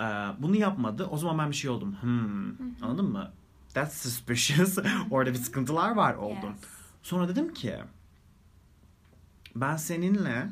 Ee, 0.00 0.04
bunu 0.38 0.56
yapmadı. 0.56 1.06
O 1.10 1.16
zaman 1.16 1.38
ben 1.38 1.50
bir 1.50 1.56
şey 1.56 1.70
oldum. 1.70 1.96
Hmm. 2.00 2.84
Anladın 2.84 3.10
mı? 3.10 3.32
That's 3.74 4.02
suspicious. 4.02 4.78
Orada 5.10 5.30
bir 5.30 5.38
sıkıntılar 5.38 5.94
var 5.94 6.14
oldum. 6.14 6.50
Yes. 6.50 6.64
Sonra 7.02 7.28
dedim 7.28 7.54
ki 7.54 7.76
ben 9.56 9.76
seninle 9.76 10.48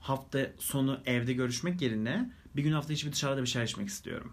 hafta 0.00 0.38
sonu 0.58 1.00
evde 1.06 1.32
görüşmek 1.32 1.82
yerine 1.82 2.30
bir 2.56 2.62
gün 2.62 2.72
hafta 2.72 2.92
içi 2.92 3.06
bir 3.06 3.12
dışarıda 3.12 3.42
bir 3.42 3.46
şey 3.46 3.64
içmek 3.64 3.88
istiyorum. 3.88 4.32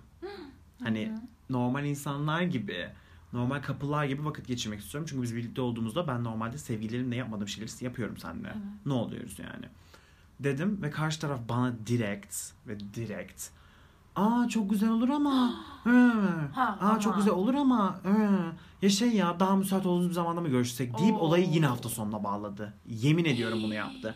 Hani 0.83 1.07
Hı 1.09 1.13
hı. 1.13 1.19
normal 1.49 1.85
insanlar 1.85 2.41
gibi, 2.41 2.89
normal 3.33 3.61
kapılar 3.61 4.05
gibi 4.05 4.25
vakit 4.25 4.47
geçirmek 4.47 4.79
istiyorum. 4.79 5.07
Çünkü 5.09 5.23
biz 5.23 5.35
birlikte 5.35 5.61
olduğumuzda 5.61 6.07
ben 6.07 6.23
normalde 6.23 6.57
sevgililerimle 6.57 7.15
yapmadığım 7.15 7.47
şeyleri 7.47 7.83
yapıyorum 7.85 8.17
seninle. 8.17 8.47
Evet. 8.47 8.85
Ne 8.85 8.93
oluyoruz 8.93 9.39
yani? 9.39 9.65
Dedim 10.39 10.79
ve 10.81 10.91
karşı 10.91 11.19
taraf 11.21 11.39
bana 11.49 11.73
direkt 11.87 12.35
ve 12.67 12.79
direkt 12.79 13.43
Aa 14.15 14.47
çok 14.49 14.69
güzel 14.69 14.89
olur 14.89 15.09
ama. 15.09 15.53
hı. 15.83 16.11
Ha, 16.53 16.77
Aa 16.81 16.99
çok 16.99 17.13
ama. 17.13 17.19
güzel 17.21 17.33
olur 17.33 17.53
ama. 17.53 17.99
hı. 18.03 18.39
Ya 18.81 18.89
şey 18.89 19.09
ya 19.09 19.39
daha 19.39 19.55
müsait 19.55 19.85
olduğumuz 19.85 20.09
bir 20.09 20.13
zamanda 20.13 20.41
mı 20.41 20.47
görüşsek 20.49 20.97
deyip 20.97 21.15
Oo. 21.15 21.19
olayı 21.19 21.47
yine 21.49 21.65
hafta 21.65 21.89
sonuna 21.89 22.23
bağladı. 22.23 22.73
Yemin 22.87 23.25
ediyorum 23.25 23.59
bunu 23.63 23.73
yaptı. 23.73 24.15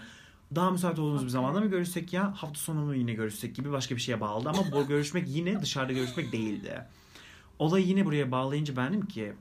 Daha 0.56 0.72
müsait 0.72 1.00
olduğumuz 1.00 1.24
bir 1.24 1.30
zamanda 1.30 1.60
mı 1.60 1.66
görüşsek 1.68 2.14
ya 2.14 2.34
hafta 2.42 2.60
sonu 2.60 2.80
mu 2.86 2.96
yine 2.96 3.14
görüşsek 3.14 3.56
gibi 3.56 3.72
başka 3.72 3.96
bir 3.96 4.02
şeye 4.02 4.22
bağladı 4.22 4.50
ama 4.50 4.72
bu 4.72 4.88
görüşmek 4.88 5.28
yine 5.28 5.62
dışarıda 5.62 5.94
görüşmek 5.94 6.32
değildi. 6.32 6.82
Olayı 7.60 7.86
yine 7.88 8.06
buraya 8.06 8.32
bağlayınca 8.32 8.76
ben 8.76 8.90
dedim 8.94 9.06
ki 9.06 9.34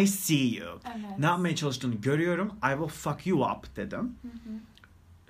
I 0.00 0.06
see 0.06 0.46
you. 0.46 0.80
Evet. 0.84 1.18
Ne 1.18 1.26
yapmaya 1.26 1.56
çalıştığını 1.56 1.94
görüyorum. 1.94 2.48
I 2.48 2.70
will 2.70 2.88
fuck 2.88 3.26
you 3.26 3.44
up 3.44 3.76
dedim. 3.76 4.14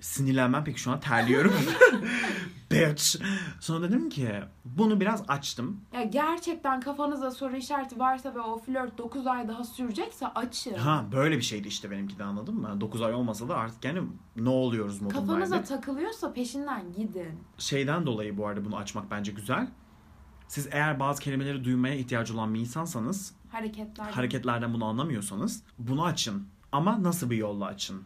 Sinirlenmem 0.01 0.63
peki 0.63 0.79
şu 0.79 0.91
an 0.91 0.99
terliyorum. 0.99 1.53
Bitch. 2.71 3.15
Sonra 3.59 3.87
dedim 3.89 4.09
ki 4.09 4.29
bunu 4.65 4.99
biraz 4.99 5.23
açtım. 5.27 5.81
Ya 5.93 6.03
gerçekten 6.03 6.81
kafanızda 6.81 7.31
soru 7.31 7.55
işareti 7.55 7.99
varsa 7.99 8.35
ve 8.35 8.39
o 8.39 8.59
flört 8.59 8.97
9 8.97 9.27
ay 9.27 9.47
daha 9.47 9.63
sürecekse 9.63 10.27
açın. 10.27 10.73
Ha 10.75 11.05
böyle 11.11 11.37
bir 11.37 11.41
şeydi 11.41 11.67
işte 11.67 11.91
benimki 11.91 12.19
de 12.19 12.23
anladın 12.23 12.55
mı? 12.55 12.81
9 12.81 13.01
ay 13.01 13.13
olmasa 13.13 13.49
da 13.49 13.57
artık 13.57 13.85
yani 13.85 14.01
ne 14.35 14.49
oluyoruz 14.49 15.01
modundaydı. 15.01 15.27
Kafanıza 15.27 15.63
takılıyorsa 15.63 16.33
peşinden 16.33 16.93
gidin. 16.93 17.39
Şeyden 17.57 18.05
dolayı 18.05 18.37
bu 18.37 18.47
arada 18.47 18.65
bunu 18.65 18.77
açmak 18.77 19.11
bence 19.11 19.31
güzel. 19.31 19.67
Siz 20.47 20.67
eğer 20.71 20.99
bazı 20.99 21.21
kelimeleri 21.21 21.63
duymaya 21.63 21.95
ihtiyacı 21.95 22.33
olan 22.33 22.53
bir 22.53 22.59
insansanız, 22.59 23.35
Hareketler. 23.51 24.05
hareketlerden 24.11 24.73
bunu 24.73 24.85
anlamıyorsanız 24.85 25.63
bunu 25.79 26.03
açın. 26.05 26.47
Ama 26.71 27.03
nasıl 27.03 27.29
bir 27.29 27.37
yolla 27.37 27.65
açın? 27.65 28.03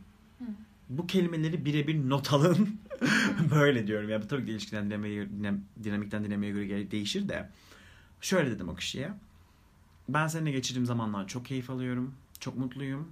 Bu 0.90 1.08
kelimeleri 1.08 1.66
birebir 1.66 2.10
not 2.10 2.34
alın. 2.34 2.80
Böyle 3.52 3.88
diyorum 3.88 4.10
ya. 4.10 4.24
Bu 4.24 4.28
tabii 4.28 4.42
ki 4.42 4.48
de 4.48 4.52
ilişkiden 4.52 4.86
dinlemeye, 4.86 5.24
dinam- 5.24 5.60
dinamikten 5.84 6.24
dinlemeye 6.24 6.52
göre 6.52 6.92
değişir 6.92 7.30
de. 7.30 7.50
Şöyle 8.22 8.52
dedim 8.52 8.70
o 8.70 8.76
kişiye. 8.76 9.14
Ben 10.10 10.28
seninle 10.28 10.52
geçirdiğim 10.52 10.86
zamanlar 10.86 11.28
çok 11.28 11.46
keyif 11.46 11.70
alıyorum. 11.70 12.14
Çok 12.40 12.58
mutluyum. 12.58 13.12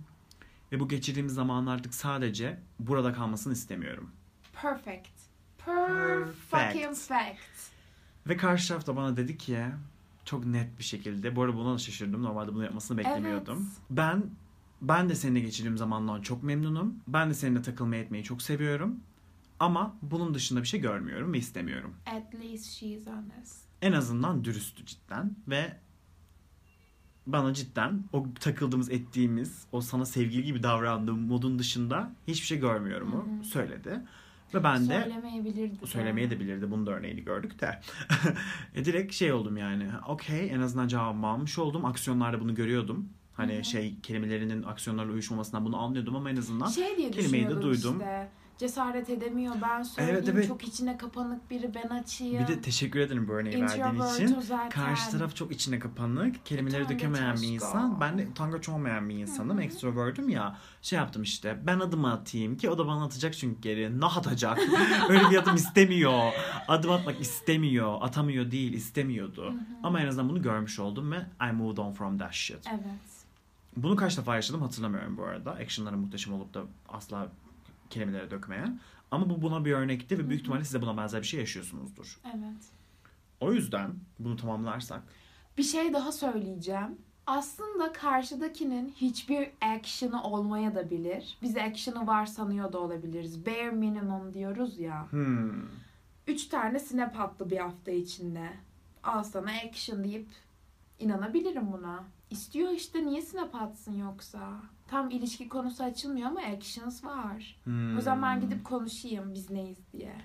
Ve 0.72 0.80
bu 0.80 0.88
geçirdiğimiz 0.88 1.34
zamanlar 1.34 1.74
artık 1.76 1.94
sadece 1.94 2.60
burada 2.80 3.14
kalmasını 3.14 3.54
istemiyorum. 3.54 4.10
Perfect. 4.62 5.08
Per 5.66 6.26
fucking 6.50 6.96
fact. 6.96 7.40
Ve 8.28 8.38
karşı 8.38 8.68
taraf 8.68 8.88
da 8.88 8.96
bana 8.96 9.18
dedi 9.18 9.38
ki 9.38 9.60
çok 10.26 10.46
net 10.46 10.80
bir 10.80 10.84
şekilde. 10.84 11.36
Bu 11.36 11.44
arada 11.44 11.56
buna 11.58 11.74
da 11.74 11.78
şaşırdım. 11.78 12.24
Normalde 12.24 12.54
bunu 12.54 12.64
yapmasını 12.64 12.98
beklemiyordum. 12.98 13.58
Evet. 13.58 13.78
Ben 13.90 14.24
ben 14.84 15.10
de 15.10 15.15
seninle 15.15 15.39
geçirdiğim 15.39 15.78
zamandan 15.78 16.22
çok 16.22 16.43
memnunum. 16.43 16.96
Ben 17.08 17.30
de 17.30 17.34
seninle 17.34 17.62
takılmayı 17.62 18.04
etmeyi 18.04 18.24
çok 18.24 18.41
seviyorum. 18.41 19.00
Ama 19.60 19.96
bunun 20.02 20.34
dışında 20.34 20.62
bir 20.62 20.67
şey 20.67 20.82
görmüyorum 20.82 21.34
ve 21.34 21.38
istemiyorum. 21.38 21.96
At 22.06 22.36
least 22.36 22.65
she's 22.65 23.08
honest. 23.08 23.65
En 23.82 23.91
azından 23.91 24.43
dürüsttü 24.43 24.86
cidden 24.86 25.36
ve 25.48 25.78
bana 27.28 27.54
cidden 27.54 28.04
o 28.13 28.26
takıldığımız 28.39 28.91
ettiğimiz 28.91 29.65
o 29.72 29.82
sana 29.82 30.06
sevgili 30.06 30.43
gibi 30.43 30.63
davrandığım 30.63 31.19
modun 31.19 31.60
dışında 31.60 32.12
hiçbir 32.28 32.48
şey 32.48 32.60
görmüyorum 32.60 33.39
hı. 33.39 33.43
söyledi. 33.43 34.02
Ve 34.54 34.63
ben 34.63 34.89
de 34.89 35.02
Söylemeyebilirdi. 35.02 35.88
söylemeye 35.88 36.30
de 36.30 36.39
bilirdi. 36.39 36.72
Bunun 36.72 36.86
da 36.86 36.91
örneğini 36.91 37.24
gördük 37.24 37.62
de. 37.62 37.82
e, 38.76 38.86
direkt 38.86 39.13
şey 39.13 39.32
oldum 39.34 39.58
yani. 39.58 39.89
Okey 40.08 40.50
en 40.52 40.60
azından 40.60 40.88
cevabımı 40.88 41.28
almış 41.28 41.60
oldum. 41.60 41.86
Aksiyonlarda 41.86 42.39
bunu 42.39 42.56
görüyordum. 42.56 43.10
Hani 43.34 43.56
Hı 43.56 43.60
hı. 43.60 43.63
şey 43.63 43.96
kelimelerinin 44.04 44.63
aksiyonlarla 44.63 45.12
uyuşmamasından 45.12 45.65
bunu 45.65 45.78
anlıyordum 45.78 46.15
ama 46.15 46.30
en 46.30 46.36
azından 46.36 46.67
Şey 46.67 46.98
diye 46.98 47.12
Kelimeyi 47.12 47.50
de 47.50 47.62
duydum. 47.62 47.98
işte. 48.00 48.30
Cesaret 48.58 49.10
edemiyor 49.10 49.56
ben 49.62 49.84
söyleyeyim. 49.84 50.19
Evet, 50.19 50.30
evet. 50.34 50.48
Çok 50.48 50.67
içine 50.67 50.98
kapanık 50.98 51.50
biri 51.50 51.72
ben 51.76 51.89
açayım. 51.89 52.43
bir 52.43 52.48
de 52.48 52.62
teşekkür 52.62 53.00
ederim 53.00 53.28
bu 53.28 53.32
örneği 53.32 53.62
verdiğin 53.62 54.28
için. 54.28 54.39
zaten. 54.41 54.69
Karşı 54.69 55.12
taraf 55.12 55.36
çok 55.36 55.52
içine 55.52 55.80
kapanık, 55.80 56.46
kelimeleri 56.46 56.84
Utangaç 56.84 57.02
dökemeyen 57.02 57.36
bir 57.36 57.48
insan. 57.48 58.02
Ben 58.02 58.17
de 58.17 58.28
utangaç 58.28 58.69
olmayan 58.69 59.10
bir 59.10 59.15
insanım, 59.15 59.60
extrovert'üm 59.60 60.30
ya. 60.30 60.58
Şey 60.82 61.00
yaptım 61.00 61.24
işte, 61.24 61.60
ben 61.65 61.80
adımı 61.80 62.12
atayım 62.13 62.58
ki 62.58 62.69
o 62.69 62.78
da 62.78 62.88
bana 62.88 63.04
atacak 63.06 63.34
çünkü 63.34 63.62
geri. 63.62 64.00
Ne 64.02 64.06
atacak? 64.06 64.60
Öyle 65.10 65.30
bir 65.30 65.38
adım 65.38 65.56
istemiyor. 65.56 66.32
Adım 66.67 66.91
atmak 66.91 67.22
istemiyor. 67.22 67.98
Atamıyor 68.02 68.52
değil, 68.52 68.74
istemiyordu. 68.74 69.54
Ama 69.84 70.02
en 70.02 70.08
azından 70.08 70.30
bunu 70.30 70.41
görmüş 70.41 70.80
oldum 70.80 71.12
ve 71.12 71.17
I 71.50 71.52
moved 71.52 71.78
on 71.78 71.93
from 71.93 72.17
that 72.17 72.34
shit. 72.34 72.67
Evet. 72.69 73.12
Bunu 73.76 73.96
kaç 73.96 74.18
defa 74.18 74.36
yaşadım 74.36 74.62
hatırlamıyorum 74.62 75.18
bu 75.18 75.24
arada. 75.24 75.52
Action'ları 75.52 75.98
muhteşem 75.98 76.34
olup 76.34 76.54
da 76.54 76.62
asla 76.90 77.28
kelimelere 77.90 78.32
dökmeyen. 78.32 78.80
Ama 79.12 79.30
bu 79.30 79.42
buna 79.42 79.66
bir 79.66 79.72
örnekti 79.72 80.18
ve 80.20 80.30
büyük 80.30 80.42
ihtimalle 80.42 80.64
siz 80.64 80.74
de 80.74 80.82
buna 80.82 80.98
benzer 80.98 81.22
bir 81.22 81.28
şey 81.28 81.40
yaşıyorsunuzdur. 81.40 82.20
Evet. 82.26 82.64
O 83.40 83.54
yüzden 83.54 83.92
bunu 84.20 84.36
tamamlarsak 84.38 85.04
Bir 85.58 85.64
şey 85.64 85.94
daha 85.94 86.12
söyleyeceğim. 86.12 86.98
Aslında 87.28 87.94
karşıdakinin 87.94 88.90
hiçbir 88.96 89.50
action'ı 89.62 90.24
olmaya 90.24 90.76
da 90.76 90.90
bilir. 90.90 91.38
Biz 91.42 91.58
action'ı 91.58 92.08
var 92.08 92.26
sanıyor 92.26 92.74
da 92.74 92.80
olabiliriz. 92.80 93.46
Bare 93.46 93.72
minimum 93.72 94.34
diyoruz 94.34 94.80
ya. 94.80 95.08
hmm, 95.12 95.52
Üç 96.28 96.46
tane 96.48 96.80
snap 96.80 97.20
attı 97.20 97.50
bir 97.50 97.58
hafta 97.58 97.92
içinde. 97.92 98.50
Al 99.04 99.24
sana 99.24 99.52
action 99.70 100.04
deyip 100.04 100.28
inanabilirim 101.00 101.72
buna. 101.72 102.04
İstiyor 102.34 102.72
işte 102.72 103.06
niye 103.06 103.22
snap 103.22 103.56
atsın 103.56 103.98
yoksa? 103.98 104.62
Tam 104.88 105.10
ilişki 105.12 105.50
konusu 105.50 105.84
açılmıyor 105.84 106.28
ama 106.28 106.41
actions 106.41 107.04
var. 107.04 107.60
hmm. 107.63 107.98
O 107.98 108.02
zaman 108.02 108.22
ben 108.24 108.41
gidip 108.41 108.65
konuşayım 108.65 109.34
biz 109.34 109.50
neyiz 109.50 109.78
diye. 109.93 110.15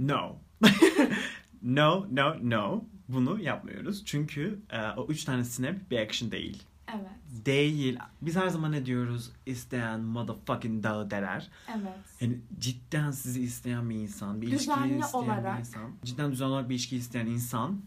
No. 0.00 0.36
no, 1.62 2.06
no, 2.10 2.36
no. 2.42 2.84
Bunu 3.08 3.40
yapmıyoruz. 3.40 4.04
Çünkü 4.04 4.58
e, 4.70 4.80
o 4.96 5.06
üç 5.06 5.24
tane 5.24 5.44
snap 5.44 5.90
bir 5.90 5.98
action 5.98 6.30
değil. 6.30 6.62
Evet. 6.94 7.46
Değil. 7.46 7.98
Biz 8.22 8.36
her 8.36 8.48
zaman 8.48 8.72
ne 8.72 8.86
diyoruz? 8.86 9.32
İsteyen 9.46 10.00
motherfucking 10.00 10.82
dağı 10.84 11.10
derer. 11.10 11.48
Evet. 11.70 11.98
Yani 12.20 12.38
cidden 12.58 13.10
sizi 13.10 13.42
isteyen 13.42 13.90
bir 13.90 13.94
insan, 13.94 14.42
bir 14.42 14.50
Düzenli 14.50 14.98
isteyen 14.98 15.24
bir 15.24 15.30
olarak. 15.32 15.60
insan. 15.60 15.82
Cidden 16.04 16.32
düzenli 16.32 16.50
olarak 16.52 16.68
bir 16.68 16.74
ilişki 16.74 16.96
isteyen 16.96 17.26
insan 17.26 17.80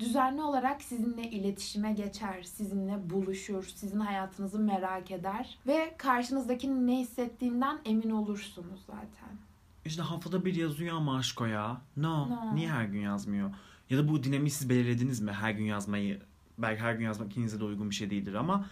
Düzenli 0.00 0.42
olarak 0.42 0.82
sizinle 0.82 1.30
iletişime 1.30 1.92
geçer, 1.92 2.42
sizinle 2.42 3.10
buluşur, 3.10 3.64
sizin 3.76 4.00
hayatınızı 4.00 4.58
merak 4.58 5.10
eder 5.10 5.58
ve 5.66 5.94
karşınızdakinin 5.98 6.86
ne 6.86 6.98
hissettiğinden 6.98 7.78
emin 7.84 8.10
olursunuz 8.10 8.80
zaten. 8.86 9.36
işte 9.84 10.02
haftada 10.02 10.44
bir 10.44 10.54
yazıyor 10.54 10.96
ama 10.96 11.16
aşko 11.16 11.46
ya. 11.46 11.80
No. 11.96 12.30
No. 12.30 12.54
Niye 12.54 12.70
her 12.70 12.84
gün 12.84 13.00
yazmıyor? 13.00 13.50
Ya 13.90 13.98
da 13.98 14.08
bu 14.08 14.22
dinamiği 14.24 14.50
siz 14.50 14.68
belirlediniz 14.68 15.20
mi? 15.20 15.32
Her 15.32 15.50
gün 15.50 15.64
yazmayı. 15.64 16.22
Belki 16.58 16.80
her 16.82 16.94
gün 16.94 17.04
yazmak 17.04 17.30
ikinize 17.30 17.60
de 17.60 17.64
uygun 17.64 17.90
bir 17.90 17.94
şey 17.94 18.10
değildir 18.10 18.34
ama 18.34 18.66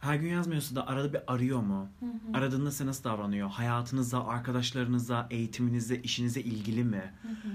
her 0.00 0.14
gün 0.16 0.28
yazmıyorsa 0.28 0.76
da 0.76 0.86
arada 0.86 1.12
bir 1.12 1.20
arıyor 1.32 1.60
mu? 1.62 1.88
Hı 2.00 2.06
hı. 2.06 2.38
Aradığında 2.38 2.70
size 2.70 2.86
nasıl 2.86 3.04
davranıyor? 3.04 3.48
Hayatınıza, 3.50 4.24
arkadaşlarınıza, 4.26 5.26
eğitiminize, 5.30 5.96
işinize 5.96 6.40
ilgili 6.40 6.84
mi? 6.84 7.12
Hı 7.22 7.28
hı. 7.28 7.52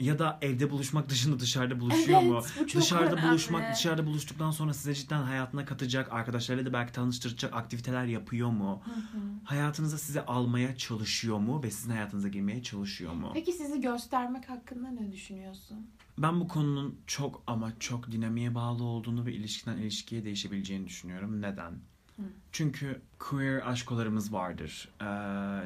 Ya 0.00 0.18
da 0.18 0.38
evde 0.42 0.70
buluşmak 0.70 1.08
dışında 1.08 1.38
dışarıda 1.40 1.80
buluşuyor 1.80 2.20
mu? 2.22 2.40
Evet, 2.42 2.52
bu 2.60 2.66
çok 2.66 2.82
dışarıda 2.82 3.14
önemli. 3.16 3.28
buluşmak, 3.30 3.72
dışarıda 3.72 4.06
buluştuktan 4.06 4.50
sonra 4.50 4.74
size 4.74 4.94
cidden 4.94 5.22
hayatına 5.22 5.64
katacak, 5.64 6.12
arkadaşlarıyla 6.12 6.70
da 6.70 6.72
belki 6.72 6.92
tanıştıracak 6.92 7.54
aktiviteler 7.54 8.04
yapıyor 8.04 8.50
mu? 8.50 8.82
Hı 8.84 8.90
hı. 8.90 9.22
Hayatınıza 9.44 9.98
size 9.98 10.26
almaya 10.26 10.76
çalışıyor 10.76 11.38
mu 11.38 11.62
ve 11.62 11.70
sizin 11.70 11.90
hayatınıza 11.90 12.28
girmeye 12.28 12.62
çalışıyor 12.62 13.12
mu? 13.12 13.30
Peki 13.34 13.52
sizi 13.52 13.80
göstermek 13.80 14.48
hakkında 14.48 14.90
ne 14.90 15.12
düşünüyorsun? 15.12 15.90
Ben 16.18 16.40
bu 16.40 16.48
konunun 16.48 16.98
çok 17.06 17.42
ama 17.46 17.72
çok 17.80 18.12
dinamiğe 18.12 18.54
bağlı 18.54 18.84
olduğunu 18.84 19.26
ve 19.26 19.32
ilişkiden 19.32 19.76
ilişkiye 19.76 20.24
değişebileceğini 20.24 20.86
düşünüyorum. 20.86 21.42
Neden? 21.42 21.72
Hı. 22.16 22.22
Çünkü 22.52 23.00
queer 23.18 23.62
aşkolarımız 23.70 24.32
vardır. 24.32 24.88
Ee, 25.00 25.04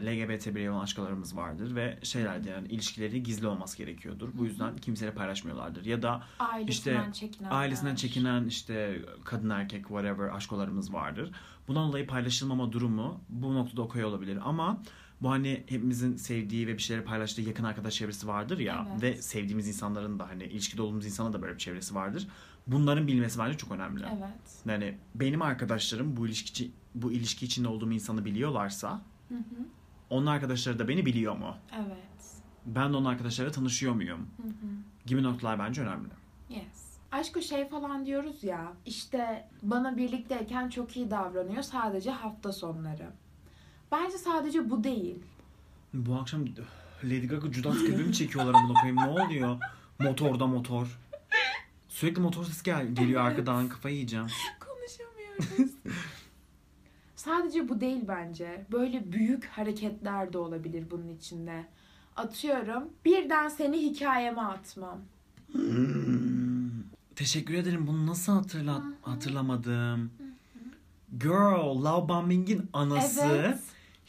LGBT 0.07 0.55
birey 0.55 0.71
olan 0.71 0.81
aşkolarımız 0.81 1.37
vardır 1.37 1.75
ve 1.75 1.99
şeyler 2.03 2.41
yani 2.45 2.69
ilişkileri 2.69 3.23
gizli 3.23 3.47
olması 3.47 3.79
gerekiyordur. 3.79 4.29
Bu 4.35 4.45
yüzden 4.45 4.77
kimseyle 4.77 5.15
paylaşmıyorlardır. 5.15 5.85
Ya 5.85 6.03
da 6.03 6.23
Ailesinden 6.39 7.01
İşte 7.11 7.13
çekinen. 7.21 7.51
ailesinden 7.51 7.95
çekinen 7.95 8.45
işte 8.45 9.03
kadın 9.25 9.51
erkek 9.51 9.83
whatever 9.89 10.29
aşkolarımız 10.29 10.93
vardır. 10.93 11.31
Bundan 11.69 11.89
dolayı 11.89 12.07
paylaşılmama 12.07 12.73
durumu 12.73 13.21
bu 13.29 13.55
noktada 13.55 13.83
okey 13.83 14.05
olabilir 14.05 14.39
ama 14.45 14.83
bu 15.23 15.31
hani 15.31 15.65
hepimizin 15.67 16.17
sevdiği 16.17 16.67
ve 16.67 16.73
bir 16.75 16.83
şeyleri 16.83 17.05
paylaştığı 17.05 17.43
yakın 17.43 17.65
arkadaş 17.65 17.95
çevresi 17.95 18.27
vardır 18.29 18.59
ya 18.59 18.87
Evet. 18.93 19.03
ve 19.03 19.23
sevdiğimiz 19.23 19.69
insanların 19.69 20.19
da 20.19 20.29
hani 20.29 20.45
ilişkide 20.45 20.83
olduğumuz 20.83 21.07
insanın 21.07 21.33
da 21.33 21.43
böyle 21.43 21.55
bir 21.55 21.59
çevresi 21.59 21.95
vardır. 21.95 22.29
Bunların 22.73 23.07
bilmesi 23.07 23.39
bence 23.39 23.59
çok 23.59 23.73
önemli. 23.73 24.05
Evet. 24.19 24.63
Yani 24.67 24.99
benim 25.15 25.43
arkadaşlarım 25.43 26.17
bu 26.17 26.27
ilişki 26.27 26.71
bu 26.95 27.13
ilişki 27.13 27.47
içinde 27.47 27.69
olduğum 27.69 27.93
insanı 27.93 28.25
biliyorlarsa 28.25 29.03
Hı 29.29 29.35
hı. 29.35 29.67
onun 30.11 30.27
arkadaşları 30.27 30.79
da 30.79 30.89
beni 30.89 31.07
biliyor 31.07 31.37
mu? 31.37 31.57
Evet. 31.75 32.35
Ben 32.67 32.93
de 32.93 32.97
onun 32.97 33.05
arkadaşlarıyla 33.07 33.53
tanışıyor 33.53 33.93
muyum? 33.95 34.27
Hı 34.43 34.49
hı. 34.49 34.71
Gibi 35.07 35.23
noktalar 35.23 35.59
bence 35.59 35.83
önemli. 35.83 36.09
Yes. 36.51 36.91
Aşkı 37.13 37.43
şey 37.43 37.69
falan 37.69 38.07
diyoruz 38.07 38.45
ya 38.45 38.73
işte 38.87 39.49
bana 39.63 39.97
birlikteyken 39.97 40.69
çok 40.69 40.97
iyi 40.97 41.11
davranıyor 41.11 41.63
sadece 41.63 42.11
hafta 42.11 42.53
sonları. 42.53 43.11
Bence 43.93 44.19
sadece 44.19 44.71
bu 44.71 44.85
değil. 44.85 45.19
Bu 45.95 46.15
akşam 46.15 46.45
Lady 47.05 47.27
Gaga 47.27 47.53
Judas 47.53 47.79
gibi 47.81 48.03
mi 48.03 48.13
çekiyorlar 48.13 48.55
amına 48.55 48.81
koyayım 48.81 48.97
ne 48.97 49.07
oluyor? 49.23 49.57
Motorda 49.99 50.47
motor. 50.47 50.99
Sürekli 51.91 52.21
motor 52.21 52.45
sesi 52.45 52.65
gel 52.65 52.95
geliyor 52.95 53.23
arkadan 53.23 53.69
kafayı 53.69 53.95
yiyeceğim. 53.95 54.27
Konuşamıyoruz. 54.61 55.75
sadece 57.17 57.69
bu 57.69 57.81
değil 57.81 58.03
bence. 58.09 58.67
Böyle 58.73 59.13
büyük 59.13 59.45
hareketler 59.45 60.33
de 60.33 60.39
olabilir 60.39 60.85
bunun 60.91 61.09
içinde. 61.09 61.67
Atıyorum 62.17 62.89
birden 63.05 63.49
seni 63.49 63.77
hikayeme 63.79 64.41
atmam. 64.41 64.99
Hmm. 65.53 66.71
Teşekkür 67.17 67.55
ederim. 67.55 67.87
Bunu 67.87 68.07
nasıl 68.07 68.33
hatırla 68.33 68.83
hatırlamadım? 69.03 70.11
Girl, 71.19 71.85
love 71.85 72.09
bombing'in 72.09 72.71
anası. 72.73 73.21
Evet. 73.21 73.59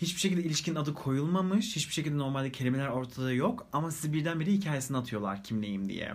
Hiçbir 0.02 0.20
şekilde 0.20 0.44
ilişkinin 0.44 0.76
adı 0.76 0.94
koyulmamış. 0.94 1.76
Hiçbir 1.76 1.94
şekilde 1.94 2.18
normalde 2.18 2.52
kelimeler 2.52 2.88
ortada 2.88 3.32
yok. 3.34 3.68
Ama 3.74 3.92
sizi 3.92 4.14
birdenbire 4.14 4.52
hikayesini 4.52 4.98
atıyorlar 4.98 5.44
kim 5.44 5.62
neyim 5.62 5.90
diye. 5.90 6.14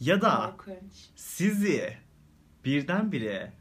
Ya 0.00 0.20
da 0.22 0.56
sizi 1.16 1.96
birdenbire 2.64 3.52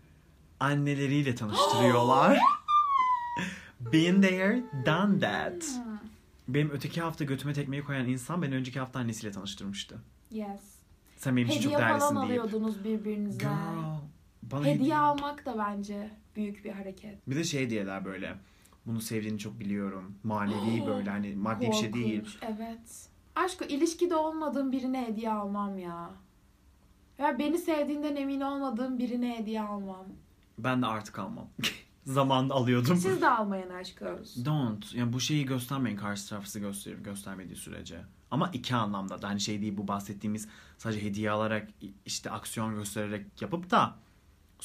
anneleriyle 0.59 1.35
tanıştırıyorlar. 1.35 2.39
Been 3.79 4.21
there, 4.21 4.63
done 4.85 5.19
that. 5.19 5.65
Benim 6.47 6.69
öteki 6.71 7.01
hafta 7.01 7.23
götüme 7.23 7.53
tekmeyi 7.53 7.83
koyan 7.83 8.07
insan 8.09 8.41
beni 8.41 8.55
önceki 8.55 8.79
hafta 8.79 8.99
annesiyle 8.99 9.31
tanıştırmıştı. 9.33 9.97
Yes. 10.31 10.61
Sen 11.17 11.37
benim 11.37 11.47
için 11.47 11.61
çok 11.61 11.73
Hediye 11.73 11.77
falan 11.87 11.89
değerlisin 11.99 12.15
deyip. 12.15 12.29
alıyordunuz 12.43 12.83
birbirinize. 12.83 13.37
Girl, 13.39 13.49
bana 14.43 14.61
Hediye 14.61 14.75
hediye- 14.75 14.97
almak 14.97 15.45
da 15.45 15.57
bence 15.57 16.09
büyük 16.35 16.65
bir 16.65 16.71
hareket. 16.71 17.29
Bir 17.29 17.35
de 17.35 17.43
şey 17.43 17.69
diyorlar 17.69 18.05
böyle. 18.05 18.35
Bunu 18.85 19.01
sevdiğini 19.01 19.39
çok 19.39 19.59
biliyorum. 19.59 20.15
Manevi 20.23 20.85
böyle 20.87 21.09
hani 21.09 21.35
maddi 21.35 21.67
bir 21.67 21.73
şey 21.73 21.93
değil. 21.93 22.23
Korkunç, 22.23 22.37
Evet. 22.41 23.09
Aşkı 23.35 23.65
ilişkide 23.65 24.15
olmadığım 24.15 24.71
birine 24.71 25.07
hediye 25.07 25.31
almam 25.31 25.77
ya. 25.77 26.09
Ya 27.17 27.39
beni 27.39 27.57
sevdiğinden 27.57 28.15
emin 28.15 28.41
olmadığım 28.41 28.99
birine 28.99 29.37
hediye 29.39 29.61
almam. 29.61 30.05
Ben 30.57 30.81
de 30.81 30.85
artık 30.85 31.19
almam. 31.19 31.47
Zamanında 32.05 32.53
alıyordum. 32.53 32.97
Siz 32.97 33.21
de 33.21 33.29
almayın 33.29 33.69
aşk 33.69 34.01
olsun. 34.01 34.45
Don't. 34.45 34.93
Yani 34.93 35.13
bu 35.13 35.19
şeyi 35.19 35.45
göstermeyin 35.45 35.97
karşı 35.97 36.29
tarafı 36.29 36.59
göster 36.59 36.93
göstermediği 36.93 37.55
sürece. 37.55 38.01
Ama 38.31 38.49
iki 38.53 38.75
anlamda 38.75 39.21
da 39.21 39.29
hani 39.29 39.39
şey 39.41 39.61
değil 39.61 39.77
bu 39.77 39.87
bahsettiğimiz 39.87 40.47
sadece 40.77 41.03
hediye 41.03 41.31
alarak 41.31 41.69
işte 42.05 42.31
aksiyon 42.31 42.75
göstererek 42.75 43.41
yapıp 43.41 43.71
da 43.71 43.95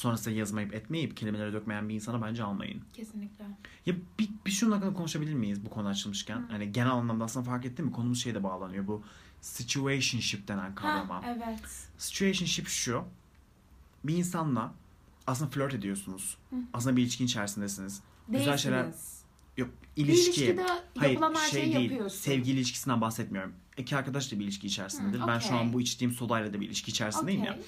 sonrasında 0.00 0.34
yazmayıp 0.34 0.74
etmeyip 0.74 1.16
kelimelere 1.16 1.52
dökmeyen 1.52 1.88
bir 1.88 1.94
insana 1.94 2.22
bence 2.22 2.42
almayın. 2.42 2.82
Kesinlikle. 2.92 3.44
Ya 3.86 3.94
bir, 4.18 4.30
bir 4.46 4.50
şunun 4.50 4.72
hakkında 4.72 4.92
konuşabilir 4.92 5.34
miyiz 5.34 5.64
bu 5.64 5.70
konu 5.70 5.88
açılmışken? 5.88 6.46
Hani 6.50 6.72
genel 6.72 6.90
anlamda 6.90 7.24
aslında 7.24 7.46
fark 7.46 7.64
ettin 7.66 7.84
mi? 7.86 7.92
Konumuz 7.92 8.22
şeye 8.22 8.34
de 8.34 8.42
bağlanıyor. 8.42 8.86
Bu 8.86 9.02
situationship 9.40 10.48
denen 10.48 10.74
kavrama. 10.74 11.14
Ha, 11.14 11.36
evet. 11.36 11.60
Situationship 11.98 12.68
şu. 12.68 13.04
Bir 14.04 14.16
insanla 14.16 14.72
aslında 15.26 15.50
flört 15.50 15.74
ediyorsunuz. 15.74 16.36
Hı. 16.50 16.56
Aslında 16.72 16.96
bir 16.96 17.02
ilişkin 17.02 17.24
içerisindesiniz. 17.26 18.00
Güzel 18.28 18.38
Değilsiniz. 18.46 18.62
şeyler 18.62 18.86
yok 19.56 19.70
Bir 19.96 20.04
ilişki. 20.04 20.30
ilişkide 20.44 20.66
Hayır 20.98 21.12
yapılan 21.12 21.34
her 21.34 21.48
şey 21.50 21.62
şeyi 21.62 21.74
değil. 21.76 21.90
yapıyorsun. 21.90 22.18
Sevgili 22.18 22.56
ilişkisinden 22.56 23.00
bahsetmiyorum. 23.00 23.52
İki 23.76 23.96
arkadaş 23.96 24.32
da 24.32 24.38
bir 24.38 24.44
ilişki 24.44 24.66
içerisindedir. 24.66 25.20
Hı, 25.20 25.26
Ben 25.26 25.38
şu 25.38 25.54
an 25.54 25.72
bu 25.72 25.80
içtiğim 25.80 26.12
sodayla 26.12 26.52
da 26.52 26.60
bir 26.60 26.66
ilişki 26.66 26.90
içerisindeyim 26.90 27.44
ya. 27.44 27.58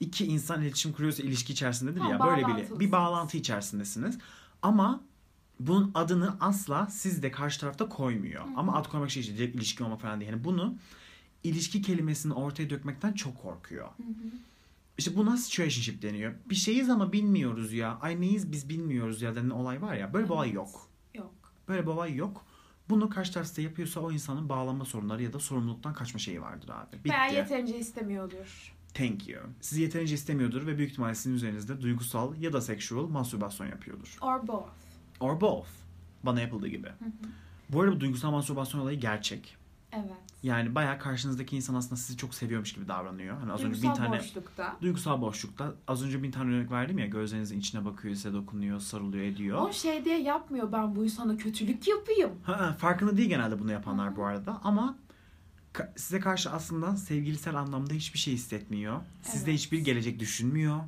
İki 0.00 0.26
insan 0.26 0.62
iletişim 0.62 0.92
kuruyorsa 0.92 1.22
ilişki 1.22 1.52
içerisindedir 1.52 2.00
Ha, 2.00 2.10
ya. 2.10 2.20
Böyle 2.20 2.36
bir, 2.36 2.42
bağlantılısınız. 2.44 2.80
bir 2.80 2.92
bağlantı 2.92 3.36
içerisindesiniz. 3.36 4.18
Ama 4.62 5.00
bunun 5.60 5.90
adını 5.94 6.36
asla 6.40 6.86
siz 6.86 7.22
de 7.22 7.30
karşı 7.30 7.60
tarafta 7.60 7.88
koymuyor. 7.88 8.44
Ama 8.56 8.74
ad 8.76 8.88
koymak 8.88 9.10
şey 9.10 9.20
işte 9.20 9.36
direkt 9.36 9.56
ilişki 9.56 9.84
olma 9.84 9.96
falan 9.96 10.20
değil. 10.20 10.30
Yani 10.32 10.44
bunu 10.44 10.74
ilişki 11.44 11.82
kelimesini 11.82 12.32
ortaya 12.32 12.70
dökmekten 12.70 13.12
çok 13.12 13.42
korkuyor. 13.42 13.88
İşte 14.98 15.16
buna 15.16 15.36
situationship 15.36 16.02
deniyor. 16.02 16.34
Bir 16.50 16.54
şeyiz 16.54 16.90
ama 16.90 17.12
bilmiyoruz 17.12 17.72
ya. 17.72 17.98
Ay 18.00 18.20
neyiz 18.20 18.52
biz 18.52 18.68
bilmiyoruz 18.68 19.22
ya 19.22 19.34
denen 19.34 19.50
olay 19.50 19.82
var 19.82 19.94
ya. 19.94 20.12
Böyle 20.12 20.24
bir 20.24 20.30
olay 20.30 20.48
Evet. 20.48 20.56
yok. 20.56 20.88
Yok. 21.14 21.34
Böyle 21.68 21.82
bir 21.82 21.86
olay 21.88 22.14
yok. 22.14 22.44
Bunu 22.88 23.08
karşı 23.10 23.32
taraf 23.32 23.46
size 23.46 23.62
yapıyorsa 23.62 24.00
o 24.00 24.12
insanın 24.12 24.48
bağlanma 24.48 24.84
sorunları 24.84 25.22
ya 25.22 25.32
da 25.32 25.38
sorumluluktan 25.38 25.94
kaçma 25.94 26.18
şeyi 26.20 26.42
vardır 26.42 26.68
abi. 26.68 26.96
Bitti. 26.96 27.08
Veya 27.10 27.26
yeterince 27.26 27.78
istemiyordur. 27.78 28.73
Thank 28.94 29.28
you. 29.28 29.40
Sizi 29.60 29.82
yeterince 29.82 30.14
istemiyordur 30.14 30.66
ve 30.66 30.78
büyük 30.78 30.90
ihtimalle 30.90 31.14
sizin 31.14 31.34
üzerinizde 31.34 31.80
duygusal 31.80 32.36
ya 32.36 32.52
da 32.52 32.60
sexual 32.60 33.06
mastürbasyon 33.06 33.66
yapıyordur. 33.66 34.18
Or 34.20 34.46
both. 34.48 34.68
Or 35.20 35.40
both. 35.40 35.68
Bana 36.22 36.40
yapıldığı 36.40 36.68
gibi. 36.68 36.88
Bu 37.68 37.80
arada 37.80 37.96
bu 37.96 38.00
duygusal 38.00 38.30
mastürbasyon 38.30 38.80
olayı 38.80 39.00
gerçek. 39.00 39.56
Evet. 39.92 40.10
Yani 40.42 40.74
bayağı 40.74 40.98
karşınızdaki 40.98 41.56
insan 41.56 41.74
aslında 41.74 41.96
sizi 41.96 42.16
çok 42.16 42.34
seviyormuş 42.34 42.72
gibi 42.72 42.88
davranıyor. 42.88 43.38
Hani 43.38 43.52
az 43.52 43.60
önce 43.64 43.76
bin 43.76 43.82
Duygusal 43.82 44.04
tane 44.04 44.18
boşlukta. 44.18 44.76
duygusal 44.82 45.20
boşlukta 45.20 45.74
az 45.88 46.04
önce 46.04 46.22
bin 46.22 46.30
tane 46.30 46.54
örnek 46.54 46.70
verdim 46.70 46.98
ya 46.98 47.06
gözlerinizin 47.06 47.58
içine 47.58 47.84
bakıyor, 47.84 48.14
size 48.14 48.32
dokunuyor, 48.32 48.80
sarılıyor, 48.80 49.24
ediyor. 49.24 49.68
O 49.68 49.72
şey 49.72 50.04
diye 50.04 50.20
yapmıyor 50.22 50.72
ben 50.72 50.96
bu 50.96 51.04
insana 51.04 51.36
kötülük 51.36 51.88
yapayım. 51.88 52.30
Ha, 52.42 52.76
farkında 52.78 53.16
değil 53.16 53.28
genelde 53.28 53.58
bunu 53.58 53.72
yapanlar 53.72 54.16
bu 54.16 54.24
arada 54.24 54.60
ama 54.64 54.96
size 55.96 56.20
karşı 56.20 56.50
aslında 56.50 56.96
sevgilisel 56.96 57.54
anlamda 57.54 57.94
hiçbir 57.94 58.18
şey 58.18 58.34
hissetmiyor. 58.34 59.00
Sizde 59.22 59.50
Evet. 59.50 59.60
hiçbir 59.60 59.78
gelecek 59.78 60.18
düşünmüyor. 60.20 60.80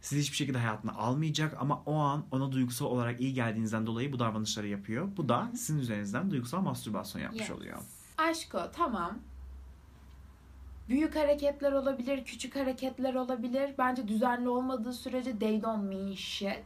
Sizi 0.00 0.20
hiçbir 0.20 0.36
şekilde 0.36 0.58
hayatına 0.58 0.92
almayacak 0.92 1.56
ama 1.60 1.82
o 1.86 1.94
an 1.94 2.24
ona 2.30 2.52
duygusal 2.52 2.86
olarak 2.86 3.20
iyi 3.20 3.34
geldiğinizden 3.34 3.86
dolayı 3.86 4.12
bu 4.12 4.18
davranışları 4.18 4.68
yapıyor. 4.68 5.08
Bu 5.16 5.28
da 5.28 5.50
sizin 5.56 5.78
üzerinizden 5.78 6.30
duygusal 6.30 6.60
mastürbasyon 6.60 7.22
yapmış 7.22 7.40
Yes. 7.40 7.50
oluyor. 7.50 7.78
Aşko 8.18 8.70
tamam. 8.72 9.18
Büyük 10.88 11.16
hareketler 11.16 11.72
olabilir, 11.72 12.24
küçük 12.24 12.56
hareketler 12.56 13.14
olabilir. 13.14 13.74
Bence 13.78 14.08
düzenli 14.08 14.48
olmadığı 14.48 14.92
sürece 14.92 15.38
they 15.38 15.62
don't 15.62 15.84
mean 15.84 16.14
shit 16.14 16.64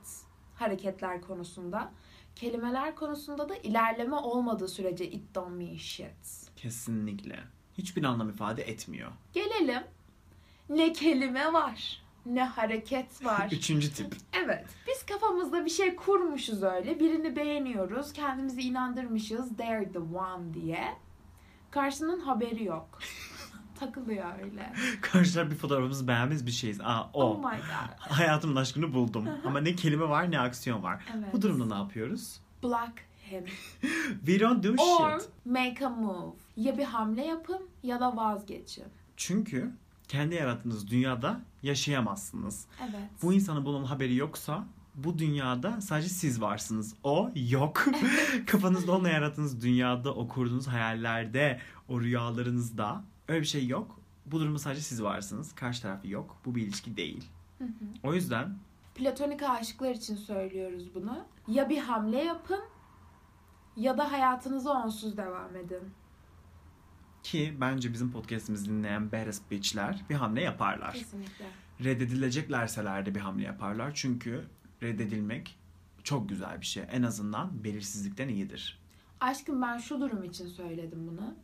hareketler 0.55 1.21
konusunda. 1.21 1.93
Kelimeler 2.35 2.95
konusunda 2.97 3.49
da 3.49 3.57
ilerleme 3.57 4.17
olmadığı 4.17 4.69
sürece 4.69 5.11
it 5.11 5.35
don't 5.35 5.57
mean 5.57 5.77
shit. 5.77 6.51
Kesinlikle. 6.57 7.39
Hiçbir 7.79 8.05
anlam 8.05 8.29
ifade 8.31 8.63
etmiyor. 8.63 9.11
Gelelim. 9.33 9.83
Ne 10.69 10.93
kelime 10.93 11.53
var, 11.53 12.03
ne 12.27 12.45
hareket 12.45 13.25
var. 13.25 13.49
Üçüncü 13.53 13.93
tip. 13.93 14.17
Evet. 14.45 14.65
Biz 14.89 15.07
kafamızda 15.07 15.65
bir 15.65 15.71
şey 15.71 15.97
kurmuşuz 15.97 16.63
öyle. 16.63 17.01
Birini 17.01 17.37
beğeniyoruz. 17.37 18.13
Kendimizi 18.13 18.61
inandırmışız. 18.61 19.57
They're 19.57 19.93
the 19.93 19.99
one 19.99 20.55
diye. 20.55 20.95
Karşının 21.71 22.21
haberi 22.21 22.65
yok. 22.65 22.99
Takılıyor 23.81 24.27
öyle. 24.43 24.73
Karşılar 25.01 25.51
bir 25.51 25.57
fotoğrafımızı 25.57 26.09
beğenmez 26.09 26.47
bir 26.47 26.51
şeyiz. 26.51 26.81
Aa 26.81 27.11
o. 27.13 27.23
Oh 27.25 27.37
my 27.39 27.57
god. 27.59 27.99
Hayatımın 27.99 28.57
aşkını 28.57 28.95
buldum. 28.95 29.29
Ama 29.45 29.61
ne 29.61 29.75
kelime 29.75 30.09
var 30.09 30.31
ne 30.31 30.41
aksiyon 30.41 30.83
var. 30.83 31.05
Evet. 31.19 31.29
Bu 31.33 31.43
durumda 31.43 31.67
ne 31.75 31.83
yapıyoruz? 31.83 32.41
Block 32.63 32.93
him. 33.31 33.45
We 34.27 34.41
don't 34.41 34.65
do 34.65 34.83
Or 34.83 35.21
shit. 35.21 35.29
make 35.45 35.87
a 35.87 35.91
move. 35.91 36.35
Ya 36.57 36.79
bir 36.79 36.85
hamle 36.85 37.25
yapın 37.25 37.69
ya 37.83 38.01
da 38.01 38.17
vazgeçin. 38.17 38.85
Çünkü 39.17 39.73
kendi 40.09 40.35
yarattığınız 40.35 40.91
dünyada 40.91 41.41
yaşayamazsınız. 41.63 42.67
Evet. 42.83 43.11
Bu 43.23 43.33
insanın 43.33 43.65
bunun 43.65 43.85
haberi 43.85 44.15
yoksa 44.15 44.67
bu 44.95 45.19
dünyada 45.19 45.81
sadece 45.81 46.09
siz 46.09 46.41
varsınız. 46.41 46.95
O 47.03 47.31
yok. 47.35 47.85
Kafanızda 48.47 48.93
onunla 48.93 49.09
yarattığınız 49.09 49.63
dünyada, 49.63 50.15
o 50.15 50.29
kurduğunuz 50.29 50.67
hayallerde, 50.67 51.61
o 51.89 52.01
rüyalarınızda 52.01 53.05
öyle 53.29 53.41
bir 53.41 53.47
şey 53.47 53.67
yok. 53.67 54.01
Bu 54.27 54.41
durumda 54.41 54.59
sadece 54.59 54.81
siz 54.81 55.03
varsınız. 55.03 55.55
Karşı 55.55 55.83
tarafı 55.83 56.09
yok. 56.09 56.37
Bu 56.45 56.55
bir 56.55 56.63
ilişki 56.63 56.97
değil. 56.97 57.25
O 58.03 58.15
yüzden 58.15 58.59
Platonik 58.95 59.43
aşıklar 59.43 59.91
için 59.91 60.17
söylüyoruz 60.17 60.95
bunu. 60.95 61.19
Ya 61.49 61.69
bir 61.69 61.79
hamle 61.79 62.25
yapın 62.25 62.61
ya 63.77 63.99
da 63.99 64.13
hayatınıza 64.13 64.71
onsuz 64.85 65.17
devam 65.17 65.57
edin. 65.57 65.83
Ki 67.27 67.57
bence 67.61 67.93
bizim 67.93 68.13
podcast'imizi 68.13 68.71
dinleyen 68.71 69.13
badass 69.13 69.41
bitch'ler 69.51 70.05
bir 70.11 70.15
hamle 70.15 70.43
yaparlar. 70.43 70.93
Kesinlikle. 70.93 71.45
Reddedileceklerseler 71.85 73.07
de 73.07 73.15
bir 73.15 73.21
hamle 73.21 73.45
yaparlar. 73.45 73.95
Çünkü 73.95 74.45
reddedilmek 74.83 75.59
çok 76.05 76.29
güzel 76.29 76.61
bir 76.61 76.67
şey. 76.67 76.85
En 76.93 77.03
azından 77.03 77.65
belirsizlikten 77.65 78.29
iyidir. 78.29 78.81
Aşkım 79.21 79.63
ben 79.63 79.79
şu 79.79 80.01
durum 80.01 80.25
için 80.25 80.47
söyledim 80.47 81.09
bunu. 81.09 81.35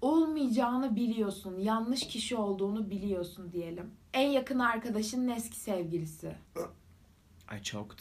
Olmayacağını 0.00 0.96
biliyorsun, 0.96 1.58
yanlış 1.58 2.08
kişi 2.08 2.36
olduğunu 2.36 2.90
biliyorsun 2.90 3.52
diyelim. 3.52 3.90
En 4.12 4.28
yakın 4.28 4.58
arkadaşının 4.58 5.28
eski 5.28 5.56
sevgilisi. 5.56 6.34
I 7.58 7.62
choked. 7.62 7.98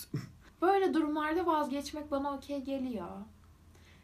Böyle 0.62 0.93
durumlarda 0.93 1.45
vazgeçmek 1.45 2.12
bana 2.12 2.34
okey 2.34 2.64
geliyor. 2.64 3.10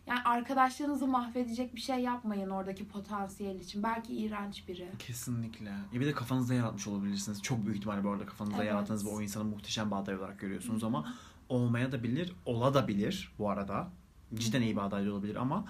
Yani 0.08 0.20
arkadaşlarınızı 0.26 1.08
mahvedecek 1.08 1.76
bir 1.76 1.82
şey 1.82 2.00
yapmayın 2.00 2.50
oradaki 2.50 2.88
potansiyel 2.88 3.60
için. 3.60 3.84
Belki 3.84 4.14
iğrenç 4.16 4.68
biri. 4.68 4.90
Kesinlikle. 5.00 5.70
Ya 5.70 6.00
bir 6.00 6.06
de 6.06 6.12
kafanızda 6.14 6.54
yaratmış 6.54 6.88
olabilirsiniz. 6.88 7.42
Çok 7.42 7.66
büyük 7.66 7.78
ihtimalle 7.78 8.04
bu 8.04 8.10
arada 8.10 8.26
kafanızda 8.26 8.58
Evet. 8.58 8.68
yarattığınız 8.68 9.06
ve 9.06 9.10
o 9.10 9.22
insanı 9.22 9.44
muhteşem 9.44 9.92
bir 9.92 9.96
aday 9.96 10.16
olarak 10.16 10.40
görüyorsunuz 10.40 10.84
ama 10.84 11.14
olmaya 11.50 11.92
da 11.92 12.04
bilir, 12.04 12.34
ola 12.46 12.74
da 12.74 12.88
bilir 12.88 13.32
bu 13.40 13.50
arada. 13.50 13.88
Cidden 14.36 14.62
iyi 14.62 14.76
bir 14.76 14.82
aday 14.82 15.06
da 15.06 15.12
olabilir 15.14 15.36
ama 15.36 15.66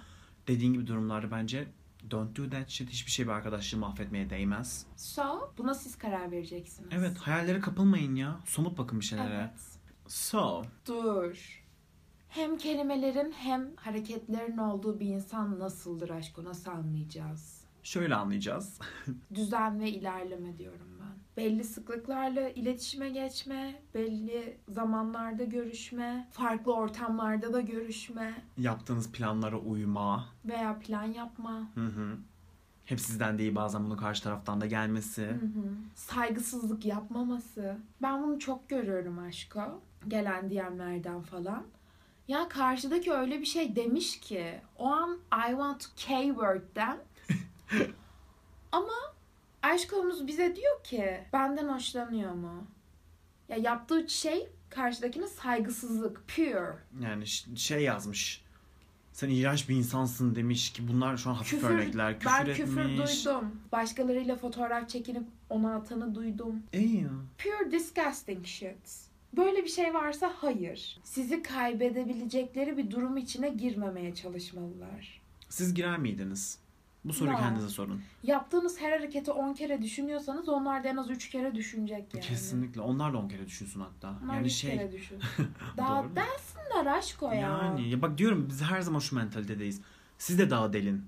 dediğin 0.48 0.74
gibi 0.74 0.88
durumlarda 0.88 1.32
bence 1.32 1.68
don't 2.12 2.38
do 2.38 2.50
that 2.50 2.70
shit. 2.70 2.90
Hiçbir 2.90 3.12
şey 3.12 3.26
bir 3.26 3.32
arkadaşlığı 3.32 3.78
mahvetmeye 3.78 4.30
değmez. 4.30 4.86
So, 4.98 5.54
buna 5.58 5.74
siz 5.74 5.98
karar 5.98 6.32
vereceksiniz. 6.32 6.90
Evet, 6.94 7.18
hayallere 7.18 7.60
kapılmayın 7.60 8.16
ya. 8.16 8.40
Somut 8.46 8.78
bakın 8.78 9.00
bir 9.00 9.06
şeylere. 9.06 9.36
Evet. 9.36 9.78
So, 10.08 10.64
Dur. 10.88 11.65
Hem 12.36 12.58
kelimelerin 12.58 13.32
hem 13.32 13.76
hareketlerin 13.76 14.58
olduğu 14.58 15.00
bir 15.00 15.06
insan 15.08 15.60
nasıldır 15.60 16.10
aşkı 16.10 16.44
nasıl 16.46 16.72
anlayacağız? 16.72 17.66
şöyle 17.84 18.16
anlayacağız. 18.16 18.80
Düzen 19.34 19.80
ve 19.80 19.90
ilerleme 19.90 20.58
diyorum 20.58 20.88
ben. 21.02 21.16
belli 21.44 21.64
sıklıklarla 21.64 22.50
iletişime 22.50 23.10
geçme, 23.10 23.82
belli 23.94 24.58
zamanlarda 24.70 25.44
görüşme, 25.44 26.28
farklı 26.32 26.74
ortamlarda 26.76 27.54
da 27.54 27.62
görüşme 27.62 28.34
Yaptığınız 28.58 29.12
planlara 29.12 29.58
uyma. 29.60 30.26
veya 30.46 30.80
plan 30.80 31.04
yapma. 31.04 31.70
Hı 31.76 31.86
hı. 31.86 32.18
Hep 32.86 33.00
sizden 33.00 33.38
değil 33.38 33.56
bazen 33.56 33.86
bunu 33.86 33.98
karşı 33.98 34.24
taraftan 34.24 34.62
da 34.62 34.66
gelmesi. 34.66 35.26
Hı 35.26 35.34
hı. 35.34 35.76
Saygısızlık 35.96 36.86
yapmaması. 36.86 37.78
Ben 38.02 38.24
bunu 38.24 38.40
çok 38.40 38.70
görüyorum 38.70 39.20
aşko. 39.20 39.82
Gelen 40.08 40.50
DM'lerden 40.50 41.22
falan. 41.22 41.64
Ya 42.28 42.50
karşıdaki 42.50 43.14
öyle 43.14 43.40
bir 43.42 43.46
şey 43.46 43.76
demiş 43.76 44.20
ki 44.20 44.60
o 44.78 44.86
an 44.86 45.20
I 45.48 45.50
want 45.50 45.82
to 45.82 45.88
K-word'den 45.96 46.98
ama 48.72 48.94
aşkımız 49.64 50.28
bize 50.28 50.56
diyor 50.56 50.84
ki 50.84 51.24
benden 51.34 51.68
hoşlanıyor 51.70 52.32
mu? 52.32 52.68
Ya 53.50 53.58
yaptığı 53.58 54.10
şey 54.10 54.50
karşıdakine 54.70 55.28
saygısızlık. 55.28 56.28
Pure. 56.28 56.76
Yani 57.02 57.28
şey 57.58 57.84
yazmış. 57.84 58.46
Sen 59.14 59.30
iğrenç 59.30 59.70
bir 59.70 59.76
insansın 59.76 60.36
demiş 60.36 60.74
ki 60.74 60.88
bunlar 60.88 61.18
şu 61.18 61.30
an 61.30 61.34
hafif 61.34 61.60
Küfür, 61.62 61.70
örnekler. 61.74 62.20
Küfür 62.20 62.32
ben 62.32 62.42
etmiş. 62.42 62.58
küfür 62.58 62.84
duydum. 62.98 63.62
Başkalarıyla 63.72 64.36
fotoğraf 64.36 64.90
çekinip 64.90 65.24
onu 65.50 65.70
atanı 65.74 66.16
duydum. 66.16 66.64
İyi 66.74 67.02
ya. 67.02 67.10
Pure 67.38 67.72
disgusting 67.72 68.46
shit. 68.46 69.05
Böyle 69.38 69.64
bir 69.64 69.70
şey 69.70 69.94
varsa 69.94 70.34
hayır. 70.38 70.98
Sizi 71.04 71.44
kaybedebilecekleri 71.44 72.78
bir 72.78 72.92
durum 72.92 73.18
içine 73.18 73.50
girmemeye 73.50 74.16
çalışmalılar. 74.16 75.22
Siz 75.50 75.74
girer 75.74 75.98
miydiniz? 75.98 76.60
Bu 77.06 77.14
soruyu 77.14 77.38
kendinize 77.38 77.70
sorun. 77.70 78.02
Yaptığınız 78.24 78.82
her 78.82 78.92
hareketi 78.92 79.32
10 79.32 79.54
kere 79.54 79.82
düşünüyorsanız 79.82 80.50
onlar 80.50 80.84
da 80.84 80.88
en 80.88 80.98
az 80.98 81.10
3 81.10 81.30
kere 81.30 81.56
düşünecek 81.56 82.14
yani. 82.14 82.26
Kesinlikle. 82.26 82.82
Onlar 82.82 83.14
da 83.14 83.18
on 83.18 83.28
kere 83.28 83.46
düşünsün 83.46 83.80
hatta. 83.80 84.14
Onlar 84.24 84.36
yani 84.36 84.50
şey. 84.50 84.78
kere 84.78 84.92
düşün. 84.92 85.20
Daha 85.78 86.04
dersinler 86.16 86.98
aşko 86.98 87.32
ya. 87.32 87.36
Yani 87.36 87.90
ya 87.90 88.02
bak 88.02 88.18
diyorum 88.18 88.48
biz 88.50 88.62
her 88.62 88.82
zaman 88.82 89.00
şu 89.00 89.16
mentalitedeyiz. 89.16 89.82
Siz 90.18 90.40
de 90.40 90.50
dağı 90.50 90.74
delin. 90.74 91.06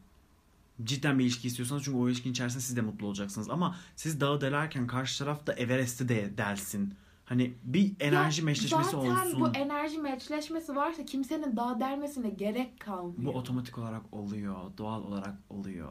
Cidden 0.83 1.19
bir 1.19 1.23
ilişki 1.23 1.47
istiyorsanız 1.47 1.83
çünkü 1.83 1.97
o 1.97 2.07
ilişkinin 2.09 2.33
içerisinde 2.33 2.63
siz 2.63 2.75
de 2.75 2.81
mutlu 2.81 3.07
olacaksınız. 3.07 3.49
Ama 3.49 3.75
siz 3.95 4.21
dağı 4.21 4.41
delerken 4.41 4.87
karşı 4.87 5.19
taraf 5.19 5.47
da 5.47 5.53
Everest'i 5.53 6.09
de 6.09 6.37
delsin. 6.37 6.93
Hani 7.27 7.53
bir 7.63 7.93
enerji 7.99 8.41
Ya 8.41 8.45
meşleşmesi 8.45 8.91
zaten 8.91 9.07
olsun. 9.25 9.41
bu 9.41 9.47
enerji 9.49 9.97
meçleşmesi 9.97 10.75
varsa 10.75 11.05
kimsenin 11.05 11.55
daha 11.55 11.79
dermesine 11.79 12.29
gerek 12.29 12.79
kalmıyor. 12.79 13.33
Bu 13.33 13.37
otomatik 13.37 13.77
olarak 13.77 14.01
oluyor. 14.11 14.55
Doğal 14.77 15.03
olarak 15.03 15.33
oluyor. 15.49 15.89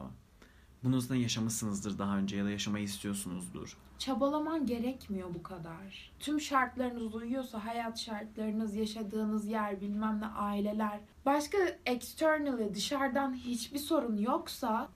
Bunu 0.84 1.00
zaten 1.00 1.14
yaşamışsınızdır 1.14 1.98
daha 1.98 2.18
önce 2.18 2.36
ya 2.36 2.44
da 2.44 2.50
yaşamayı 2.50 2.84
istiyorsunuzdur. 2.84 3.76
Çabalaman 3.98 4.66
gerekmiyor 4.66 5.34
bu 5.34 5.42
kadar. 5.42 6.12
Tüm 6.20 6.40
şartlarınız 6.40 7.14
uyuyorsa 7.14 7.64
hayat 7.64 7.98
şartlarınız, 7.98 8.74
yaşadığınız 8.76 9.46
yer, 9.46 9.80
bilmem 9.80 10.20
ne 10.20 10.26
aileler. 10.26 11.00
Başka 11.26 11.58
externally 11.86 12.74
dışarıdan 12.74 13.34
hiçbir 13.34 13.78
sorun 13.78 14.16
yoksa 14.16 14.88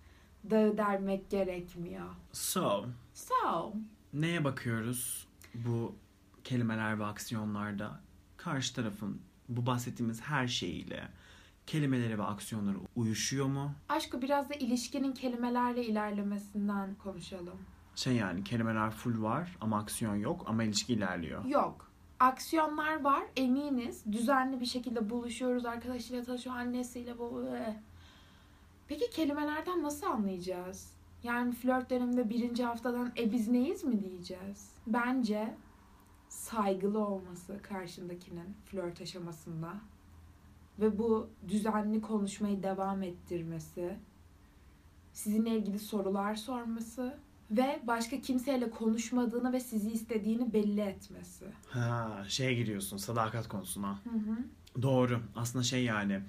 dağı 0.51 0.77
dermek 0.77 1.31
gerekmiyor. 1.31 2.07
So, 2.33 2.85
So, 3.15 3.73
neye 4.13 4.45
bakıyoruz 4.45 5.27
bu 5.55 5.95
kelimeler 6.45 6.99
ve 6.99 7.05
aksiyonlarda? 7.05 8.01
Karşı 8.37 8.75
tarafın 8.75 9.21
bu 9.49 9.67
bahsettiğimiz 9.67 10.21
her 10.21 10.49
şeyiyle 10.49 11.09
kelimeleri 11.67 12.19
ve 12.19 12.23
aksiyonları 12.23 12.77
uyuşuyor 12.97 13.47
mu? 13.47 13.73
aşkı 13.89 14.23
biraz 14.23 14.51
da 14.51 14.55
ilişkinin 14.55 15.13
kelimelerle 15.13 15.85
ilerlemesinden 15.85 16.95
konuşalım. 16.95 17.59
Şey 17.95 18.15
yani 18.17 18.45
kelimeler 18.45 18.91
full 18.91 19.23
var 19.23 19.57
ama 19.61 19.79
aksiyon 19.79 20.15
yok 20.17 20.45
ama 20.47 20.65
ilişki 20.65 20.93
ilerliyor. 20.93 21.45
Yok. 21.45 21.91
Aksiyonlar 22.21 23.01
var 23.01 23.23
eminiz. 23.37 24.05
Düzenli 24.13 24.61
bir 24.61 24.67
şekilde 24.67 25.11
buluşuyoruz. 25.11 25.65
Arkadaşıyla 25.65 26.25
tanışıyor. 26.25 26.57
Annesiyle 26.57 27.19
bu. 27.19 27.47
Peki 28.89 29.11
kelimelerden 29.11 29.83
nasıl 29.83 30.07
anlayacağız? 30.07 30.93
Yani 31.23 31.53
flört 31.53 31.91
döneminde 31.91 32.31
birinci 32.31 32.65
haftadan 32.65 33.13
e 33.19 33.33
biz 33.33 33.49
neyiz 33.49 33.85
mi 33.85 34.01
diyeceğiz? 34.05 34.71
Bence 34.87 35.55
saygılı 36.31 37.07
olması 37.07 37.59
karşındakinin 37.63 38.57
flört 38.65 39.01
aşamasında 39.01 39.75
ve 40.79 40.99
bu 40.99 41.31
düzenli 41.49 42.01
konuşmayı 42.01 42.63
devam 42.63 43.03
ettirmesi, 43.03 43.97
sizinle 45.13 45.57
ilgili 45.57 45.79
sorular 45.79 46.35
sorması 46.35 47.19
ve 47.51 47.81
başka 47.87 48.21
kimseyle 48.21 48.71
konuşmadığını 48.71 49.53
ve 49.53 49.61
sizi 49.61 49.91
istediğini 49.93 50.53
belli 50.53 50.81
etmesi. 50.81 51.45
Ha, 51.69 52.25
şeye 52.29 52.55
giriyorsun 52.55 52.97
sadakat 52.97 53.49
konusuna. 53.49 53.93
Hı 54.05 54.11
hı. 54.11 54.83
Doğru. 54.83 55.21
Aslında 55.37 55.63
şey 55.63 55.85
yani 55.85 56.21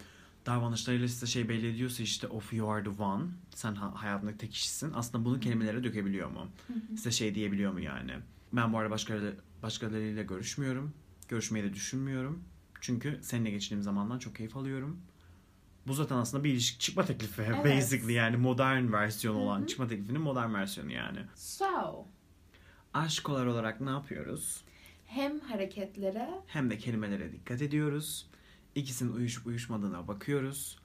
davranışlarıyla 0.46 1.08
size 1.08 1.26
şey 1.26 1.50
belli 1.50 1.68
ediyorsa 1.76 2.04
işte 2.04 2.28
of 2.28 2.54
you 2.54 2.70
are 2.70 2.84
the 2.84 3.04
one. 3.04 3.24
Sen 3.56 3.76
ha- 3.76 3.94
hayatındaki 3.96 4.38
tek 4.38 4.52
kişisin. 4.52 4.94
Aslında 4.96 5.26
bunu 5.26 5.40
kelimelere 5.40 5.84
dökebiliyor 5.84 6.30
mu? 6.32 6.48
Hı 6.68 6.74
hı. 6.74 6.98
Size 6.98 7.12
şey 7.12 7.36
diyebiliyor 7.36 7.74
mu 7.74 7.80
yani? 7.80 8.12
Ben 8.54 8.74
bu 8.74 8.78
arada 8.78 8.92
başkaları, 8.92 9.36
başkalarıyla 9.64 10.24
görüşmüyorum. 10.24 10.94
Görüşmeyi 11.28 11.66
de 11.66 11.74
düşünmüyorum. 11.74 12.44
Çünkü 12.82 13.20
seninle 13.22 13.52
geçirdiğim 13.52 13.84
zamandan 13.84 14.20
çok 14.20 14.36
keyif 14.36 14.58
alıyorum. 14.58 15.02
Bu 15.88 15.94
zaten 15.94 16.16
aslında 16.16 16.44
bir 16.44 16.50
ilişki 16.54 16.80
çıkma 16.80 17.06
teklifi. 17.06 17.42
Evet. 17.48 17.66
Basically 17.66 18.14
yani 18.14 18.38
modern 18.38 18.94
versiyonu 18.94 19.38
Hı 19.38 19.42
olan 19.42 19.66
çıkma 19.66 19.88
teklifinin 19.88 20.22
modern 20.22 20.54
versiyonu 20.54 20.92
yani. 20.92 21.20
So, 21.36 22.06
Aşkolar 22.94 23.46
olarak 23.46 23.82
ne 23.82 23.90
yapıyoruz? 23.90 24.62
hem 25.06 25.40
hareketlere 25.40 26.30
hem 26.48 26.70
de 26.70 26.78
kelimelere 26.78 27.32
dikkat 27.32 27.62
ediyoruz. 27.62 28.28
İkisinin 28.76 29.14
uyuşup 29.14 29.48
uyuşmadığına 29.48 30.08
bakıyoruz. 30.08 30.80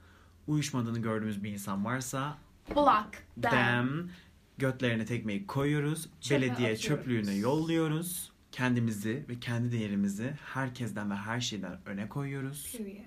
Uyuşmadığını 0.47 0.99
gördüğümüz 0.99 1.45
bir 1.45 1.51
insan 1.53 1.85
varsa 1.85 2.39
block 2.71 3.13
them. 3.43 3.53
dem 3.53 4.11
götlerine 4.59 5.05
tekmeyi 5.07 5.47
koyuyoruz. 5.47 6.09
Çöpe 6.21 6.35
belediye 6.43 6.55
atıyoruz. 6.73 6.81
çöplüğüne 6.83 7.35
yolluyoruz. 7.35 8.33
Kendimizi 8.57 9.25
ve 9.29 9.41
kendi 9.41 9.73
değerimizi 9.73 10.35
herkesten 10.55 11.11
ve 11.11 11.15
her 11.15 11.41
şeyden 11.41 11.79
öne 11.87 12.09
koyuyoruz. 12.09 12.73
Period. 12.77 13.05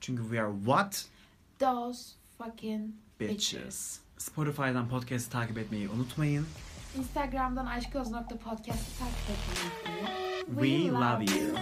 Çünkü 0.00 0.22
we 0.22 0.42
are 0.42 0.52
what? 0.64 1.06
Those 1.58 2.10
fucking 2.38 2.90
Bitches. 3.20 4.00
Spotify'dan 4.18 4.88
podcast'ı 4.88 5.30
takip 5.30 5.58
etmeyi 5.58 5.88
unutmayın. 5.88 6.46
Instagram'dan 6.98 7.66
aşkoz.podcast'ı 7.66 8.98
takip 8.98 9.30
etmeyi 9.30 9.60
unutmayın. 9.64 10.88
We 10.88 10.88
love 10.88 11.24
you. 11.24 11.58